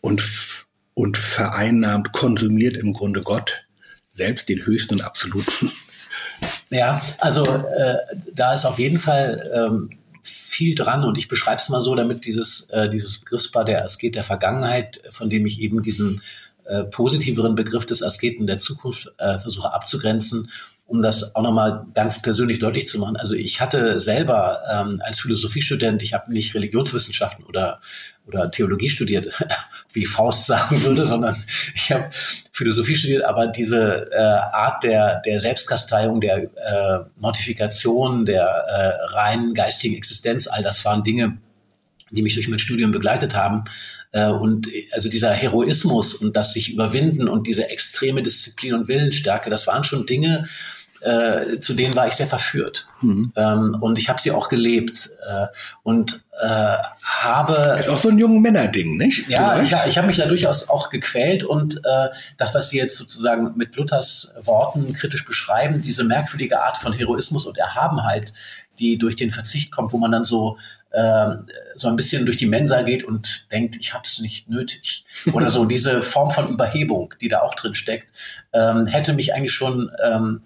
und 0.00 0.65
und 0.96 1.18
vereinnahmt, 1.18 2.12
konsumiert 2.12 2.78
im 2.78 2.94
Grunde 2.94 3.20
Gott, 3.20 3.64
selbst 4.12 4.48
den 4.48 4.64
höchsten 4.64 4.94
und 4.94 5.02
absoluten. 5.02 5.70
Ja, 6.68 7.00
also 7.18 7.46
äh, 7.46 7.96
da 8.34 8.52
ist 8.54 8.64
auf 8.64 8.78
jeden 8.78 8.98
Fall 8.98 9.50
ähm, 9.54 9.90
viel 10.22 10.74
dran 10.74 11.04
und 11.04 11.16
ich 11.16 11.28
beschreibe 11.28 11.60
es 11.60 11.68
mal 11.68 11.80
so, 11.80 11.94
damit 11.94 12.24
dieses, 12.24 12.68
äh, 12.70 12.88
dieses 12.88 13.18
Begriffspaar 13.20 13.64
der 13.64 13.84
Asket 13.84 14.16
der 14.16 14.24
Vergangenheit, 14.24 15.00
von 15.10 15.30
dem 15.30 15.46
ich 15.46 15.60
eben 15.60 15.82
diesen 15.82 16.22
äh, 16.64 16.84
positiveren 16.84 17.54
Begriff 17.54 17.86
des 17.86 18.02
Asketen 18.02 18.46
der 18.46 18.58
Zukunft 18.58 19.12
äh, 19.18 19.38
versuche 19.38 19.72
abzugrenzen 19.72 20.50
um 20.86 21.02
das 21.02 21.34
auch 21.34 21.42
nochmal 21.42 21.86
ganz 21.94 22.22
persönlich 22.22 22.60
deutlich 22.60 22.86
zu 22.86 22.98
machen. 22.98 23.16
Also 23.16 23.34
ich 23.34 23.60
hatte 23.60 23.98
selber 23.98 24.60
ähm, 24.72 25.00
als 25.04 25.18
Philosophiestudent, 25.18 26.02
ich 26.02 26.14
habe 26.14 26.32
nicht 26.32 26.54
Religionswissenschaften 26.54 27.44
oder, 27.44 27.80
oder 28.26 28.50
Theologie 28.50 28.90
studiert, 28.90 29.32
wie 29.92 30.04
Faust 30.04 30.46
sagen 30.46 30.82
würde, 30.82 31.04
sondern 31.04 31.42
ich 31.74 31.92
habe 31.92 32.08
Philosophie 32.52 32.96
studiert, 32.96 33.24
aber 33.24 33.46
diese 33.46 34.10
äh, 34.12 34.18
Art 34.18 34.82
der, 34.82 35.20
der 35.24 35.38
Selbstkasteiung, 35.40 36.20
der 36.20 36.42
äh, 36.42 37.04
Mortifikation, 37.18 38.26
der 38.26 38.44
äh, 38.44 39.14
reinen 39.14 39.54
geistigen 39.54 39.96
Existenz, 39.96 40.46
all 40.46 40.62
das 40.62 40.84
waren 40.84 41.02
Dinge, 41.02 41.38
die 42.10 42.22
mich 42.22 42.34
durch 42.34 42.48
mein 42.48 42.58
Studium 42.58 42.90
begleitet 42.90 43.34
haben. 43.34 43.64
Äh, 44.12 44.28
und 44.28 44.68
also 44.92 45.08
dieser 45.08 45.32
Heroismus 45.32 46.14
und 46.14 46.36
das 46.36 46.52
sich 46.52 46.72
überwinden 46.72 47.28
und 47.28 47.46
diese 47.46 47.68
extreme 47.68 48.22
Disziplin 48.22 48.74
und 48.74 48.88
Willensstärke, 48.88 49.50
das 49.50 49.66
waren 49.66 49.84
schon 49.84 50.06
Dinge, 50.06 50.46
äh, 51.06 51.60
zu 51.60 51.74
denen 51.74 51.94
war 51.94 52.08
ich 52.08 52.14
sehr 52.14 52.26
verführt. 52.26 52.88
Mhm. 53.00 53.32
Ähm, 53.36 53.76
und 53.80 53.98
ich 53.98 54.08
habe 54.08 54.20
sie 54.20 54.32
auch 54.32 54.48
gelebt. 54.48 55.10
Äh, 55.28 55.46
und 55.84 56.24
äh, 56.40 56.76
habe. 57.02 57.76
Ist 57.78 57.88
auch 57.88 57.98
so 57.98 58.08
ein 58.08 58.18
jungen 58.18 58.42
Männerding, 58.42 58.96
nicht? 58.96 59.28
Ja, 59.28 59.62
ich, 59.62 59.72
ich 59.86 59.98
habe 59.98 60.08
mich 60.08 60.16
da 60.16 60.26
durchaus 60.26 60.68
auch 60.68 60.90
gequält 60.90 61.44
und 61.44 61.76
äh, 61.84 62.08
das, 62.38 62.54
was 62.54 62.70
Sie 62.70 62.78
jetzt 62.78 62.96
sozusagen 62.96 63.56
mit 63.56 63.76
Luthers 63.76 64.34
Worten 64.40 64.92
kritisch 64.94 65.24
beschreiben, 65.24 65.80
diese 65.80 66.02
merkwürdige 66.02 66.60
Art 66.62 66.76
von 66.76 66.92
Heroismus 66.92 67.46
und 67.46 67.56
Erhabenheit, 67.56 68.32
die 68.80 68.98
durch 68.98 69.14
den 69.14 69.30
Verzicht 69.30 69.70
kommt, 69.70 69.92
wo 69.92 69.98
man 69.98 70.10
dann 70.10 70.24
so 70.24 70.58
ähm, 70.92 71.46
so 71.74 71.88
ein 71.88 71.96
bisschen 71.96 72.24
durch 72.24 72.38
die 72.38 72.46
Mensa 72.46 72.82
geht 72.82 73.04
und 73.04 73.52
denkt, 73.52 73.76
ich 73.76 73.92
habe 73.92 74.04
es 74.04 74.18
nicht 74.20 74.48
nötig. 74.48 75.04
Oder 75.32 75.50
so 75.50 75.64
diese 75.64 76.02
Form 76.02 76.30
von 76.30 76.48
Überhebung, 76.48 77.14
die 77.20 77.28
da 77.28 77.40
auch 77.40 77.54
drin 77.54 77.74
steckt, 77.74 78.10
ähm, 78.52 78.86
hätte 78.86 79.12
mich 79.12 79.34
eigentlich 79.34 79.52
schon 79.52 79.90
ähm, 80.02 80.40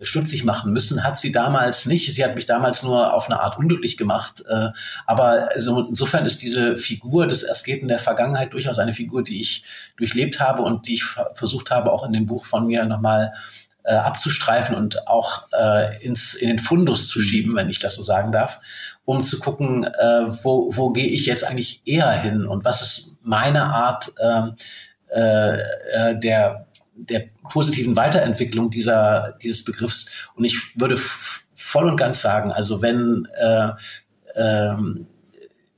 stutzig 0.00 0.44
machen 0.44 0.72
müssen, 0.72 1.04
hat 1.04 1.16
sie 1.16 1.32
damals 1.32 1.86
nicht. 1.86 2.12
Sie 2.12 2.24
hat 2.24 2.34
mich 2.34 2.46
damals 2.46 2.82
nur 2.82 3.14
auf 3.14 3.26
eine 3.26 3.40
Art 3.40 3.58
unglücklich 3.58 3.96
gemacht. 3.96 4.44
Äh, 4.48 4.70
aber 5.06 5.50
also 5.52 5.86
insofern 5.88 6.26
ist 6.26 6.42
diese 6.42 6.76
Figur 6.76 7.26
des 7.26 7.48
Asketen 7.48 7.88
der 7.88 7.98
Vergangenheit 7.98 8.52
durchaus 8.52 8.78
eine 8.78 8.92
Figur, 8.92 9.22
die 9.22 9.40
ich 9.40 9.64
durchlebt 9.96 10.40
habe 10.40 10.62
und 10.62 10.88
die 10.88 10.94
ich 10.94 11.04
versucht 11.04 11.70
habe, 11.70 11.92
auch 11.92 12.04
in 12.04 12.12
dem 12.12 12.26
Buch 12.26 12.44
von 12.44 12.66
mir 12.66 12.84
nochmal 12.84 13.32
äh, 13.84 13.94
abzustreifen 13.94 14.74
und 14.74 15.06
auch 15.06 15.46
äh, 15.52 16.04
ins, 16.04 16.34
in 16.34 16.48
den 16.48 16.58
Fundus 16.58 17.08
zu 17.08 17.20
schieben, 17.20 17.54
wenn 17.54 17.68
ich 17.68 17.78
das 17.78 17.94
so 17.94 18.02
sagen 18.02 18.32
darf, 18.32 18.60
um 19.04 19.22
zu 19.22 19.38
gucken, 19.38 19.84
wo, 19.84 20.70
wo 20.74 20.88
gehe 20.90 21.08
ich 21.08 21.26
jetzt 21.26 21.44
eigentlich 21.44 21.82
eher 21.84 22.10
hin 22.10 22.46
und 22.46 22.64
was 22.64 22.80
ist 22.80 23.18
meine 23.22 23.64
Art 23.64 24.14
ähm, 24.18 24.54
äh, 25.14 25.58
äh, 25.92 26.18
der 26.18 26.66
der 26.96 27.28
positiven 27.50 27.96
Weiterentwicklung 27.96 28.70
dieser, 28.70 29.36
dieses 29.42 29.64
Begriffs. 29.64 30.30
Und 30.34 30.44
ich 30.44 30.78
würde 30.78 30.96
voll 31.54 31.88
und 31.88 31.96
ganz 31.96 32.20
sagen, 32.20 32.52
also 32.52 32.82
wenn 32.82 33.26
äh, 33.38 33.70
ähm, 34.34 35.06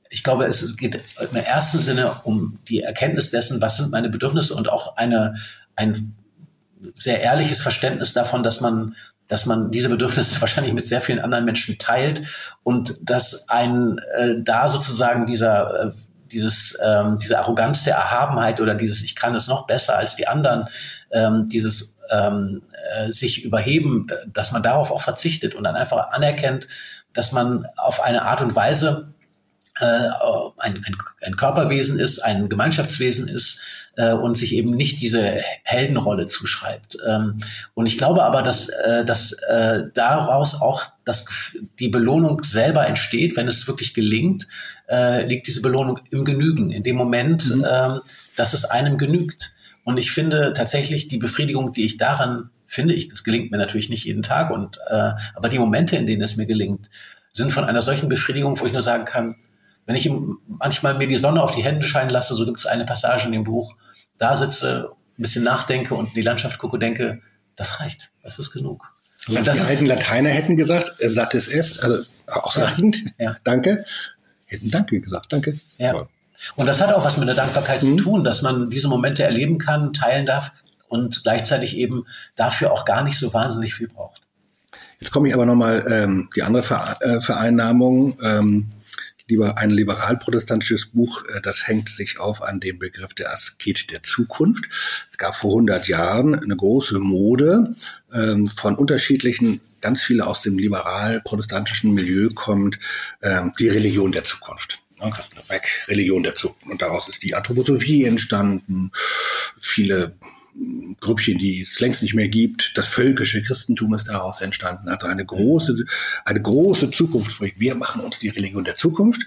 ich 0.09 0.23
glaube, 0.23 0.45
es 0.45 0.77
geht 0.77 1.01
im 1.19 1.35
ersten 1.35 1.79
Sinne 1.79 2.11
um 2.23 2.59
die 2.67 2.81
Erkenntnis 2.81 3.29
dessen, 3.31 3.61
was 3.61 3.77
sind 3.77 3.91
meine 3.91 4.09
Bedürfnisse 4.09 4.55
und 4.55 4.69
auch 4.69 4.97
eine, 4.97 5.35
ein 5.75 6.15
sehr 6.95 7.21
ehrliches 7.21 7.61
Verständnis 7.61 8.13
davon, 8.13 8.43
dass 8.43 8.61
man, 8.61 8.95
dass 9.27 9.45
man 9.45 9.71
diese 9.71 9.89
Bedürfnisse 9.89 10.39
wahrscheinlich 10.41 10.73
mit 10.73 10.85
sehr 10.85 11.01
vielen 11.01 11.19
anderen 11.19 11.45
Menschen 11.45 11.77
teilt 11.77 12.21
und 12.63 13.09
dass 13.09 13.49
ein 13.49 13.99
äh, 14.17 14.35
da 14.39 14.67
sozusagen 14.67 15.25
dieser 15.25 15.87
äh, 15.87 15.91
dieses, 16.31 16.77
ähm, 16.83 17.17
diese 17.19 17.39
Arroganz 17.39 17.83
der 17.83 17.95
Erhabenheit 17.95 18.61
oder 18.61 18.75
dieses 18.75 19.01
Ich 19.01 19.15
kann 19.15 19.35
es 19.35 19.47
noch 19.47 19.67
besser 19.67 19.97
als 19.97 20.15
die 20.15 20.27
anderen, 20.27 20.67
ähm, 21.11 21.47
dieses 21.47 21.97
ähm, 22.09 22.63
äh, 22.95 23.11
sich 23.11 23.43
überheben, 23.43 24.07
dass 24.27 24.51
man 24.51 24.63
darauf 24.63 24.91
auch 24.91 25.01
verzichtet 25.01 25.55
und 25.55 25.63
dann 25.63 25.75
einfach 25.75 26.11
anerkennt, 26.11 26.67
dass 27.13 27.31
man 27.31 27.65
auf 27.77 28.01
eine 28.01 28.23
Art 28.23 28.41
und 28.41 28.55
Weise 28.55 29.13
ein, 29.79 30.83
ein, 30.85 30.95
ein 31.21 31.35
Körperwesen 31.35 31.99
ist, 31.99 32.19
ein 32.19 32.49
Gemeinschaftswesen 32.49 33.27
ist, 33.27 33.61
äh, 33.97 34.13
und 34.13 34.37
sich 34.37 34.55
eben 34.55 34.71
nicht 34.71 35.01
diese 35.01 35.41
Heldenrolle 35.63 36.27
zuschreibt. 36.27 36.97
Ähm, 37.05 37.39
und 37.73 37.87
ich 37.87 37.97
glaube 37.97 38.23
aber, 38.23 38.41
dass, 38.43 38.69
äh, 38.69 39.03
dass 39.03 39.33
äh, 39.33 39.83
daraus 39.93 40.61
auch 40.61 40.85
das, 41.03 41.25
die 41.79 41.89
Belohnung 41.89 42.43
selber 42.43 42.87
entsteht, 42.87 43.35
wenn 43.35 43.47
es 43.47 43.67
wirklich 43.67 43.93
gelingt, 43.93 44.47
äh, 44.87 45.25
liegt 45.25 45.47
diese 45.47 45.61
Belohnung 45.61 45.99
im 46.11 46.23
Genügen, 46.23 46.71
in 46.71 46.83
dem 46.83 46.95
Moment, 46.95 47.53
mhm. 47.53 47.65
ähm, 47.69 47.99
dass 48.35 48.53
es 48.53 48.65
einem 48.65 48.97
genügt. 48.97 49.53
Und 49.83 49.99
ich 49.99 50.11
finde 50.11 50.53
tatsächlich 50.53 51.07
die 51.07 51.17
Befriedigung, 51.17 51.73
die 51.73 51.85
ich 51.85 51.97
daran 51.97 52.49
finde, 52.65 52.93
ich, 52.93 53.07
das 53.07 53.23
gelingt 53.23 53.51
mir 53.51 53.57
natürlich 53.57 53.89
nicht 53.89 54.05
jeden 54.05 54.23
Tag, 54.23 54.51
und, 54.51 54.77
äh, 54.89 55.11
aber 55.33 55.49
die 55.49 55.59
Momente, 55.59 55.95
in 55.95 56.05
denen 56.05 56.21
es 56.21 56.35
mir 56.35 56.45
gelingt, 56.45 56.89
sind 57.31 57.51
von 57.51 57.63
einer 57.63 57.81
solchen 57.81 58.09
Befriedigung, 58.09 58.59
wo 58.59 58.65
ich 58.65 58.73
nur 58.73 58.83
sagen 58.83 59.05
kann, 59.05 59.35
wenn 59.87 59.95
ich 59.95 60.11
manchmal 60.47 60.95
mir 60.97 61.07
die 61.07 61.17
Sonne 61.17 61.41
auf 61.41 61.51
die 61.51 61.63
Hände 61.63 61.87
scheinen 61.87 62.11
lasse, 62.11 62.35
so 62.35 62.45
gibt 62.45 62.59
es 62.59 62.67
eine 62.67 62.85
Passage 62.85 63.25
in 63.25 63.31
dem 63.31 63.45
Buch, 63.45 63.75
da 64.17 64.35
sitze, 64.35 64.91
ein 65.17 65.21
bisschen 65.21 65.43
nachdenke 65.43 65.95
und 65.95 66.09
in 66.09 66.13
die 66.13 66.21
Landschaft 66.21 66.59
gucke, 66.59 66.77
denke, 66.77 67.21
das 67.55 67.79
reicht, 67.79 68.11
das 68.21 68.37
ist 68.37 68.51
genug. 68.51 68.93
Und 69.27 69.43
die 69.45 69.49
alten 69.49 69.87
Lateiner 69.87 70.29
hätten 70.29 70.55
gesagt, 70.57 70.91
sattes 70.99 71.47
est, 71.47 71.83
also 71.83 72.03
ausreichend, 72.27 73.03
ja. 73.17 73.31
ja. 73.31 73.37
danke. 73.43 73.85
Hätten 74.45 74.71
Danke 74.71 75.01
gesagt, 75.01 75.33
danke. 75.33 75.59
Ja. 75.77 76.07
Und 76.55 76.67
das 76.67 76.79
hat 76.79 76.93
auch 76.93 77.03
was 77.03 77.17
mit 77.17 77.27
der 77.27 77.35
Dankbarkeit 77.35 77.83
mhm. 77.83 77.97
zu 77.97 78.03
tun, 78.03 78.23
dass 78.23 78.41
man 78.41 78.69
diese 78.69 78.87
Momente 78.87 79.23
erleben 79.23 79.57
kann, 79.57 79.91
teilen 79.91 80.25
darf 80.25 80.51
und 80.87 81.23
gleichzeitig 81.23 81.75
eben 81.75 82.05
dafür 82.37 82.71
auch 82.71 82.85
gar 82.85 83.03
nicht 83.03 83.17
so 83.17 83.33
wahnsinnig 83.33 83.73
viel 83.73 83.89
braucht. 83.89 84.21
Jetzt 84.99 85.11
komme 85.11 85.27
ich 85.27 85.33
aber 85.33 85.45
nochmal 85.45 85.85
ähm, 85.89 86.29
die 86.35 86.43
andere 86.43 86.63
äh, 87.01 87.19
Vereinnahmung. 87.19 88.17
Ähm, 88.23 88.67
lieber 89.29 89.57
ein 89.57 89.69
liberal-protestantisches 89.69 90.87
Buch, 90.87 91.23
äh, 91.25 91.41
das 91.41 91.67
hängt 91.67 91.89
sich 91.89 92.19
auf 92.19 92.41
an 92.41 92.59
dem 92.59 92.79
Begriff 92.79 93.13
der 93.13 93.31
Asket 93.31 93.91
der 93.91 94.03
Zukunft. 94.03 94.65
Es 95.09 95.17
gab 95.17 95.35
vor 95.35 95.51
100 95.51 95.87
Jahren 95.87 96.35
eine 96.35 96.55
große 96.55 96.99
Mode 96.99 97.75
ähm, 98.13 98.49
von 98.49 98.75
unterschiedlichen 98.75 99.61
ganz 99.81 100.01
viele 100.03 100.25
aus 100.25 100.41
dem 100.41 100.57
liberal-protestantischen 100.57 101.93
Milieu 101.93 102.29
kommt, 102.33 102.79
ähm, 103.21 103.51
die 103.59 103.69
Religion 103.69 104.11
der 104.11 104.23
Zukunft. 104.23 104.81
Christen 104.99 105.37
weg, 105.47 105.85
Religion 105.87 106.23
der 106.23 106.35
Zukunft. 106.35 106.65
Und 106.65 106.81
daraus 106.81 107.07
ist 107.07 107.21
die 107.21 107.35
Anthroposophie 107.35 108.05
entstanden. 108.05 108.91
Viele 109.57 110.15
Grüppchen, 110.99 111.37
die 111.37 111.61
es 111.61 111.79
längst 111.79 112.01
nicht 112.01 112.15
mehr 112.15 112.27
gibt. 112.27 112.77
Das 112.77 112.87
völkische 112.87 113.43
Christentum 113.43 113.93
ist 113.93 114.07
daraus 114.07 114.41
entstanden. 114.41 114.89
Also 114.89 115.07
eine 115.07 115.25
große, 115.25 115.85
eine 116.25 116.41
große 116.41 116.91
Zukunftsprojekt. 116.91 117.59
Wir 117.59 117.75
machen 117.75 118.01
uns 118.01 118.19
die 118.19 118.29
Religion 118.29 118.63
der 118.63 118.75
Zukunft. 118.75 119.21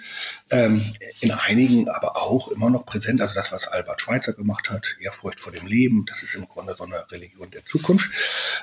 Ähm, 0.51 0.85
in 1.21 1.31
einigen 1.31 1.89
aber 1.89 2.17
auch 2.17 2.49
immer 2.49 2.71
noch 2.71 2.85
präsent. 2.85 3.21
Also 3.21 3.35
das, 3.35 3.53
was 3.53 3.69
Albert 3.69 4.01
Schweitzer 4.01 4.33
gemacht 4.33 4.71
hat, 4.71 4.97
Ehrfurcht 5.01 5.41
vor 5.41 5.53
dem 5.53 5.67
Leben, 5.67 6.05
das 6.07 6.23
ist 6.23 6.35
im 6.35 6.49
Grunde 6.49 6.75
so 6.77 6.85
eine 6.85 7.11
Religion 7.11 7.51
der 7.51 7.65
Zukunft. 7.65 8.11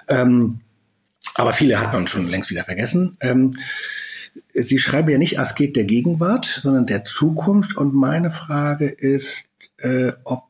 Ähm, 0.07 0.57
aber 1.35 1.53
viele 1.53 1.79
hat 1.79 1.93
man 1.93 2.07
schon 2.07 2.27
längst 2.27 2.49
wieder 2.49 2.63
vergessen. 2.63 3.17
Ähm, 3.21 3.51
Sie 4.53 4.77
schreiben 4.77 5.09
ja 5.09 5.17
nicht 5.17 5.39
Asket 5.39 5.75
der 5.75 5.85
Gegenwart, 5.85 6.45
sondern 6.45 6.85
der 6.85 7.03
Zukunft. 7.03 7.75
Und 7.75 7.93
meine 7.93 8.31
Frage 8.31 8.87
ist, 8.87 9.45
äh, 9.77 10.11
ob 10.23 10.46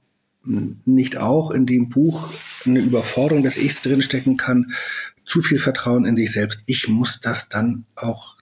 nicht 0.86 1.18
auch 1.18 1.52
in 1.52 1.66
dem 1.66 1.90
Buch 1.90 2.30
eine 2.66 2.80
Überforderung 2.80 3.44
des 3.44 3.58
Ichs 3.58 3.82
drinstecken 3.82 4.38
kann, 4.38 4.72
zu 5.26 5.42
viel 5.42 5.60
Vertrauen 5.60 6.06
in 6.06 6.16
sich 6.16 6.32
selbst. 6.32 6.60
Ich 6.66 6.88
muss 6.88 7.20
das 7.20 7.50
dann 7.50 7.86
auch 7.96 8.38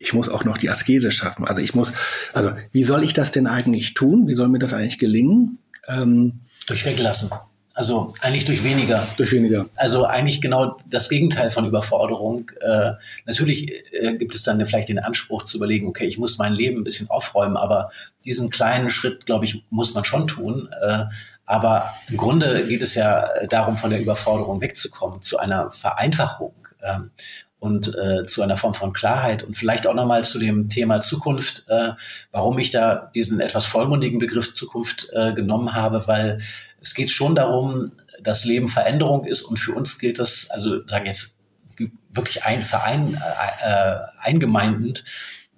ich 0.00 0.12
muss 0.12 0.28
auch 0.28 0.44
noch 0.44 0.58
die 0.58 0.68
Askese 0.68 1.10
schaffen. 1.10 1.46
Also 1.46 1.62
ich 1.62 1.74
muss, 1.74 1.92
also 2.34 2.50
wie 2.72 2.84
soll 2.84 3.02
ich 3.04 3.14
das 3.14 3.30
denn 3.30 3.46
eigentlich 3.46 3.94
tun? 3.94 4.28
Wie 4.28 4.34
soll 4.34 4.48
mir 4.48 4.58
das 4.58 4.74
eigentlich 4.74 4.98
gelingen? 4.98 5.58
Ähm, 5.88 6.40
durch 6.66 6.84
Weglassen. 6.84 7.30
Also 7.76 8.14
eigentlich 8.20 8.44
durch 8.44 8.62
weniger. 8.62 9.06
Durch 9.16 9.32
weniger. 9.32 9.66
Also 9.74 10.04
eigentlich 10.04 10.40
genau 10.40 10.78
das 10.86 11.08
Gegenteil 11.08 11.50
von 11.50 11.66
Überforderung. 11.66 12.52
Äh, 12.60 12.92
natürlich 13.26 13.92
äh, 13.92 14.16
gibt 14.16 14.34
es 14.34 14.44
dann 14.44 14.64
vielleicht 14.64 14.88
den 14.88 15.00
Anspruch 15.00 15.42
zu 15.42 15.56
überlegen, 15.56 15.88
okay, 15.88 16.06
ich 16.06 16.16
muss 16.16 16.38
mein 16.38 16.52
Leben 16.52 16.80
ein 16.80 16.84
bisschen 16.84 17.10
aufräumen, 17.10 17.56
aber 17.56 17.90
diesen 18.24 18.48
kleinen 18.48 18.90
Schritt, 18.90 19.26
glaube 19.26 19.44
ich, 19.44 19.64
muss 19.70 19.92
man 19.94 20.04
schon 20.04 20.28
tun. 20.28 20.68
Äh, 20.86 21.06
aber 21.46 21.92
im 22.08 22.16
Grunde 22.16 22.66
geht 22.66 22.82
es 22.82 22.94
ja 22.94 23.28
darum, 23.48 23.76
von 23.76 23.90
der 23.90 24.00
Überforderung 24.00 24.60
wegzukommen, 24.60 25.22
zu 25.22 25.38
einer 25.38 25.70
Vereinfachung. 25.70 26.54
Ähm, 26.82 27.10
und 27.64 27.96
äh, 27.96 28.26
zu 28.26 28.42
einer 28.42 28.58
Form 28.58 28.74
von 28.74 28.92
Klarheit 28.92 29.42
und 29.42 29.56
vielleicht 29.56 29.86
auch 29.86 29.94
nochmal 29.94 30.22
zu 30.22 30.38
dem 30.38 30.68
Thema 30.68 31.00
Zukunft, 31.00 31.64
äh, 31.68 31.92
warum 32.30 32.58
ich 32.58 32.70
da 32.70 33.10
diesen 33.14 33.40
etwas 33.40 33.64
vollmundigen 33.64 34.18
Begriff 34.18 34.52
Zukunft 34.52 35.08
äh, 35.14 35.32
genommen 35.32 35.72
habe, 35.72 36.06
weil 36.06 36.42
es 36.82 36.92
geht 36.92 37.10
schon 37.10 37.34
darum, 37.34 37.92
dass 38.22 38.44
Leben 38.44 38.68
Veränderung 38.68 39.24
ist 39.24 39.40
und 39.40 39.58
für 39.58 39.72
uns 39.72 39.98
gilt 39.98 40.18
das, 40.18 40.50
also 40.50 40.86
sagen 40.86 41.06
jetzt 41.06 41.38
wirklich 42.10 42.44
ein 42.44 42.64
Verein 42.64 43.14
äh, 43.14 43.66
äh, 43.66 43.96
eingemeindend, 44.20 45.04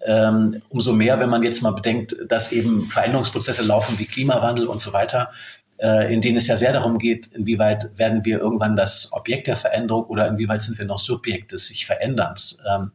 ähm, 0.05 0.62
umso 0.68 0.93
mehr, 0.93 1.18
wenn 1.18 1.30
man 1.30 1.43
jetzt 1.43 1.62
mal 1.62 1.72
bedenkt, 1.72 2.16
dass 2.28 2.53
eben 2.53 2.87
Veränderungsprozesse 2.87 3.62
laufen 3.62 3.99
wie 3.99 4.07
Klimawandel 4.07 4.66
und 4.66 4.80
so 4.80 4.93
weiter, 4.93 5.32
äh, 5.78 6.12
in 6.12 6.20
denen 6.20 6.38
es 6.38 6.46
ja 6.46 6.56
sehr 6.56 6.72
darum 6.72 6.98
geht, 6.98 7.28
inwieweit 7.28 7.90
werden 7.96 8.24
wir 8.24 8.38
irgendwann 8.38 8.76
das 8.76 9.12
Objekt 9.12 9.46
der 9.46 9.56
Veränderung 9.56 10.04
oder 10.04 10.28
inwieweit 10.28 10.62
sind 10.62 10.78
wir 10.78 10.86
noch 10.86 10.98
Subjekt 10.98 11.52
des 11.52 11.68
sich 11.68 11.86
Veränderns. 11.86 12.62
Ähm, 12.68 12.92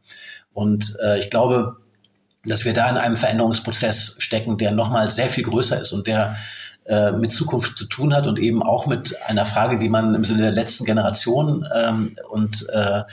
und 0.54 0.98
äh, 1.04 1.20
ich 1.20 1.30
glaube, 1.30 1.78
dass 2.46 2.66
wir 2.66 2.74
da 2.74 2.90
in 2.90 2.98
einem 2.98 3.16
Veränderungsprozess 3.16 4.16
stecken, 4.18 4.58
der 4.58 4.72
nochmal 4.72 5.08
sehr 5.08 5.30
viel 5.30 5.44
größer 5.44 5.80
ist 5.80 5.94
und 5.94 6.08
der 6.08 6.36
äh, 6.86 7.12
mit 7.12 7.32
Zukunft 7.32 7.78
zu 7.78 7.86
tun 7.86 8.16
hat 8.16 8.26
und 8.26 8.40
eben 8.40 8.64
auch 8.64 8.88
mit 8.88 9.16
einer 9.28 9.46
Frage, 9.46 9.78
die 9.78 9.90
man 9.90 10.16
im 10.16 10.24
Sinne 10.24 10.42
der 10.42 10.50
letzten 10.52 10.86
Generation 10.86 11.68
ähm, 11.74 12.18
und 12.30 12.68
äh, 12.70 13.04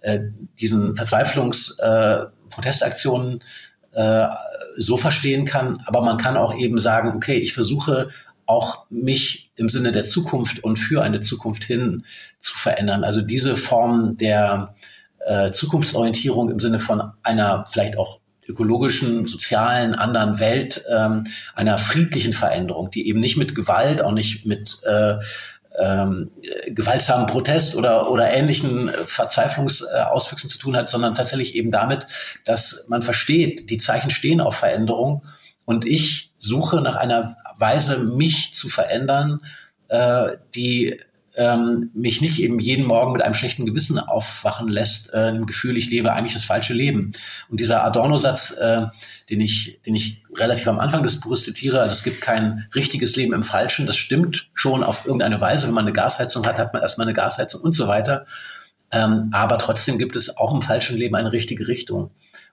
äh, 0.00 0.20
diesen 0.58 0.94
Verzweiflungsprotestaktionen 0.94 3.44
äh, 3.92 4.26
so 4.78 4.96
verstehen 4.96 5.44
kann. 5.44 5.82
Aber 5.86 6.00
man 6.00 6.16
kann 6.16 6.38
auch 6.38 6.56
eben 6.56 6.78
sagen, 6.78 7.12
okay, 7.14 7.36
ich 7.36 7.52
versuche 7.52 8.08
auch 8.48 8.86
mich 8.88 9.52
im 9.56 9.68
Sinne 9.68 9.92
der 9.92 10.04
Zukunft 10.04 10.64
und 10.64 10.78
für 10.78 11.02
eine 11.02 11.20
Zukunft 11.20 11.64
hin 11.64 12.04
zu 12.38 12.56
verändern. 12.56 13.04
Also 13.04 13.20
diese 13.20 13.56
Form 13.56 14.16
der 14.16 14.74
äh, 15.26 15.52
Zukunftsorientierung 15.52 16.50
im 16.50 16.58
Sinne 16.58 16.78
von 16.78 17.12
einer 17.22 17.66
vielleicht 17.70 17.98
auch 17.98 18.20
ökologischen, 18.48 19.26
sozialen, 19.26 19.94
anderen 19.94 20.38
Welt, 20.38 20.82
ähm, 20.90 21.26
einer 21.54 21.76
friedlichen 21.76 22.32
Veränderung, 22.32 22.90
die 22.90 23.06
eben 23.06 23.18
nicht 23.18 23.36
mit 23.36 23.54
Gewalt, 23.54 24.00
auch 24.00 24.12
nicht 24.12 24.46
mit 24.46 24.80
äh, 24.84 25.16
ähm, 25.78 26.30
gewaltsamen 26.68 27.26
Protest 27.26 27.76
oder, 27.76 28.10
oder 28.10 28.32
ähnlichen 28.32 28.88
Verzweiflungsauswüchsen 28.88 30.48
zu 30.48 30.58
tun 30.58 30.74
hat, 30.74 30.88
sondern 30.88 31.14
tatsächlich 31.14 31.54
eben 31.54 31.70
damit, 31.70 32.06
dass 32.46 32.86
man 32.88 33.02
versteht, 33.02 33.68
die 33.68 33.76
Zeichen 33.76 34.08
stehen 34.08 34.40
auf 34.40 34.56
Veränderung 34.56 35.22
und 35.66 35.86
ich 35.86 36.32
suche 36.38 36.80
nach 36.80 36.96
einer 36.96 37.36
Weise, 37.58 37.98
mich 37.98 38.54
zu 38.54 38.68
verändern, 38.68 39.40
äh, 39.88 40.36
die 40.54 40.98
ähm, 41.38 41.90
mich 41.94 42.20
nicht 42.20 42.40
eben 42.40 42.58
jeden 42.58 42.84
Morgen 42.84 43.12
mit 43.12 43.22
einem 43.22 43.34
schlechten 43.34 43.64
Gewissen 43.64 43.98
aufwachen 44.00 44.68
lässt, 44.68 45.14
äh, 45.14 45.28
im 45.28 45.46
Gefühl, 45.46 45.76
ich 45.76 45.88
lebe 45.88 46.12
eigentlich 46.12 46.32
das 46.32 46.44
falsche 46.44 46.74
Leben. 46.74 47.12
Und 47.48 47.60
dieser 47.60 47.84
Adorno-Satz, 47.84 48.56
äh, 48.58 48.86
den 49.30 49.40
ich, 49.40 49.78
den 49.86 49.94
ich 49.94 50.24
relativ 50.34 50.66
am 50.66 50.80
Anfang 50.80 51.04
des 51.04 51.20
Buches 51.20 51.44
zitiere, 51.44 51.80
also 51.80 51.94
es 51.94 52.02
gibt 52.02 52.20
kein 52.20 52.66
richtiges 52.74 53.14
Leben 53.14 53.32
im 53.32 53.44
Falschen, 53.44 53.86
das 53.86 53.96
stimmt 53.96 54.50
schon 54.52 54.82
auf 54.82 55.06
irgendeine 55.06 55.40
Weise. 55.40 55.68
Wenn 55.68 55.74
man 55.74 55.84
eine 55.84 55.92
Gasheizung 55.92 56.44
hat, 56.44 56.58
hat 56.58 56.72
man 56.72 56.82
erstmal 56.82 57.06
eine 57.06 57.14
Gasheizung 57.14 57.60
und 57.60 57.72
so 57.72 57.86
weiter. 57.86 58.26
Ähm, 58.90 59.28
aber 59.32 59.58
trotzdem 59.58 59.96
gibt 59.96 60.16
es 60.16 60.38
auch 60.38 60.52
im 60.52 60.60
falschen 60.60 60.96
Leben 60.96 61.14
eine 61.14 61.32
richtige 61.32 61.68
Richtung. 61.68 62.10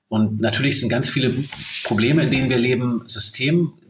Und 0.09 0.39
natürlich 0.39 0.79
sind 0.79 0.89
ganz 0.89 1.09
viele 1.09 1.33
Probleme, 1.85 2.23
in 2.23 2.29
denen 2.29 2.49
wir 2.51 2.57
leben, 2.59 3.03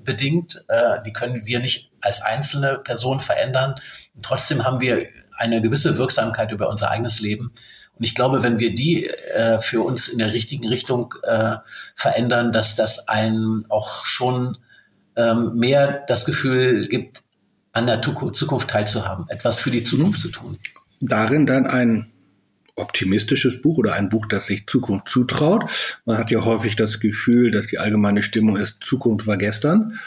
systembedingt. 0.05 0.65
Äh, 0.67 1.01
die 1.05 1.13
können 1.13 1.45
wir 1.45 1.59
nicht 1.59 1.91
als 2.01 2.21
einzelne 2.21 2.79
Person 2.79 3.19
verändern. 3.19 3.75
Und 4.15 4.23
trotzdem 4.23 4.63
haben 4.63 4.81
wir 4.81 5.07
eine 5.37 5.61
gewisse 5.61 5.97
Wirksamkeit 5.97 6.51
über 6.51 6.69
unser 6.69 6.91
eigenes 6.91 7.19
Leben. 7.19 7.51
Und 7.97 8.05
ich 8.05 8.15
glaube, 8.15 8.43
wenn 8.43 8.59
wir 8.59 8.75
die 8.75 9.07
äh, 9.07 9.57
für 9.57 9.81
uns 9.81 10.07
in 10.07 10.19
der 10.19 10.33
richtigen 10.33 10.67
Richtung 10.67 11.13
äh, 11.23 11.57
verändern, 11.95 12.51
dass 12.51 12.75
das 12.75 13.07
einen 13.07 13.65
auch 13.69 14.05
schon 14.05 14.57
ähm, 15.15 15.55
mehr 15.55 16.03
das 16.07 16.25
Gefühl 16.25 16.87
gibt, 16.87 17.23
an 17.71 17.87
der 17.87 18.01
Zukunft 18.01 18.69
teilzuhaben, 18.69 19.25
etwas 19.29 19.59
für 19.59 19.71
die 19.71 19.83
Zukunft 19.83 20.21
zu 20.21 20.29
tun. 20.29 20.57
Darin 21.01 21.45
dann 21.45 21.67
ein 21.67 22.11
optimistisches 22.75 23.61
Buch 23.61 23.77
oder 23.77 23.93
ein 23.93 24.09
Buch, 24.09 24.25
das 24.25 24.47
sich 24.47 24.67
Zukunft 24.67 25.09
zutraut. 25.09 25.63
Man 26.05 26.17
hat 26.17 26.31
ja 26.31 26.43
häufig 26.43 26.75
das 26.75 26.99
Gefühl, 26.99 27.51
dass 27.51 27.67
die 27.67 27.79
allgemeine 27.79 28.21
Stimmung 28.21 28.57
ist, 28.57 28.83
Zukunft 28.83 29.27
war 29.27 29.37
gestern. 29.37 29.97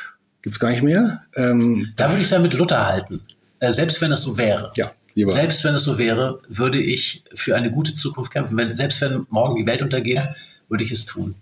Gibt's 0.43 0.61
gar 0.61 0.71
nicht 0.71 0.83
mehr. 0.83 1.23
Ähm, 1.35 1.93
da 1.97 2.09
würde 2.11 2.23
ich 2.23 2.31
es 2.31 2.39
mit 2.39 2.53
Luther 2.55 2.87
halten. 2.87 3.21
Äh, 3.61 3.73
selbst 3.73 4.01
wenn 4.01 4.13
es 4.13 4.23
so 4.23 4.37
wäre. 4.37 4.71
Ja. 4.77 4.93
Lieber. 5.15 5.33
Selbst 5.33 5.65
wenn 5.65 5.75
es 5.75 5.83
so 5.83 5.99
wäre, 5.99 6.39
würde 6.49 6.81
ich 6.81 7.25
für 7.35 7.57
eine 7.57 7.73
gute 7.73 7.93
Zukunft 7.93 8.33
kämpfen. 8.33 8.57
Wenn, 8.57 8.71
selbst 8.73 9.01
wenn 9.01 9.27
morgen 9.31 9.57
die 9.57 9.67
Welt 9.67 9.83
untergeht, 9.83 10.21
würde 10.69 10.85
ich 10.85 10.93
es 10.93 11.07
tun. 11.07 11.35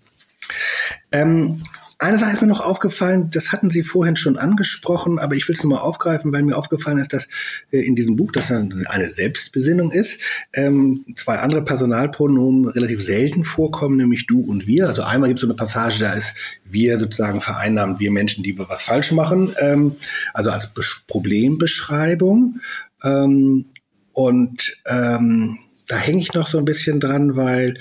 Ähm, 1.13 1.63
eine 1.99 2.19
Sache 2.19 2.33
ist 2.33 2.43
mir 2.43 2.49
noch 2.49 2.61
aufgefallen, 2.61 3.31
das 3.31 3.53
hatten 3.53 3.71
Sie 3.71 3.83
vorhin 3.83 4.17
schon 4.17 4.37
angesprochen, 4.37 5.19
aber 5.19 5.35
ich 5.35 5.49
will 5.49 5.55
es 5.55 5.63
nochmal 5.63 5.81
aufgreifen, 5.81 6.31
weil 6.33 6.43
mir 6.43 6.57
aufgefallen 6.57 6.99
ist, 6.99 7.15
dass 7.15 7.27
äh, 7.71 7.81
in 7.81 7.97
diesem 7.97 8.17
Buch, 8.17 8.33
das 8.33 8.51
eine 8.51 9.11
Selbstbesinnung 9.11 9.91
ist, 9.91 10.21
ähm, 10.53 11.07
zwei 11.17 11.39
andere 11.39 11.65
Personalpronomen 11.65 12.69
relativ 12.69 13.03
selten 13.03 13.45
vorkommen, 13.45 13.97
nämlich 13.97 14.27
du 14.27 14.41
und 14.41 14.67
wir. 14.67 14.89
Also 14.89 15.03
einmal 15.03 15.31
gibt 15.31 15.39
es 15.39 15.43
so 15.43 15.47
eine 15.47 15.57
Passage, 15.57 16.01
da 16.01 16.13
ist 16.13 16.35
wir 16.65 16.99
sozusagen 16.99 17.41
vereinnahmt, 17.41 17.99
wir 17.99 18.11
Menschen, 18.11 18.45
die 18.45 18.59
wir 18.59 18.69
was 18.69 18.83
falsch 18.83 19.13
machen, 19.13 19.55
ähm, 19.59 19.97
also 20.35 20.51
als 20.51 20.71
Problembeschreibung. 21.07 22.61
Ähm, 23.03 23.67
und 24.13 24.77
da 24.85 25.97
hänge 25.97 26.21
ich 26.21 26.33
noch 26.33 26.49
so 26.49 26.59
ein 26.59 26.65
bisschen 26.65 27.01
dran, 27.01 27.37
weil 27.37 27.75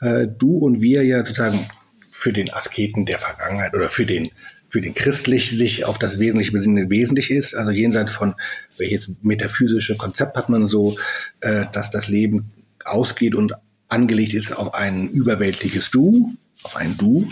äh, 0.00 0.26
du 0.26 0.58
und 0.58 0.80
wir 0.80 1.04
ja 1.04 1.18
sozusagen 1.18 1.60
für 2.24 2.32
den 2.32 2.50
Asketen 2.50 3.04
der 3.04 3.18
Vergangenheit 3.18 3.74
oder 3.74 3.90
für 3.90 4.06
den 4.06 4.30
für 4.70 4.80
den 4.80 4.94
christlich 4.94 5.50
sich 5.50 5.84
auf 5.84 5.98
das 5.98 6.18
Wesentliche 6.18 6.52
besinnen 6.52 6.88
wesentlich 6.88 7.30
ist. 7.30 7.54
Also 7.54 7.70
jenseits 7.70 8.12
von 8.12 8.34
welches 8.78 9.10
metaphysische 9.20 9.96
Konzept 9.96 10.38
hat 10.38 10.48
man 10.48 10.66
so, 10.66 10.96
äh, 11.42 11.66
dass 11.70 11.90
das 11.90 12.08
Leben 12.08 12.50
ausgeht 12.82 13.34
und 13.34 13.52
angelegt 13.88 14.32
ist 14.32 14.52
auf 14.52 14.72
ein 14.72 15.10
überweltliches 15.10 15.90
Du, 15.90 16.32
auf 16.62 16.76
ein 16.76 16.96
Du 16.96 17.28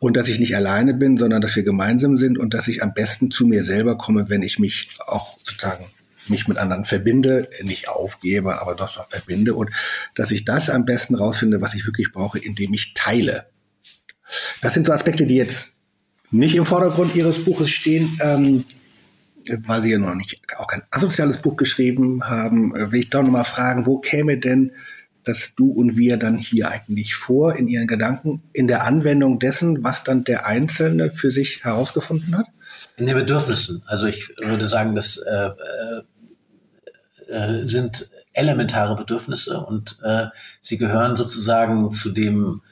und 0.00 0.16
dass 0.16 0.28
ich 0.28 0.40
nicht 0.40 0.56
alleine 0.56 0.94
bin, 0.94 1.18
sondern 1.18 1.42
dass 1.42 1.54
wir 1.54 1.62
gemeinsam 1.62 2.16
sind 2.16 2.38
und 2.38 2.54
dass 2.54 2.68
ich 2.68 2.82
am 2.82 2.94
besten 2.94 3.30
zu 3.30 3.46
mir 3.46 3.64
selber 3.64 3.98
komme, 3.98 4.30
wenn 4.30 4.42
ich 4.42 4.58
mich 4.58 4.96
auch 5.06 5.36
sozusagen 5.44 5.84
mich 6.28 6.48
mit 6.48 6.56
anderen 6.56 6.86
verbinde, 6.86 7.50
nicht 7.62 7.90
aufgebe, 7.90 8.62
aber 8.62 8.76
doch 8.76 9.06
verbinde 9.10 9.54
und 9.54 9.70
dass 10.14 10.30
ich 10.30 10.46
das 10.46 10.70
am 10.70 10.86
besten 10.86 11.16
rausfinde, 11.16 11.60
was 11.60 11.74
ich 11.74 11.84
wirklich 11.84 12.12
brauche, 12.12 12.38
indem 12.38 12.72
ich 12.72 12.94
teile. 12.94 13.44
Das 14.60 14.74
sind 14.74 14.86
so 14.86 14.92
Aspekte, 14.92 15.26
die 15.26 15.36
jetzt 15.36 15.76
nicht 16.30 16.56
im 16.56 16.64
Vordergrund 16.64 17.14
Ihres 17.14 17.44
Buches 17.44 17.70
stehen, 17.70 18.18
ähm, 18.22 18.64
weil 19.66 19.82
Sie 19.82 19.90
ja 19.90 19.98
noch 19.98 20.14
nicht 20.14 20.40
auch 20.56 20.66
kein 20.66 20.82
asoziales 20.90 21.38
Buch 21.38 21.56
geschrieben 21.56 22.24
haben. 22.24 22.74
Äh, 22.74 22.92
will 22.92 23.00
ich 23.00 23.10
doch 23.10 23.22
nochmal 23.22 23.44
fragen, 23.44 23.86
wo 23.86 23.98
käme 23.98 24.38
denn 24.38 24.72
das 25.24 25.54
Du 25.54 25.70
und 25.70 25.96
Wir 25.96 26.16
dann 26.16 26.36
hier 26.36 26.70
eigentlich 26.70 27.14
vor 27.14 27.54
in 27.54 27.68
Ihren 27.68 27.86
Gedanken, 27.86 28.42
in 28.52 28.66
der 28.66 28.84
Anwendung 28.84 29.38
dessen, 29.38 29.84
was 29.84 30.04
dann 30.04 30.24
der 30.24 30.46
Einzelne 30.46 31.10
für 31.10 31.30
sich 31.30 31.64
herausgefunden 31.64 32.36
hat? 32.36 32.46
In 32.96 33.06
den 33.06 33.16
Bedürfnissen. 33.16 33.82
Also 33.86 34.06
ich 34.06 34.30
würde 34.38 34.68
sagen, 34.68 34.94
das 34.94 35.18
äh, 35.18 35.50
äh, 37.28 37.60
äh 37.60 37.66
sind 37.66 38.08
elementare 38.32 38.96
Bedürfnisse 38.96 39.60
und 39.60 39.98
äh, 40.02 40.26
sie 40.60 40.78
gehören 40.78 41.16
sozusagen 41.16 41.92
zu 41.92 42.10
dem 42.10 42.62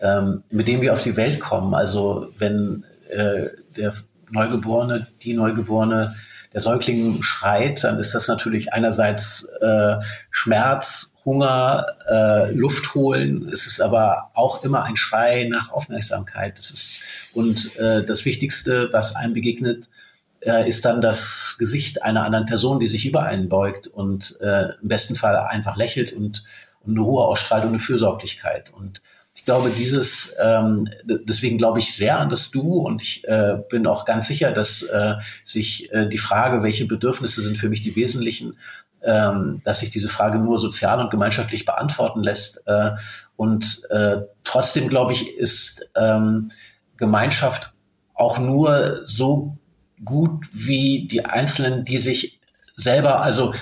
ähm, 0.00 0.42
mit 0.50 0.68
dem 0.68 0.80
wir 0.80 0.92
auf 0.92 1.02
die 1.02 1.16
Welt 1.16 1.40
kommen. 1.40 1.74
Also 1.74 2.28
wenn 2.38 2.84
äh, 3.10 3.46
der 3.76 3.94
Neugeborene, 4.30 5.06
die 5.22 5.34
Neugeborene, 5.34 6.14
der 6.52 6.60
Säugling 6.60 7.22
schreit, 7.22 7.84
dann 7.84 7.98
ist 8.00 8.14
das 8.14 8.26
natürlich 8.26 8.72
einerseits 8.72 9.44
äh, 9.60 9.96
Schmerz, 10.30 11.14
Hunger, 11.24 11.86
äh, 12.10 12.52
Luft 12.52 12.94
holen. 12.94 13.48
Es 13.52 13.66
ist 13.66 13.80
aber 13.80 14.30
auch 14.34 14.64
immer 14.64 14.84
ein 14.84 14.96
Schrei 14.96 15.46
nach 15.50 15.70
Aufmerksamkeit. 15.70 16.58
Das 16.58 16.70
ist, 16.70 17.04
und 17.34 17.76
äh, 17.78 18.04
das 18.04 18.24
Wichtigste, 18.24 18.88
was 18.90 19.14
einem 19.14 19.34
begegnet, 19.34 19.88
äh, 20.40 20.68
ist 20.68 20.84
dann 20.84 21.00
das 21.00 21.56
Gesicht 21.58 22.02
einer 22.02 22.24
anderen 22.24 22.46
Person, 22.46 22.80
die 22.80 22.88
sich 22.88 23.06
über 23.06 23.22
einen 23.22 23.48
beugt 23.48 23.86
und 23.86 24.40
äh, 24.40 24.70
im 24.80 24.88
besten 24.88 25.14
Fall 25.14 25.36
einfach 25.36 25.76
lächelt 25.76 26.12
und, 26.12 26.44
und 26.80 26.96
eine 26.96 27.00
Ruhe 27.00 27.24
ausstrahlt 27.24 27.62
und 27.62 27.70
eine 27.70 27.78
Fürsorglichkeit. 27.78 28.72
Und 28.72 29.02
glaube, 29.50 29.70
dieses, 29.70 30.36
ähm, 30.40 30.88
deswegen 31.02 31.58
glaube 31.58 31.80
ich 31.80 31.92
sehr 31.96 32.20
an 32.20 32.28
das 32.28 32.52
Du 32.52 32.78
und 32.78 33.02
ich 33.02 33.26
äh, 33.26 33.58
bin 33.68 33.84
auch 33.88 34.04
ganz 34.04 34.28
sicher, 34.28 34.52
dass 34.52 34.82
äh, 34.82 35.16
sich 35.42 35.92
äh, 35.92 36.08
die 36.08 36.18
Frage, 36.18 36.62
welche 36.62 36.86
Bedürfnisse 36.86 37.42
sind 37.42 37.58
für 37.58 37.68
mich 37.68 37.82
die 37.82 37.96
wesentlichen, 37.96 38.56
ähm, 39.02 39.60
dass 39.64 39.80
sich 39.80 39.90
diese 39.90 40.08
Frage 40.08 40.38
nur 40.38 40.60
sozial 40.60 41.00
und 41.00 41.10
gemeinschaftlich 41.10 41.64
beantworten 41.64 42.22
lässt. 42.22 42.62
Äh, 42.68 42.92
und 43.34 43.82
äh, 43.90 44.18
trotzdem, 44.44 44.88
glaube 44.88 45.14
ich, 45.14 45.36
ist 45.36 45.90
ähm, 45.96 46.50
Gemeinschaft 46.96 47.72
auch 48.14 48.38
nur 48.38 49.00
so 49.04 49.58
gut 50.04 50.46
wie 50.52 51.08
die 51.08 51.24
Einzelnen, 51.24 51.84
die 51.84 51.98
sich 51.98 52.38
selber, 52.76 53.20
also 53.20 53.52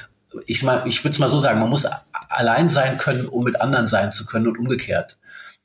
ich, 0.45 0.63
ich 0.85 1.03
würde 1.03 1.15
es 1.15 1.19
mal 1.19 1.31
so 1.31 1.39
sagen, 1.39 1.61
man 1.61 1.71
muss 1.71 1.87
allein 2.29 2.69
sein 2.69 2.99
können, 2.99 3.27
um 3.27 3.43
mit 3.43 3.63
anderen 3.63 3.87
sein 3.87 4.13
zu 4.13 4.27
können 4.27 4.49
und 4.49 4.59
umgekehrt. 4.59 5.19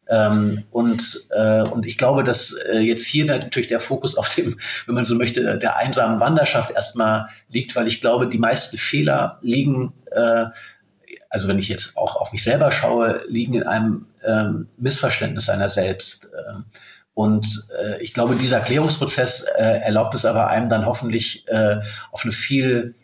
Ähm, 0.10 0.64
und, 0.72 1.28
äh, 1.32 1.62
und 1.62 1.86
ich 1.86 1.98
glaube, 1.98 2.24
dass 2.24 2.54
äh, 2.54 2.80
jetzt 2.80 3.06
hier 3.06 3.26
natürlich 3.26 3.70
der 3.70 3.80
Fokus 3.80 4.18
auf 4.18 4.34
dem, 4.36 4.58
wenn 4.86 4.96
man 4.96 5.06
so 5.06 5.16
möchte, 5.16 5.58
der 5.58 5.78
einsamen 5.78 6.20
Wanderschaft 6.20 6.72
erstmal 6.72 7.28
liegt, 7.50 7.76
weil 7.76 7.88
ich 7.88 8.02
glaube, 8.02 8.28
die 8.28 8.38
meisten 8.38 8.78
Fehler 8.78 9.40
liegen, 9.42 9.94
äh, 10.12 10.46
also 11.30 11.48
wenn 11.48 11.58
ich 11.58 11.68
jetzt 11.68 11.98
auch 11.98 12.16
auf 12.16 12.32
mich 12.32 12.44
selber 12.44 12.72
schaue, 12.72 13.22
liegen 13.28 13.56
in 13.56 13.64
einem 13.64 14.06
ähm, 14.26 14.68
Missverständnis 14.78 15.46
seiner 15.46 15.70
selbst. 15.70 16.30
Ähm, 16.48 16.66
und 17.14 17.68
äh, 17.84 18.02
ich 18.02 18.14
glaube, 18.14 18.36
dieser 18.36 18.60
Klärungsprozess 18.60 19.46
äh, 19.58 19.80
erlaubt 19.80 20.16
es 20.16 20.26
aber 20.26 20.48
einem 20.48 20.70
dann 20.70 20.86
hoffentlich 20.86 21.48
äh, 21.48 21.80
auf 22.12 22.24
eine 22.24 22.32
viel 22.32 22.96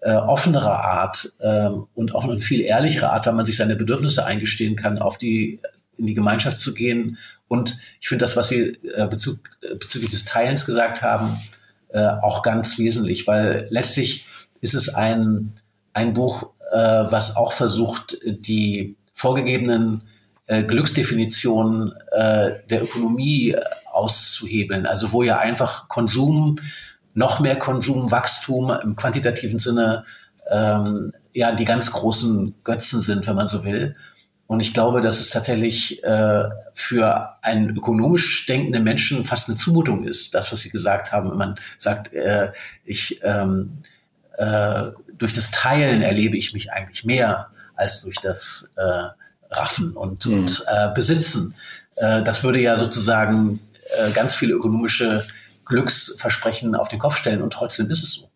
äh, 0.00 0.14
offenere 0.14 0.84
Art 0.84 1.32
äh, 1.40 1.68
und 1.94 2.14
auf 2.14 2.24
eine 2.24 2.38
viel 2.38 2.60
ehrlichere 2.60 3.10
Art, 3.10 3.26
weil 3.26 3.34
man 3.34 3.46
sich 3.46 3.56
seine 3.56 3.76
Bedürfnisse 3.76 4.24
eingestehen 4.24 4.76
kann, 4.76 4.98
auf 4.98 5.18
die 5.18 5.60
in 5.98 6.06
die 6.06 6.14
Gemeinschaft 6.14 6.58
zu 6.58 6.74
gehen. 6.74 7.18
Und 7.48 7.78
ich 8.00 8.08
finde 8.08 8.24
das, 8.24 8.36
was 8.36 8.48
Sie 8.48 8.78
äh, 8.94 9.06
Bezug, 9.08 9.38
äh, 9.62 9.74
bezüglich 9.74 10.10
des 10.10 10.24
Teilens 10.24 10.66
gesagt 10.66 11.02
haben, 11.02 11.38
äh, 11.88 12.04
auch 12.04 12.42
ganz 12.42 12.78
wesentlich, 12.78 13.26
weil 13.26 13.66
letztlich 13.70 14.26
ist 14.60 14.74
es 14.74 14.94
ein, 14.94 15.52
ein 15.92 16.12
Buch, 16.12 16.50
äh, 16.72 16.76
was 16.76 17.36
auch 17.36 17.52
versucht, 17.52 18.18
die 18.24 18.96
vorgegebenen 19.14 20.02
äh, 20.46 20.64
Glücksdefinition 20.64 21.92
äh, 22.12 22.52
der 22.68 22.82
Ökonomie 22.82 23.56
auszuhebeln. 23.92 24.86
Also 24.86 25.12
wo 25.12 25.22
ja 25.22 25.38
einfach 25.38 25.88
Konsum, 25.88 26.58
noch 27.14 27.40
mehr 27.40 27.56
Konsum, 27.56 28.10
Wachstum 28.10 28.70
im 28.82 28.94
quantitativen 28.94 29.58
Sinne 29.58 30.04
ähm, 30.50 31.12
ja 31.32 31.52
die 31.52 31.64
ganz 31.64 31.90
großen 31.90 32.54
Götzen 32.62 33.00
sind, 33.00 33.26
wenn 33.26 33.36
man 33.36 33.46
so 33.46 33.64
will. 33.64 33.96
Und 34.46 34.60
ich 34.60 34.74
glaube, 34.74 35.00
dass 35.00 35.20
es 35.20 35.30
tatsächlich 35.30 36.04
äh, 36.04 36.44
für 36.72 37.42
einen 37.42 37.76
ökonomisch 37.76 38.46
denkenden 38.46 38.84
Menschen 38.84 39.24
fast 39.24 39.48
eine 39.48 39.56
Zumutung 39.56 40.04
ist, 40.04 40.34
das, 40.34 40.52
was 40.52 40.60
Sie 40.60 40.70
gesagt 40.70 41.12
haben. 41.12 41.30
Wenn 41.30 41.38
man 41.38 41.54
sagt, 41.78 42.12
äh, 42.12 42.52
ich 42.84 43.20
ähm, 43.24 43.78
äh, 44.36 44.84
durch 45.18 45.32
das 45.32 45.50
Teilen 45.50 46.02
erlebe 46.02 46.36
ich 46.36 46.52
mich 46.52 46.72
eigentlich 46.72 47.04
mehr 47.04 47.48
als 47.74 48.02
durch 48.02 48.16
das 48.16 48.74
äh, 48.76 49.52
raffen 49.54 49.92
und, 49.92 50.26
mhm. 50.26 50.40
und 50.40 50.64
äh, 50.68 50.92
besitzen. 50.94 51.54
Äh, 51.96 52.22
das 52.22 52.44
würde 52.44 52.60
ja 52.60 52.76
sozusagen 52.76 53.60
ganz 54.14 54.34
viele 54.34 54.54
ökonomische 54.54 55.24
Glücksversprechen 55.64 56.74
auf 56.74 56.88
den 56.88 56.98
Kopf 56.98 57.16
stellen 57.16 57.40
und 57.40 57.52
trotzdem 57.52 57.88
ist 57.88 58.02
es 58.02 58.14
so. 58.14 58.28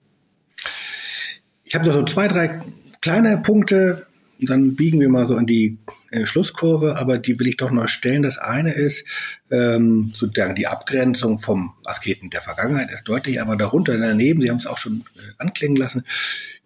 Ich 1.65 1.75
habe 1.75 1.85
da 1.85 1.93
so 1.93 2.05
zwei, 2.05 2.29
drei 2.29 2.63
kleine 3.01 3.39
Punkte, 3.39 4.07
dann 4.43 4.75
biegen 4.75 5.01
wir 5.01 5.09
mal 5.09 5.27
so 5.27 5.37
in 5.37 5.47
die 5.47 5.79
äh, 6.11 6.25
Schlusskurve, 6.25 6.99
aber 6.99 7.19
die 7.19 7.39
will 7.39 7.49
ich 7.49 7.57
doch 7.57 7.71
noch 7.71 7.89
stellen. 7.89 8.23
Das 8.23 8.39
eine 8.39 8.73
ist 8.73 9.05
ähm, 9.51 10.13
sozusagen 10.15 10.55
die 10.55 10.67
Abgrenzung 10.67 11.39
vom 11.39 11.75
Asketen 11.85 12.31
der 12.31 12.41
Vergangenheit 12.41 12.91
ist 12.91 13.05
deutlich, 13.05 13.41
aber 13.41 13.57
darunter 13.57 13.97
daneben, 13.99 14.41
Sie 14.41 14.51
haben 14.51 14.59
es 14.59 14.67
auch 14.67 14.79
schon 14.79 15.05
äh, 15.17 15.33
anklingen 15.39 15.77
lassen, 15.77 16.05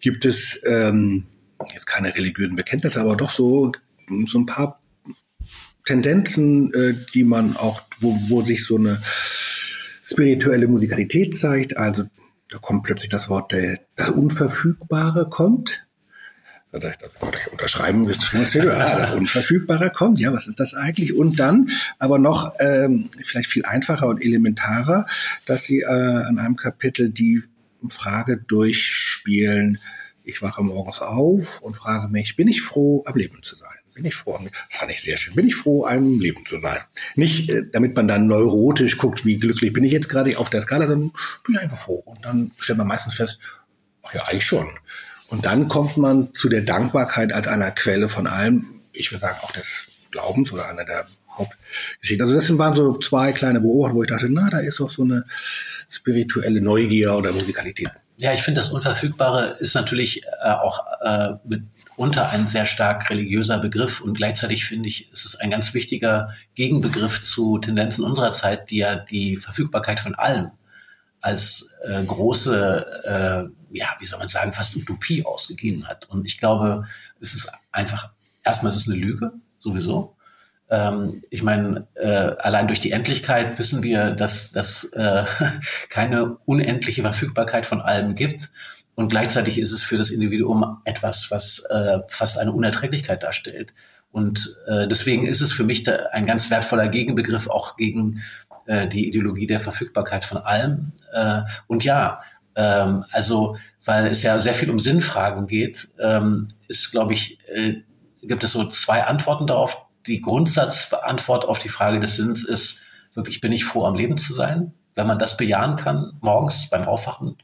gibt 0.01 0.25
es 0.25 0.61
ähm, 0.65 1.25
jetzt 1.73 1.87
keine 1.87 2.15
religiösen 2.15 2.57
Bekenntnisse, 2.57 3.01
aber 3.01 3.17
doch 3.17 3.31
so 3.31 3.73
so 4.27 4.39
ein 4.39 4.47
paar 4.47 4.81
Tendenzen, 5.85 6.73
äh, 6.73 6.95
die 7.13 7.25
man 7.25 7.57
auch, 7.57 7.83
wo, 8.01 8.19
wo 8.29 8.43
sich 8.43 8.65
so 8.65 8.77
eine 8.77 9.01
spirituelle 10.03 10.69
Musikalität 10.69 11.37
zeigt. 11.37 11.77
Also 11.77 12.05
da 12.51 12.59
kommt 12.59 12.85
plötzlich 12.85 13.11
das 13.11 13.29
Wort 13.29 13.53
der, 13.53 13.81
das 13.97 14.11
Unverfügbare 14.11 15.27
kommt. 15.27 15.84
Da 16.75 16.81
dachte 16.81 17.09
ich, 17.47 17.53
unterschreiben, 17.53 18.05
ja, 18.09 18.99
das 18.99 19.11
Unverfügbare 19.11 19.91
kommt. 19.91 20.19
Ja, 20.19 20.33
was 20.33 20.49
ist 20.49 20.59
das 20.59 20.75
eigentlich? 20.75 21.15
Und 21.15 21.39
dann, 21.39 21.71
aber 22.01 22.19
noch 22.19 22.53
ähm, 22.59 23.11
vielleicht 23.25 23.49
viel 23.49 23.65
einfacher 23.65 24.09
und 24.09 24.21
elementarer, 24.21 25.07
dass 25.45 25.63
sie 25.63 25.83
äh, 25.83 25.87
an 25.87 26.39
einem 26.39 26.57
Kapitel 26.57 27.11
die 27.11 27.45
Frage 27.89 28.39
durchspielen, 28.39 29.79
ich 30.25 30.43
wache 30.43 30.65
morgens 30.65 31.01
auf 31.01 31.61
und 31.61 31.77
frage 31.77 32.09
mich, 32.09 32.35
bin 32.35 32.49
ich 32.49 32.61
froh, 32.63 33.05
am 33.07 33.17
Leben 33.17 33.43
zu 33.43 33.55
sein? 33.55 33.69
bin 33.95 34.05
ich 34.05 34.17
froh. 34.17 34.37
Das 34.43 34.79
fand 34.81 34.91
ich 34.91 35.01
sehr 35.01 35.17
schön. 35.17 35.37
Bin 35.37 35.47
ich 35.47 35.55
froh, 35.55 35.85
einem 35.85 36.19
Leben 36.19 36.45
zu 36.45 36.61
sein. 36.61 36.81
Nicht, 37.15 37.53
äh, 37.53 37.63
damit 37.71 37.95
man 37.95 38.09
dann 38.09 38.27
neurotisch 38.27 38.99
guckt, 38.99 39.25
wie 39.25 39.39
glücklich 39.39 39.73
bin 39.73 39.85
ich 39.85 39.93
jetzt 39.93 40.09
gerade 40.09 40.37
auf 40.37 40.51
der 40.51 40.63
Skala, 40.63 40.89
sondern 40.89 41.13
bin 41.45 41.55
ich 41.55 41.61
einfach 41.61 41.79
froh. 41.79 42.03
Und 42.05 42.25
dann 42.25 42.51
stellt 42.59 42.79
man 42.79 42.89
meistens 42.89 43.15
fest, 43.15 43.39
ach 44.03 44.13
ja, 44.13 44.25
eigentlich 44.25 44.45
schon. 44.45 44.69
Und 45.35 45.45
dann 45.45 45.67
kommt 45.67 45.97
man 45.97 46.33
zu 46.33 46.49
der 46.49 46.61
Dankbarkeit 46.61 47.33
als 47.33 47.49
einer 47.49 47.73
Quelle 47.73 48.09
von 48.09 48.29
allem, 48.29 48.67
ich 48.93 49.11
würde 49.11 49.23
sagen 49.23 49.39
auch 49.43 49.51
des 49.51 49.89
Glaubens 50.13 50.53
oder 50.53 50.69
einer 50.69 50.85
der 50.85 51.09
Hauptgeschichten. 51.29 52.23
Also 52.23 52.37
das 52.37 52.57
waren 52.57 52.77
so 52.77 52.97
zwei 52.99 53.33
kleine 53.33 53.61
Beobachtungen, 53.61 53.99
wo 53.99 54.03
ich 54.05 54.09
dachte, 54.09 54.29
na, 54.31 54.49
da 54.49 54.61
ist 54.61 54.79
doch 54.79 54.91
so 54.91 55.03
eine 55.03 55.25
spirituelle 55.91 56.61
Neugier 56.61 57.15
oder 57.15 57.33
Musikalität. 57.33 57.89
Ja, 58.17 58.33
ich 58.33 58.43
finde, 58.43 58.61
das 58.61 58.71
Unverfügbare 58.71 59.57
ist 59.59 59.75
natürlich 59.75 60.23
äh, 60.23 60.51
auch 60.51 60.85
äh, 61.05 61.31
mit 61.43 61.65
unter 61.97 62.31
ein 62.31 62.47
sehr 62.47 62.65
stark 62.65 63.11
religiöser 63.11 63.59
Begriff 63.59 64.01
und 64.01 64.15
gleichzeitig 64.15 64.65
finde 64.65 64.89
ich, 64.89 65.11
ist 65.11 65.25
es 65.25 65.35
ein 65.35 65.51
ganz 65.51 65.75
wichtiger 65.75 66.33
Gegenbegriff 66.55 67.21
zu 67.21 67.59
Tendenzen 67.59 68.05
unserer 68.05 68.31
Zeit, 68.31 68.71
die 68.71 68.79
ja 68.79 68.95
die 68.95 69.37
Verfügbarkeit 69.37 69.99
von 69.99 70.15
allem 70.15 70.53
als 71.25 71.75
äh, 71.83 72.05
große, 72.05 73.49
äh, 73.51 73.64
ja, 73.75 73.89
wie 73.99 74.07
soll 74.07 74.19
man 74.19 74.29
sagen, 74.29 74.53
fast 74.53 74.77
Utopie 74.77 75.25
ausgegeben 75.25 75.87
hat. 75.89 76.09
Und 76.09 76.27
ich 76.27 76.39
glaube, 76.39 76.85
es 77.21 77.35
ist 77.35 77.53
einfach, 77.73 78.11
erstmal 78.45 78.71
ist 78.71 78.77
es 78.77 78.89
eine 78.89 78.97
Lüge, 78.97 79.33
sowieso. 79.59 80.17
Ähm, 80.71 81.23
ich 81.31 81.43
meine, 81.43 81.87
äh, 81.95 82.07
allein 82.39 82.69
durch 82.69 82.81
die 82.81 82.93
Endlichkeit 82.93 83.59
wissen 83.59 83.83
wir, 83.83 84.13
dass 84.13 84.55
es 84.55 84.85
äh, 84.93 85.25
keine 85.89 86.37
unendliche 86.45 87.03
Verfügbarkeit 87.03 87.67
von 87.67 87.81
allem 87.81 88.15
gibt. 88.15 88.51
Und 88.95 89.09
gleichzeitig 89.09 89.59
ist 89.59 89.73
es 89.73 89.83
für 89.83 89.99
das 89.99 90.11
Individuum 90.11 90.81
etwas, 90.85 91.33
was 91.33 91.65
äh, 91.69 91.99
fast 92.07 92.39
eine 92.39 92.53
Unerträglichkeit 92.53 93.25
darstellt. 93.25 93.75
Und 94.13 94.57
äh, 94.69 94.87
deswegen 94.87 95.27
ist 95.27 95.41
es 95.41 95.53
für 95.53 95.65
mich 95.65 95.85
ein 96.13 96.27
ganz 96.27 96.49
wertvoller 96.49 96.87
Gegenbegriff 96.87 97.49
auch 97.49 97.77
gegen 97.77 98.23
äh, 98.67 98.87
die 98.87 99.09
Ideologie 99.09 99.49
der 99.49 99.59
Verfügbarkeit 99.59 100.25
von 100.25 100.39
allem. 100.39 100.93
Äh, 101.13 101.43
und 101.67 101.83
ja, 101.83 102.23
ähm, 102.57 103.05
also 103.11 103.57
weil 103.85 104.07
es 104.07 104.23
ja 104.23 104.39
sehr 104.39 104.55
viel 104.55 104.71
um 104.71 104.81
Sinnfragen 104.81 105.47
geht, 105.47 105.89
ähm, 105.99 106.49
ist, 106.69 106.91
glaube 106.91 107.13
ich, 107.13 107.39
äh, 107.49 107.83
gibt 108.23 108.45
es 108.45 108.53
so 108.53 108.69
zwei 108.69 109.05
Antworten 109.05 109.47
darauf. 109.47 109.85
Die 110.07 110.21
Grundsatzantwort 110.21 111.47
auf 111.47 111.59
die 111.59 111.69
Frage 111.69 112.01
des 112.01 112.17
Sinns 112.17 112.45
ist 112.45 112.83
wirklich, 113.15 113.41
bin 113.41 113.53
ich 113.53 113.65
froh, 113.65 113.85
am 113.85 113.95
Leben 113.95 114.19
zu 114.19 114.33
sein? 114.33 114.73
Wenn 114.95 115.07
man 115.07 115.19
das 115.19 115.37
bejahen 115.37 115.77
kann, 115.77 116.17
morgens 116.21 116.69
beim 116.71 116.85
Aufwachen, 116.85 117.37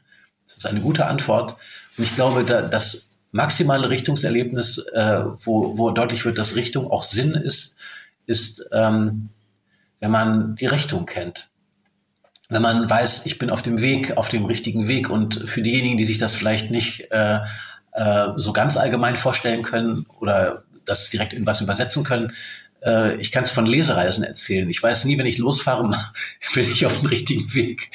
das 0.47 0.57
ist 0.57 0.65
eine 0.65 0.81
gute 0.81 1.05
Antwort. 1.07 1.55
Und 1.97 2.03
ich 2.03 2.15
glaube, 2.15 2.43
da, 2.43 2.61
das 2.61 3.11
maximale 3.31 3.89
Richtungserlebnis, 3.89 4.79
äh, 4.93 5.23
wo, 5.41 5.77
wo 5.77 5.91
deutlich 5.91 6.25
wird, 6.25 6.37
dass 6.37 6.55
Richtung 6.55 6.89
auch 6.89 7.03
Sinn 7.03 7.31
ist, 7.31 7.77
ist, 8.25 8.67
ähm, 8.71 9.29
wenn 9.99 10.11
man 10.11 10.55
die 10.55 10.65
Richtung 10.65 11.05
kennt. 11.05 11.50
Wenn 12.51 12.61
man 12.61 12.89
weiß, 12.89 13.25
ich 13.27 13.39
bin 13.39 13.49
auf 13.49 13.61
dem 13.61 13.79
Weg, 13.79 14.17
auf 14.17 14.27
dem 14.27 14.43
richtigen 14.43 14.89
Weg. 14.89 15.09
Und 15.09 15.35
für 15.35 15.61
diejenigen, 15.61 15.95
die 15.95 16.03
sich 16.03 16.17
das 16.17 16.35
vielleicht 16.35 16.69
nicht 16.69 17.09
äh, 17.09 17.39
äh, 17.93 18.27
so 18.35 18.51
ganz 18.51 18.75
allgemein 18.75 19.15
vorstellen 19.15 19.63
können 19.63 20.05
oder 20.19 20.63
das 20.83 21.09
direkt 21.09 21.31
in 21.31 21.45
was 21.45 21.61
übersetzen 21.61 22.03
können, 22.03 22.33
äh, 22.83 23.15
ich 23.15 23.31
kann 23.31 23.43
es 23.43 23.51
von 23.51 23.65
Lesereisen 23.65 24.25
erzählen. 24.25 24.69
Ich 24.69 24.83
weiß 24.83 25.05
nie, 25.05 25.17
wenn 25.17 25.25
ich 25.25 25.37
losfahre, 25.37 25.83
bin 26.53 26.63
ich 26.63 26.85
auf 26.85 26.99
dem 26.99 27.07
richtigen 27.07 27.53
Weg. 27.53 27.89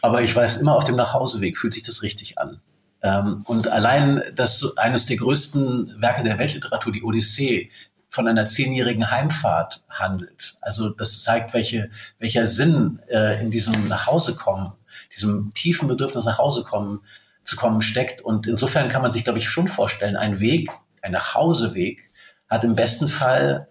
Aber 0.00 0.22
ich 0.22 0.34
weiß 0.34 0.56
immer, 0.56 0.74
auf 0.74 0.84
dem 0.84 0.96
Nachhauseweg 0.96 1.58
fühlt 1.58 1.74
sich 1.74 1.82
das 1.82 2.02
richtig 2.02 2.38
an. 2.38 2.62
Ähm, 3.02 3.42
und 3.44 3.68
allein, 3.68 4.22
dass 4.34 4.78
eines 4.78 5.04
der 5.04 5.18
größten 5.18 6.00
Werke 6.00 6.22
der 6.22 6.38
Weltliteratur, 6.38 6.94
die 6.94 7.02
Odyssee, 7.02 7.70
von 8.08 8.26
einer 8.26 8.46
zehnjährigen 8.46 9.10
Heimfahrt 9.10 9.84
handelt. 9.88 10.56
Also 10.60 10.90
das 10.90 11.22
zeigt, 11.22 11.54
welche, 11.54 11.90
welcher 12.18 12.46
Sinn 12.46 13.00
äh, 13.08 13.40
in 13.40 13.50
diesem 13.50 13.88
Nachhausekommen, 13.88 14.72
diesem 15.14 15.52
tiefen 15.54 15.88
Bedürfnis 15.88 16.24
nach 16.24 16.38
Hause 16.38 16.64
kommen, 16.64 17.00
zu 17.44 17.56
kommen 17.56 17.82
steckt. 17.82 18.20
Und 18.20 18.46
insofern 18.46 18.88
kann 18.88 19.02
man 19.02 19.10
sich, 19.10 19.24
glaube 19.24 19.38
ich, 19.38 19.48
schon 19.48 19.68
vorstellen, 19.68 20.16
ein 20.16 20.40
Weg, 20.40 20.70
ein 21.02 21.12
Nachhauseweg 21.12 22.08
hat 22.48 22.64
im 22.64 22.74
besten 22.74 23.08
Fall 23.08 23.68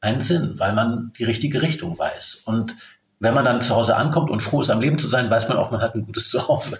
einen 0.00 0.20
Sinn, 0.20 0.58
weil 0.58 0.74
man 0.74 1.12
die 1.18 1.24
richtige 1.24 1.62
Richtung 1.62 1.98
weiß. 1.98 2.42
Und 2.44 2.76
wenn 3.20 3.34
man 3.34 3.44
dann 3.44 3.60
zu 3.60 3.74
Hause 3.74 3.96
ankommt 3.96 4.30
und 4.30 4.40
froh 4.40 4.60
ist, 4.60 4.70
am 4.70 4.80
Leben 4.80 4.98
zu 4.98 5.08
sein, 5.08 5.30
weiß 5.30 5.48
man 5.48 5.56
auch, 5.56 5.70
man 5.70 5.80
hat 5.80 5.94
ein 5.94 6.04
gutes 6.04 6.28
Zuhause. 6.28 6.78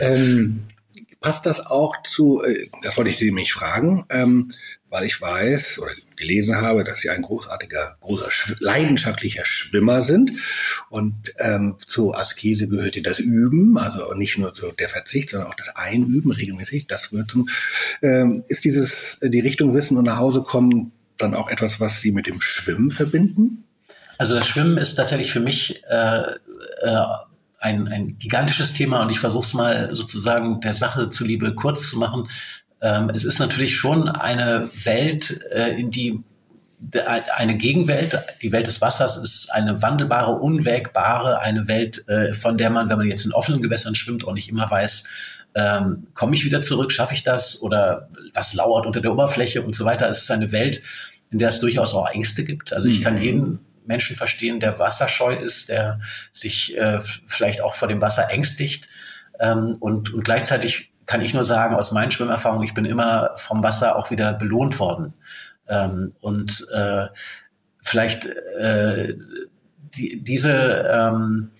Ähm, 0.00 0.66
passt 1.22 1.46
das 1.46 1.66
auch 1.66 1.94
zu, 2.02 2.42
äh, 2.42 2.68
das 2.82 2.96
wollte 2.96 3.10
ich 3.10 3.16
Sie 3.16 3.26
nämlich 3.26 3.52
fragen, 3.52 4.04
ähm, 4.10 4.48
weil 4.90 5.04
ich 5.04 5.20
weiß 5.20 5.78
oder 5.78 5.92
gelesen 6.16 6.60
habe, 6.60 6.84
dass 6.84 6.98
Sie 6.98 7.08
ein 7.08 7.22
großartiger, 7.22 7.96
großer, 8.00 8.56
leidenschaftlicher 8.60 9.46
Schwimmer 9.46 10.02
sind. 10.02 10.32
Und 10.90 11.32
ähm, 11.38 11.76
zur 11.86 12.18
Askese 12.18 12.68
gehört 12.68 13.06
das 13.06 13.18
Üben, 13.18 13.78
also 13.78 14.12
nicht 14.14 14.36
nur 14.36 14.54
so 14.54 14.70
der 14.72 14.88
Verzicht, 14.88 15.30
sondern 15.30 15.48
auch 15.48 15.54
das 15.54 15.74
Einüben 15.74 16.30
regelmäßig. 16.32 16.86
Das 16.86 17.12
wird 17.12 17.30
zum, 17.30 17.48
ähm, 18.02 18.44
ist 18.48 18.64
dieses, 18.64 19.18
die 19.22 19.40
Richtung 19.40 19.74
Wissen 19.74 19.96
und 19.96 20.04
nach 20.04 20.18
Hause 20.18 20.42
kommen 20.42 20.92
dann 21.16 21.34
auch 21.34 21.48
etwas, 21.48 21.80
was 21.80 22.00
Sie 22.00 22.12
mit 22.12 22.26
dem 22.26 22.40
Schwimmen 22.40 22.90
verbinden? 22.90 23.64
Also 24.18 24.34
das 24.34 24.46
Schwimmen 24.46 24.76
ist 24.76 24.94
tatsächlich 24.94 25.32
für 25.32 25.40
mich 25.40 25.82
äh, 25.88 26.22
äh, 26.82 27.04
ein, 27.62 27.88
ein 27.88 28.18
gigantisches 28.18 28.72
Thema 28.72 29.02
und 29.02 29.12
ich 29.12 29.20
versuche 29.20 29.44
es 29.44 29.54
mal 29.54 29.94
sozusagen 29.94 30.60
der 30.60 30.74
Sache 30.74 31.08
zuliebe 31.08 31.54
kurz 31.54 31.88
zu 31.88 31.98
machen. 31.98 32.28
Ähm, 32.80 33.10
es 33.14 33.24
ist 33.24 33.38
natürlich 33.38 33.76
schon 33.76 34.08
eine 34.08 34.68
Welt, 34.84 35.40
äh, 35.52 35.78
in 35.78 35.90
die 35.90 36.22
eine 37.36 37.56
Gegenwelt, 37.56 38.18
die 38.42 38.50
Welt 38.50 38.66
des 38.66 38.80
Wassers 38.80 39.16
ist 39.16 39.52
eine 39.52 39.82
wandelbare, 39.82 40.32
unwägbare, 40.32 41.38
eine 41.38 41.68
Welt, 41.68 42.08
äh, 42.08 42.34
von 42.34 42.58
der 42.58 42.70
man, 42.70 42.90
wenn 42.90 42.98
man 42.98 43.06
jetzt 43.06 43.24
in 43.24 43.32
offenen 43.32 43.62
Gewässern 43.62 43.94
schwimmt, 43.94 44.26
auch 44.26 44.34
nicht 44.34 44.48
immer 44.48 44.68
weiß, 44.68 45.08
ähm, 45.54 46.08
komme 46.14 46.34
ich 46.34 46.44
wieder 46.44 46.60
zurück, 46.60 46.90
schaffe 46.90 47.14
ich 47.14 47.22
das 47.22 47.62
oder 47.62 48.08
was 48.34 48.54
lauert 48.54 48.86
unter 48.86 49.00
der 49.00 49.12
Oberfläche 49.12 49.62
und 49.62 49.76
so 49.76 49.84
weiter. 49.84 50.08
Es 50.08 50.22
ist 50.22 50.30
eine 50.32 50.50
Welt, 50.50 50.82
in 51.30 51.38
der 51.38 51.50
es 51.50 51.60
durchaus 51.60 51.94
auch 51.94 52.10
Ängste 52.10 52.44
gibt. 52.44 52.72
Also 52.72 52.88
ich 52.88 53.00
kann 53.00 53.14
mhm. 53.14 53.22
jeden 53.22 53.58
Menschen 53.86 54.16
verstehen, 54.16 54.60
der 54.60 54.78
wasserscheu 54.78 55.34
ist, 55.34 55.68
der 55.68 56.00
sich 56.30 56.76
äh, 56.76 57.00
vielleicht 57.00 57.60
auch 57.60 57.74
vor 57.74 57.88
dem 57.88 58.00
Wasser 58.00 58.30
ängstigt. 58.30 58.88
Ähm, 59.40 59.76
und, 59.80 60.12
und 60.12 60.24
gleichzeitig 60.24 60.92
kann 61.06 61.20
ich 61.20 61.34
nur 61.34 61.44
sagen, 61.44 61.74
aus 61.74 61.92
meinen 61.92 62.10
Schwimmerfahrungen, 62.10 62.64
ich 62.64 62.74
bin 62.74 62.84
immer 62.84 63.32
vom 63.36 63.62
Wasser 63.62 63.96
auch 63.96 64.10
wieder 64.10 64.32
belohnt 64.32 64.78
worden. 64.78 65.14
Ähm, 65.68 66.14
und 66.20 66.66
äh, 66.72 67.06
vielleicht 67.82 68.26
äh, 68.26 69.14
die, 69.94 70.22
diese 70.22 70.52
ähm, 70.52 71.50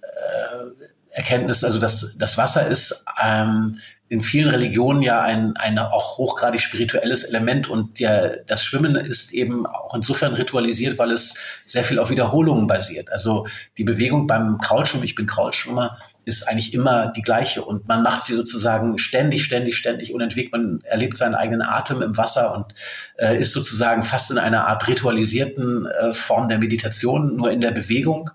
äh, 0.00 1.16
Erkenntnis, 1.16 1.64
also 1.64 1.78
das, 1.78 2.16
das 2.18 2.38
Wasser 2.38 2.66
ist 2.66 3.04
ähm, 3.22 3.78
in 4.12 4.20
vielen 4.20 4.50
Religionen 4.50 5.00
ja 5.00 5.22
ein, 5.22 5.54
ein 5.56 5.78
auch 5.78 6.18
hochgradig 6.18 6.60
spirituelles 6.60 7.24
Element 7.24 7.70
und 7.70 7.98
der, 7.98 8.44
das 8.46 8.62
Schwimmen 8.62 8.94
ist 8.94 9.32
eben 9.32 9.64
auch 9.64 9.94
insofern 9.94 10.34
ritualisiert, 10.34 10.98
weil 10.98 11.12
es 11.12 11.38
sehr 11.64 11.82
viel 11.82 11.98
auf 11.98 12.10
Wiederholungen 12.10 12.66
basiert. 12.66 13.10
Also 13.10 13.46
die 13.78 13.84
Bewegung 13.84 14.26
beim 14.26 14.58
Kraulschwimmen, 14.58 15.06
ich 15.06 15.14
bin 15.14 15.24
Kraulschwimmer, 15.24 15.96
ist 16.26 16.46
eigentlich 16.46 16.74
immer 16.74 17.06
die 17.06 17.22
gleiche 17.22 17.64
und 17.64 17.88
man 17.88 18.02
macht 18.02 18.24
sie 18.24 18.34
sozusagen 18.34 18.98
ständig, 18.98 19.44
ständig, 19.44 19.78
ständig 19.78 20.12
unentwegt. 20.12 20.52
Man 20.52 20.82
erlebt 20.84 21.16
seinen 21.16 21.34
eigenen 21.34 21.62
Atem 21.62 22.02
im 22.02 22.18
Wasser 22.18 22.54
und 22.54 22.74
äh, 23.16 23.40
ist 23.40 23.54
sozusagen 23.54 24.02
fast 24.02 24.30
in 24.30 24.36
einer 24.36 24.68
Art 24.68 24.86
ritualisierten 24.88 25.86
äh, 25.86 26.12
Form 26.12 26.50
der 26.50 26.58
Meditation, 26.58 27.34
nur 27.34 27.50
in 27.50 27.62
der 27.62 27.70
Bewegung. 27.70 28.28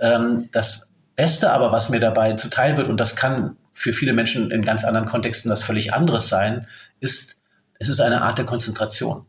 Ähm, 0.00 0.48
das 0.50 0.90
Beste 1.14 1.52
aber, 1.52 1.70
was 1.70 1.90
mir 1.90 2.00
dabei 2.00 2.32
zuteil 2.32 2.76
wird, 2.76 2.88
und 2.88 2.98
das 2.98 3.14
kann 3.14 3.56
für 3.76 3.92
viele 3.92 4.14
Menschen 4.14 4.50
in 4.50 4.62
ganz 4.62 4.84
anderen 4.84 5.06
Kontexten 5.06 5.50
was 5.50 5.62
völlig 5.62 5.92
anderes 5.92 6.28
sein, 6.28 6.66
ist, 6.98 7.42
es 7.78 7.90
ist 7.90 8.00
eine 8.00 8.22
Art 8.22 8.38
der 8.38 8.46
Konzentration. 8.46 9.26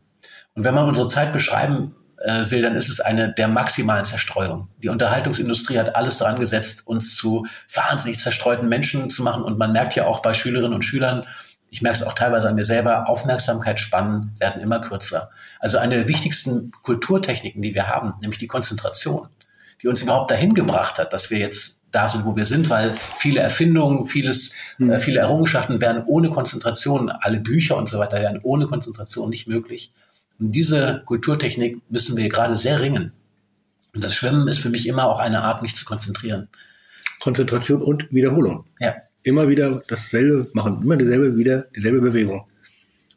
Und 0.54 0.64
wenn 0.64 0.74
man 0.74 0.88
unsere 0.88 1.06
Zeit 1.06 1.34
beschreiben 1.34 1.94
äh, 2.16 2.50
will, 2.50 2.62
dann 2.62 2.74
ist 2.74 2.88
es 2.88 3.00
eine 3.00 3.32
der 3.32 3.46
maximalen 3.46 4.06
Zerstreuung. 4.06 4.68
Die 4.82 4.88
Unterhaltungsindustrie 4.88 5.78
hat 5.78 5.94
alles 5.94 6.16
daran 6.16 6.40
gesetzt, 6.40 6.86
uns 6.86 7.14
zu 7.14 7.46
wahnsinnig 7.72 8.18
zerstreuten 8.18 8.70
Menschen 8.70 9.10
zu 9.10 9.22
machen. 9.22 9.42
Und 9.42 9.58
man 9.58 9.72
merkt 9.72 9.94
ja 9.94 10.06
auch 10.06 10.20
bei 10.22 10.32
Schülerinnen 10.32 10.74
und 10.74 10.82
Schülern, 10.82 11.26
ich 11.68 11.82
merke 11.82 11.98
es 11.98 12.02
auch 12.02 12.14
teilweise 12.14 12.48
an 12.48 12.54
mir 12.54 12.64
selber, 12.64 13.10
Aufmerksamkeitsspannen 13.10 14.34
werden 14.38 14.62
immer 14.62 14.80
kürzer. 14.80 15.30
Also 15.60 15.76
eine 15.76 15.96
der 15.96 16.08
wichtigsten 16.08 16.72
Kulturtechniken, 16.82 17.60
die 17.60 17.74
wir 17.74 17.86
haben, 17.86 18.14
nämlich 18.22 18.38
die 18.38 18.46
Konzentration, 18.46 19.28
die 19.82 19.88
uns 19.88 20.00
überhaupt 20.00 20.30
dahin 20.30 20.54
gebracht 20.54 20.98
hat, 20.98 21.12
dass 21.12 21.28
wir 21.28 21.38
jetzt 21.38 21.77
da 21.90 22.08
sind, 22.08 22.24
wo 22.24 22.36
wir 22.36 22.44
sind, 22.44 22.68
weil 22.70 22.92
viele 23.16 23.40
Erfindungen, 23.40 24.06
vieles, 24.06 24.54
mhm. 24.78 24.90
äh, 24.90 24.98
viele 24.98 25.20
Errungenschaften 25.20 25.80
wären 25.80 26.04
ohne 26.04 26.30
Konzentration, 26.30 27.10
alle 27.10 27.40
Bücher 27.40 27.76
und 27.76 27.88
so 27.88 27.98
weiter 27.98 28.18
wären 28.20 28.40
ohne 28.42 28.66
Konzentration 28.66 29.30
nicht 29.30 29.48
möglich. 29.48 29.92
Und 30.38 30.52
diese 30.52 31.02
Kulturtechnik 31.06 31.80
müssen 31.88 32.16
wir 32.16 32.28
gerade 32.28 32.56
sehr 32.56 32.80
ringen. 32.80 33.12
Und 33.94 34.04
das 34.04 34.14
Schwimmen 34.14 34.46
ist 34.48 34.58
für 34.58 34.68
mich 34.68 34.86
immer 34.86 35.06
auch 35.06 35.18
eine 35.18 35.42
Art, 35.42 35.62
mich 35.62 35.74
zu 35.74 35.84
konzentrieren. 35.84 36.48
Konzentration 37.20 37.82
und 37.82 38.12
Wiederholung. 38.12 38.64
Ja. 38.78 38.94
Immer 39.22 39.48
wieder 39.48 39.82
dasselbe 39.88 40.48
machen, 40.52 40.80
immer 40.82 40.96
dieselbe, 40.96 41.36
wieder 41.36 41.66
dieselbe 41.74 42.00
Bewegung. 42.00 42.46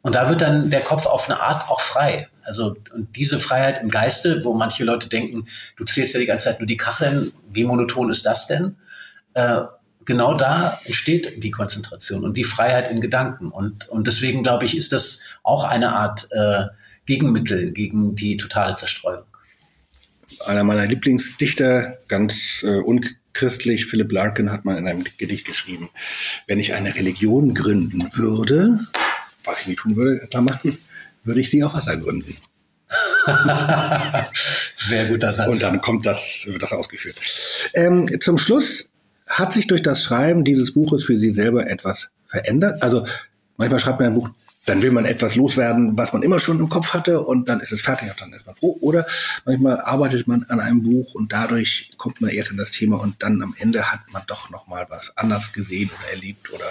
Und 0.02 0.14
da 0.16 0.28
wird 0.28 0.42
dann 0.42 0.70
der 0.70 0.80
Kopf 0.80 1.06
auf 1.06 1.28
eine 1.28 1.40
Art 1.40 1.70
auch 1.70 1.80
frei. 1.80 2.28
Also 2.44 2.74
und 2.92 3.16
diese 3.16 3.38
Freiheit 3.38 3.80
im 3.80 3.88
Geiste, 3.88 4.44
wo 4.44 4.52
manche 4.52 4.84
Leute 4.84 5.08
denken, 5.08 5.46
du 5.76 5.84
zählst 5.84 6.14
ja 6.14 6.20
die 6.20 6.26
ganze 6.26 6.46
Zeit 6.46 6.58
nur 6.58 6.66
die 6.66 6.76
Kacheln, 6.76 7.32
wie 7.50 7.64
monoton 7.64 8.10
ist 8.10 8.26
das 8.26 8.48
denn? 8.48 8.76
Äh, 9.34 9.62
genau 10.04 10.34
da 10.34 10.80
entsteht 10.84 11.42
die 11.42 11.50
Konzentration 11.50 12.24
und 12.24 12.36
die 12.36 12.44
Freiheit 12.44 12.90
in 12.90 13.00
Gedanken. 13.00 13.50
Und, 13.50 13.88
und 13.88 14.06
deswegen 14.06 14.42
glaube 14.42 14.64
ich, 14.64 14.76
ist 14.76 14.92
das 14.92 15.22
auch 15.42 15.64
eine 15.64 15.92
Art 15.92 16.28
äh, 16.32 16.64
Gegenmittel 17.06 17.72
gegen 17.72 18.14
die 18.14 18.36
totale 18.36 18.74
Zerstreuung. 18.74 19.24
Einer 20.46 20.64
meiner 20.64 20.86
Lieblingsdichter, 20.86 21.98
ganz 22.08 22.62
äh, 22.62 22.78
unchristlich, 22.78 23.86
Philip 23.86 24.10
Larkin, 24.10 24.50
hat 24.50 24.64
mal 24.64 24.78
in 24.78 24.88
einem 24.88 25.04
Gedicht 25.18 25.46
geschrieben, 25.46 25.90
wenn 26.46 26.58
ich 26.58 26.74
eine 26.74 26.94
Religion 26.94 27.54
gründen 27.54 28.08
würde, 28.14 28.80
was 29.44 29.60
ich 29.60 29.66
nie 29.68 29.76
tun 29.76 29.96
würde, 29.96 30.26
Klammer, 30.28 30.58
würde 31.24 31.40
ich 31.40 31.50
sie 31.50 31.62
auf 31.64 31.74
Wasser 31.74 31.96
gründen. 31.96 32.36
Sehr 34.74 35.06
guter 35.06 35.32
Satz. 35.32 35.48
Und 35.48 35.62
dann 35.62 35.80
kommt 35.80 36.04
das, 36.04 36.44
wird 36.46 36.62
das 36.62 36.72
ausgeführt. 36.72 37.20
Ähm, 37.74 38.08
zum 38.20 38.38
Schluss 38.38 38.88
hat 39.28 39.52
sich 39.52 39.66
durch 39.66 39.82
das 39.82 40.02
Schreiben 40.02 40.44
dieses 40.44 40.72
Buches 40.72 41.04
für 41.04 41.16
Sie 41.18 41.30
selber 41.30 41.68
etwas 41.68 42.08
verändert? 42.26 42.82
Also 42.82 43.06
manchmal 43.56 43.80
schreibt 43.80 44.00
man 44.00 44.08
ein 44.08 44.14
Buch, 44.14 44.30
dann 44.64 44.82
will 44.82 44.92
man 44.92 45.04
etwas 45.04 45.34
loswerden, 45.34 45.96
was 45.98 46.12
man 46.12 46.22
immer 46.22 46.38
schon 46.38 46.60
im 46.60 46.68
Kopf 46.68 46.94
hatte 46.94 47.20
und 47.20 47.48
dann 47.48 47.60
ist 47.60 47.72
es 47.72 47.80
fertig 47.80 48.10
und 48.10 48.20
dann 48.20 48.32
ist 48.32 48.46
man 48.46 48.54
froh. 48.54 48.76
Oder 48.80 49.06
manchmal 49.44 49.80
arbeitet 49.80 50.28
man 50.28 50.44
an 50.44 50.60
einem 50.60 50.82
Buch 50.82 51.14
und 51.14 51.32
dadurch 51.32 51.90
kommt 51.96 52.20
man 52.20 52.30
erst 52.30 52.52
in 52.52 52.56
das 52.56 52.70
Thema 52.70 53.00
und 53.00 53.22
dann 53.22 53.42
am 53.42 53.54
Ende 53.58 53.90
hat 53.90 54.00
man 54.12 54.22
doch 54.26 54.50
noch 54.50 54.68
mal 54.68 54.86
was 54.88 55.16
anders 55.16 55.52
gesehen 55.52 55.90
oder 55.90 56.12
erlebt 56.12 56.52
oder 56.52 56.66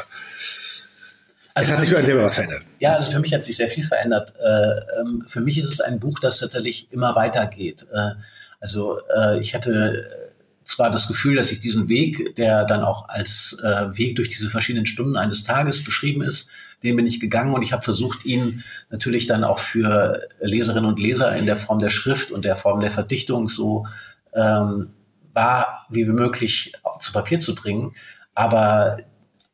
also 1.54 1.68
es 1.68 1.74
hat 1.74 1.80
sich 1.82 1.90
für 1.90 2.06
selber 2.06 2.24
was 2.24 2.36
verändert. 2.36 2.64
Ja, 2.80 2.92
also 2.92 3.12
für 3.12 3.20
mich 3.20 3.34
hat 3.34 3.44
sich 3.44 3.58
sehr 3.58 3.68
viel 3.68 3.84
verändert. 3.84 4.34
Äh, 4.40 5.00
ähm, 5.00 5.24
für 5.28 5.42
mich 5.42 5.58
ist 5.58 5.70
es 5.70 5.82
ein 5.82 6.00
Buch, 6.00 6.20
das 6.20 6.40
tatsächlich 6.40 6.92
immer 6.92 7.16
weitergeht. 7.16 7.88
Äh, 7.94 8.12
also 8.60 9.00
äh, 9.16 9.40
ich 9.40 9.54
hatte 9.54 10.30
zwar 10.64 10.90
das 10.90 11.08
Gefühl, 11.08 11.36
dass 11.36 11.52
ich 11.52 11.60
diesen 11.60 11.90
Weg, 11.90 12.36
der 12.36 12.64
dann 12.66 12.82
auch 12.84 13.10
als 13.10 13.58
Weg 13.62 14.16
durch 14.16 14.30
diese 14.30 14.50
verschiedenen 14.50 14.86
Stunden 14.86 15.18
eines 15.18 15.44
Tages 15.44 15.84
beschrieben 15.84 16.22
ist, 16.22 16.50
den 16.82 16.96
bin 16.96 17.06
ich 17.06 17.20
gegangen 17.20 17.54
und 17.54 17.62
ich 17.62 17.74
habe 17.74 17.82
versucht, 17.82 18.26
ihn 18.26 18.64
natürlich 18.90 19.28
dann 19.28 19.44
auch 19.44 19.60
für 19.60 20.28
Leserinnen 20.40 20.86
und 20.86 21.00
Leser 21.00 21.36
in 21.36 21.46
der 21.46 21.58
Form 21.58 21.80
der 21.80 21.90
Schrift 21.90 22.32
und 22.32 22.46
der 22.46 22.56
Form 22.56 22.80
der 22.80 22.92
Verdichtung 22.92 23.50
so 23.50 23.86
ähm, 24.34 24.92
wahr 25.34 25.86
wie 25.90 26.06
möglich 26.06 26.74
zu 27.00 27.12
Papier 27.12 27.40
zu 27.40 27.54
bringen. 27.54 27.94
Aber 28.34 29.00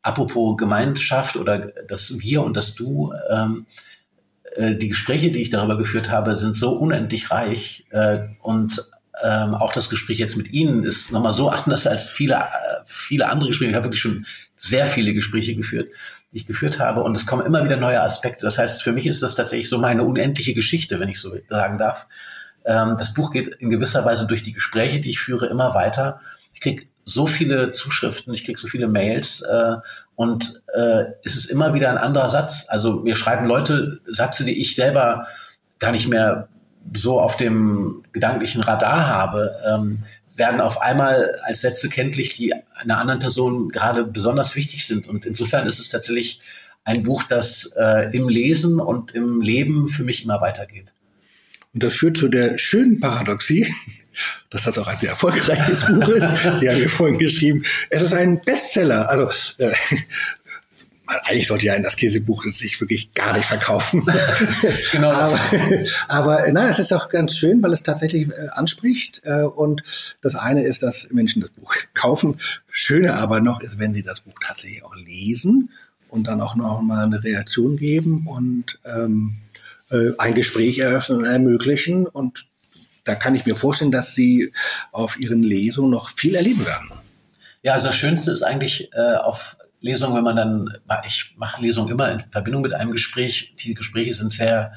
apropos 0.07 0.57
Gemeinschaft 0.57 1.35
oder 1.35 1.71
das 1.87 2.19
Wir 2.19 2.41
und 2.41 2.55
das 2.55 2.75
Du, 2.75 3.13
ähm, 3.29 3.65
äh, 4.55 4.75
die 4.75 4.89
Gespräche, 4.89 5.31
die 5.31 5.41
ich 5.41 5.49
darüber 5.49 5.77
geführt 5.77 6.09
habe, 6.09 6.37
sind 6.37 6.55
so 6.55 6.71
unendlich 6.71 7.29
reich 7.29 7.85
äh, 7.91 8.19
und 8.41 8.89
ähm, 9.21 9.55
auch 9.55 9.73
das 9.73 9.89
Gespräch 9.89 10.19
jetzt 10.19 10.37
mit 10.37 10.51
Ihnen 10.51 10.83
ist 10.83 11.11
nochmal 11.11 11.33
so 11.33 11.49
anders 11.49 11.87
als 11.87 12.09
viele, 12.09 12.35
äh, 12.35 12.45
viele 12.85 13.29
andere 13.29 13.49
Gespräche. 13.49 13.71
Ich 13.71 13.75
habe 13.75 13.85
wirklich 13.85 14.01
schon 14.01 14.25
sehr 14.55 14.85
viele 14.85 15.13
Gespräche 15.13 15.55
geführt, 15.55 15.89
die 16.31 16.37
ich 16.37 16.45
geführt 16.45 16.79
habe 16.79 17.03
und 17.03 17.17
es 17.17 17.25
kommen 17.25 17.45
immer 17.45 17.65
wieder 17.65 17.77
neue 17.77 18.01
Aspekte. 18.01 18.45
Das 18.45 18.57
heißt, 18.57 18.83
für 18.83 18.93
mich 18.93 19.07
ist 19.07 19.21
das 19.23 19.35
tatsächlich 19.35 19.69
so 19.69 19.79
meine 19.79 20.03
unendliche 20.03 20.53
Geschichte, 20.53 20.99
wenn 20.99 21.09
ich 21.09 21.19
so 21.19 21.35
sagen 21.49 21.77
darf. 21.77 22.07
Ähm, 22.63 22.95
das 22.97 23.13
Buch 23.13 23.31
geht 23.31 23.47
in 23.59 23.69
gewisser 23.69 24.05
Weise 24.05 24.25
durch 24.25 24.43
die 24.43 24.53
Gespräche, 24.53 25.01
die 25.01 25.09
ich 25.09 25.19
führe, 25.19 25.47
immer 25.47 25.73
weiter. 25.73 26.21
Ich 26.53 26.61
kriege 26.61 26.87
so 27.09 27.25
viele 27.25 27.71
Zuschriften, 27.71 28.33
ich 28.33 28.43
kriege 28.43 28.59
so 28.59 28.67
viele 28.67 28.89
Mails 28.89 29.41
äh, 29.41 29.75
und 30.15 30.61
äh, 30.75 31.05
es 31.23 31.37
ist 31.37 31.45
immer 31.45 31.73
wieder 31.73 31.89
ein 31.89 31.97
anderer 31.97 32.27
Satz. 32.27 32.65
Also 32.67 32.97
mir 32.97 33.15
schreiben 33.15 33.47
Leute 33.47 34.01
Sätze, 34.07 34.43
die 34.43 34.59
ich 34.59 34.75
selber 34.75 35.25
gar 35.79 35.93
nicht 35.93 36.09
mehr 36.09 36.49
so 36.93 37.21
auf 37.21 37.37
dem 37.37 38.03
gedanklichen 38.11 38.61
Radar 38.61 39.07
habe, 39.07 39.55
ähm, 39.65 40.03
werden 40.35 40.59
auf 40.59 40.81
einmal 40.81 41.39
als 41.43 41.61
Sätze 41.61 41.87
kenntlich, 41.87 42.35
die 42.35 42.53
einer 42.53 42.99
anderen 42.99 43.21
Person 43.21 43.69
gerade 43.69 44.03
besonders 44.03 44.57
wichtig 44.57 44.85
sind. 44.85 45.07
Und 45.07 45.25
insofern 45.25 45.65
ist 45.65 45.79
es 45.79 45.87
tatsächlich 45.87 46.41
ein 46.83 47.03
Buch, 47.03 47.23
das 47.23 47.73
äh, 47.77 48.09
im 48.11 48.27
Lesen 48.27 48.81
und 48.81 49.15
im 49.15 49.39
Leben 49.39 49.87
für 49.87 50.03
mich 50.03 50.25
immer 50.25 50.41
weitergeht. 50.41 50.93
Und 51.73 51.83
das 51.83 51.95
führt 51.95 52.17
zu 52.17 52.27
der 52.27 52.57
schönen 52.57 52.99
Paradoxie, 52.99 53.65
dass 54.49 54.63
das 54.63 54.77
auch 54.77 54.87
ein 54.87 54.97
sehr 54.97 55.11
erfolgreiches 55.11 55.85
Buch 55.87 56.07
ist. 56.09 56.27
Die 56.61 56.69
haben 56.69 56.79
wir 56.79 56.89
vorhin 56.89 57.17
geschrieben. 57.17 57.63
Es 57.89 58.01
ist 58.01 58.13
ein 58.13 58.41
Bestseller. 58.41 59.09
Also 59.09 59.29
äh, 59.57 59.71
eigentlich 61.07 61.47
sollte 61.47 61.65
ja 61.65 61.73
ein 61.73 61.85
Askese-Buch 61.85 62.43
sich 62.45 62.79
wirklich 62.81 63.13
gar 63.13 63.33
nicht 63.33 63.45
verkaufen. 63.45 64.05
genau. 64.91 65.11
aber, 65.11 65.39
aber 66.07 66.51
nein, 66.51 66.69
es 66.69 66.79
ist 66.79 66.93
auch 66.93 67.09
ganz 67.09 67.37
schön, 67.37 67.63
weil 67.63 67.73
es 67.73 67.83
tatsächlich 67.83 68.27
äh, 68.29 68.47
anspricht. 68.51 69.21
Äh, 69.23 69.43
und 69.43 69.83
das 70.21 70.35
eine 70.35 70.63
ist, 70.63 70.83
dass 70.83 71.09
Menschen 71.11 71.41
das 71.41 71.51
Buch 71.51 71.73
kaufen. 71.93 72.39
Schöner 72.69 73.15
aber 73.15 73.39
noch 73.39 73.61
ist, 73.61 73.79
wenn 73.79 73.93
sie 73.93 74.03
das 74.03 74.21
Buch 74.21 74.35
tatsächlich 74.45 74.83
auch 74.83 74.95
lesen 74.95 75.69
und 76.09 76.27
dann 76.27 76.41
auch 76.41 76.55
noch 76.55 76.81
mal 76.81 77.05
eine 77.05 77.23
Reaktion 77.23 77.77
geben 77.77 78.27
und 78.27 78.79
ähm, 78.85 79.37
äh, 79.91 80.11
ein 80.17 80.33
Gespräch 80.33 80.79
eröffnen 80.79 81.19
und 81.19 81.25
ermöglichen. 81.25 82.05
Und 82.05 82.45
da 83.07 83.15
kann 83.15 83.35
ich 83.35 83.45
mir 83.45 83.55
vorstellen, 83.55 83.91
dass 83.91 84.13
sie 84.13 84.53
auf 84.91 85.19
ihren 85.19 85.41
Lesungen 85.43 85.91
noch 85.91 86.09
viel 86.09 86.35
erleben 86.35 86.65
werden. 86.65 86.91
Ja, 87.63 87.73
also 87.73 87.87
das 87.87 87.95
Schönste 87.95 88.31
ist 88.31 88.43
eigentlich 88.43 88.93
äh, 88.93 89.15
auf 89.15 89.57
Lesung, 89.79 90.15
wenn 90.15 90.23
man 90.23 90.35
dann, 90.35 90.77
ich 91.05 91.33
mache 91.37 91.61
Lesungen 91.61 91.91
immer 91.91 92.11
in 92.11 92.19
Verbindung 92.19 92.61
mit 92.61 92.73
einem 92.73 92.91
Gespräch. 92.91 93.55
Die 93.59 93.73
Gespräche 93.73 94.13
sind 94.13 94.33
sehr, 94.33 94.73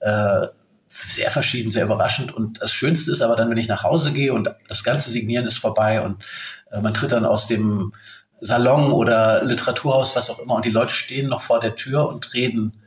äh, 0.00 0.46
sehr 0.86 1.30
verschieden, 1.30 1.70
sehr 1.70 1.84
überraschend. 1.84 2.32
Und 2.32 2.60
das 2.62 2.72
Schönste 2.72 3.10
ist 3.10 3.22
aber 3.22 3.34
dann, 3.34 3.50
wenn 3.50 3.56
ich 3.56 3.68
nach 3.68 3.82
Hause 3.82 4.12
gehe 4.12 4.32
und 4.32 4.50
das 4.68 4.84
ganze 4.84 5.10
Signieren 5.10 5.46
ist 5.46 5.58
vorbei 5.58 6.02
und 6.02 6.22
äh, 6.70 6.80
man 6.80 6.94
tritt 6.94 7.12
dann 7.12 7.24
aus 7.24 7.46
dem 7.46 7.92
Salon 8.40 8.92
oder 8.92 9.44
Literaturhaus, 9.44 10.16
was 10.16 10.30
auch 10.30 10.38
immer, 10.40 10.56
und 10.56 10.64
die 10.64 10.70
Leute 10.70 10.92
stehen 10.92 11.28
noch 11.28 11.42
vor 11.42 11.60
der 11.60 11.76
Tür 11.76 12.08
und 12.08 12.34
reden. 12.34 12.81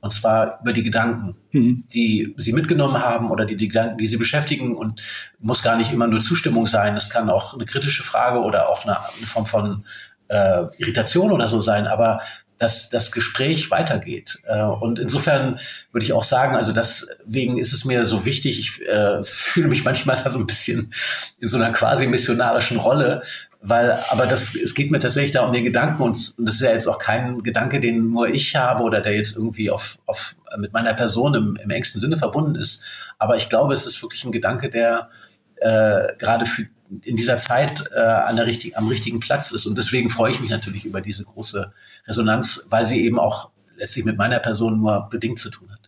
Und 0.00 0.12
zwar 0.12 0.60
über 0.62 0.72
die 0.72 0.82
Gedanken, 0.82 1.36
mhm. 1.52 1.84
die 1.92 2.34
sie 2.36 2.52
mitgenommen 2.52 3.02
haben 3.02 3.30
oder 3.30 3.44
die, 3.44 3.56
die 3.56 3.68
Gedanken, 3.68 3.98
die 3.98 4.06
sie 4.06 4.16
beschäftigen. 4.16 4.76
Und 4.76 5.02
muss 5.38 5.62
gar 5.62 5.76
nicht 5.76 5.92
immer 5.92 6.06
nur 6.06 6.20
Zustimmung 6.20 6.66
sein. 6.66 6.96
Es 6.96 7.10
kann 7.10 7.28
auch 7.30 7.54
eine 7.54 7.66
kritische 7.66 8.02
Frage 8.02 8.40
oder 8.40 8.68
auch 8.68 8.84
eine, 8.84 8.98
eine 8.98 9.26
Form 9.26 9.46
von 9.46 9.84
äh, 10.28 10.64
Irritation 10.78 11.32
oder 11.32 11.48
so 11.48 11.60
sein, 11.60 11.86
aber 11.86 12.20
dass 12.60 12.90
das 12.90 13.10
Gespräch 13.10 13.70
weitergeht. 13.70 14.38
Äh, 14.46 14.62
und 14.62 14.98
insofern 14.98 15.58
würde 15.92 16.04
ich 16.04 16.12
auch 16.12 16.24
sagen, 16.24 16.56
also 16.56 16.72
deswegen 16.72 17.56
ist 17.56 17.72
es 17.72 17.86
mir 17.86 18.04
so 18.04 18.26
wichtig, 18.26 18.60
ich 18.60 18.86
äh, 18.86 19.22
fühle 19.24 19.68
mich 19.68 19.84
manchmal 19.84 20.20
da 20.22 20.30
so 20.30 20.38
ein 20.38 20.46
bisschen 20.46 20.92
in 21.40 21.48
so 21.48 21.56
einer 21.56 21.72
quasi 21.72 22.06
missionarischen 22.06 22.76
Rolle, 22.76 23.22
weil, 23.62 23.98
aber 24.10 24.26
das, 24.26 24.54
es 24.54 24.74
geht 24.74 24.90
mir 24.90 25.00
tatsächlich 25.00 25.32
da 25.32 25.44
um 25.44 25.52
den 25.52 25.64
Gedanken 25.64 26.02
und, 26.02 26.34
und 26.38 26.46
das 26.46 26.54
ist 26.56 26.62
ja 26.62 26.72
jetzt 26.72 26.86
auch 26.86 26.98
kein 26.98 27.42
Gedanke, 27.42 27.78
den 27.78 28.10
nur 28.10 28.28
ich 28.28 28.56
habe 28.56 28.82
oder 28.82 29.00
der 29.00 29.14
jetzt 29.14 29.36
irgendwie 29.36 29.70
auf, 29.70 29.98
auf, 30.06 30.34
mit 30.56 30.72
meiner 30.72 30.94
Person 30.94 31.34
im, 31.34 31.56
im 31.62 31.70
engsten 31.70 32.00
Sinne 32.00 32.16
verbunden 32.16 32.54
ist. 32.54 32.84
Aber 33.18 33.36
ich 33.36 33.50
glaube, 33.50 33.74
es 33.74 33.84
ist 33.84 34.02
wirklich 34.02 34.24
ein 34.24 34.32
Gedanke, 34.32 34.70
der 34.70 35.10
äh, 35.56 36.16
gerade 36.18 36.46
für 36.46 36.68
in 37.04 37.16
dieser 37.16 37.36
Zeit 37.36 37.84
äh, 37.94 38.00
an 38.00 38.36
der 38.36 38.46
richtig, 38.46 38.76
am 38.76 38.88
richtigen 38.88 39.20
Platz 39.20 39.52
ist. 39.52 39.66
Und 39.66 39.78
deswegen 39.78 40.10
freue 40.10 40.32
ich 40.32 40.40
mich 40.40 40.50
natürlich 40.50 40.84
über 40.84 41.00
diese 41.00 41.24
große 41.24 41.72
Resonanz, 42.08 42.66
weil 42.68 42.84
sie 42.84 43.04
eben 43.04 43.18
auch 43.18 43.50
letztlich 43.76 44.04
mit 44.04 44.16
meiner 44.16 44.40
Person 44.40 44.80
nur 44.80 45.08
bedingt 45.08 45.38
zu 45.38 45.50
tun 45.50 45.70
hat. 45.70 45.79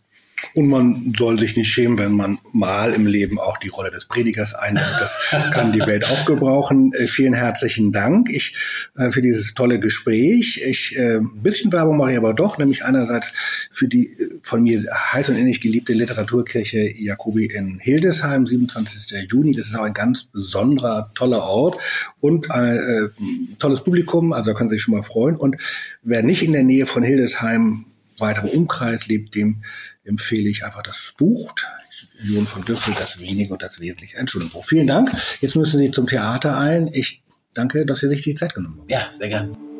Und 0.55 0.67
man 0.67 1.13
soll 1.17 1.39
sich 1.39 1.55
nicht 1.55 1.71
schämen, 1.71 1.97
wenn 1.97 2.11
man 2.11 2.37
mal 2.51 2.93
im 2.93 3.07
Leben 3.07 3.39
auch 3.39 3.57
die 3.57 3.69
Rolle 3.69 3.89
des 3.89 4.05
Predigers 4.05 4.53
einnimmt. 4.53 4.85
Das 4.99 5.17
kann 5.51 5.71
die 5.71 5.79
Welt 5.79 6.05
auch 6.05 6.25
gebrauchen. 6.25 6.93
Äh, 6.93 7.07
vielen 7.07 7.33
herzlichen 7.33 7.91
Dank 7.91 8.29
ich, 8.29 8.53
äh, 8.95 9.09
für 9.11 9.21
dieses 9.21 9.55
tolle 9.55 9.79
Gespräch. 9.79 10.61
Ich, 10.63 10.95
äh, 10.95 11.17
ein 11.17 11.41
bisschen 11.41 11.71
Werbung 11.71 11.97
mache 11.97 12.11
ich 12.11 12.17
aber 12.17 12.33
doch, 12.33 12.59
nämlich 12.59 12.85
einerseits 12.85 13.33
für 13.71 13.87
die 13.87 14.09
äh, 14.09 14.29
von 14.43 14.61
mir 14.61 14.79
heiß 15.13 15.29
und 15.29 15.37
innig 15.37 15.59
geliebte 15.59 15.93
Literaturkirche 15.93 16.93
Jakobi 16.97 17.45
in 17.45 17.79
Hildesheim, 17.81 18.45
27. 18.45 19.27
Juni. 19.31 19.55
Das 19.55 19.67
ist 19.67 19.75
auch 19.75 19.83
ein 19.83 19.93
ganz 19.93 20.25
besonderer, 20.25 21.09
toller 21.15 21.43
Ort 21.43 21.79
und 22.19 22.51
ein 22.51 23.09
tolles 23.59 23.83
Publikum. 23.83 24.33
Also 24.33 24.51
da 24.51 24.57
können 24.57 24.69
Sie 24.69 24.75
sich 24.75 24.83
schon 24.83 24.93
mal 24.93 25.03
freuen. 25.03 25.35
Und 25.35 25.57
wer 26.03 26.21
nicht 26.23 26.43
in 26.43 26.51
der 26.51 26.63
Nähe 26.63 26.85
von 26.85 27.03
Hildesheim 27.03 27.85
weiterer 28.23 28.53
Umkreis 28.53 29.07
lebt, 29.07 29.35
dem 29.35 29.63
empfehle 30.03 30.49
ich 30.49 30.65
einfach 30.65 30.81
das 30.81 31.13
Buch. 31.17 31.53
Jon 32.23 32.47
von 32.47 32.63
Düffel, 32.63 32.93
das 32.97 33.19
Wenige 33.19 33.53
und 33.53 33.61
das 33.61 33.79
Wesentliche. 33.79 34.17
Entschuldigung. 34.17 34.63
Vielen 34.63 34.87
Dank. 34.87 35.11
Jetzt 35.41 35.55
müssen 35.55 35.79
Sie 35.79 35.91
zum 35.91 36.07
Theater 36.07 36.57
ein. 36.57 36.87
Ich 36.87 37.23
danke, 37.53 37.85
dass 37.85 37.99
Sie 37.99 38.09
sich 38.09 38.23
die 38.23 38.35
Zeit 38.35 38.55
genommen 38.55 38.79
haben. 38.79 38.89
Ja, 38.89 39.09
sehr 39.11 39.29
gerne. 39.29 39.72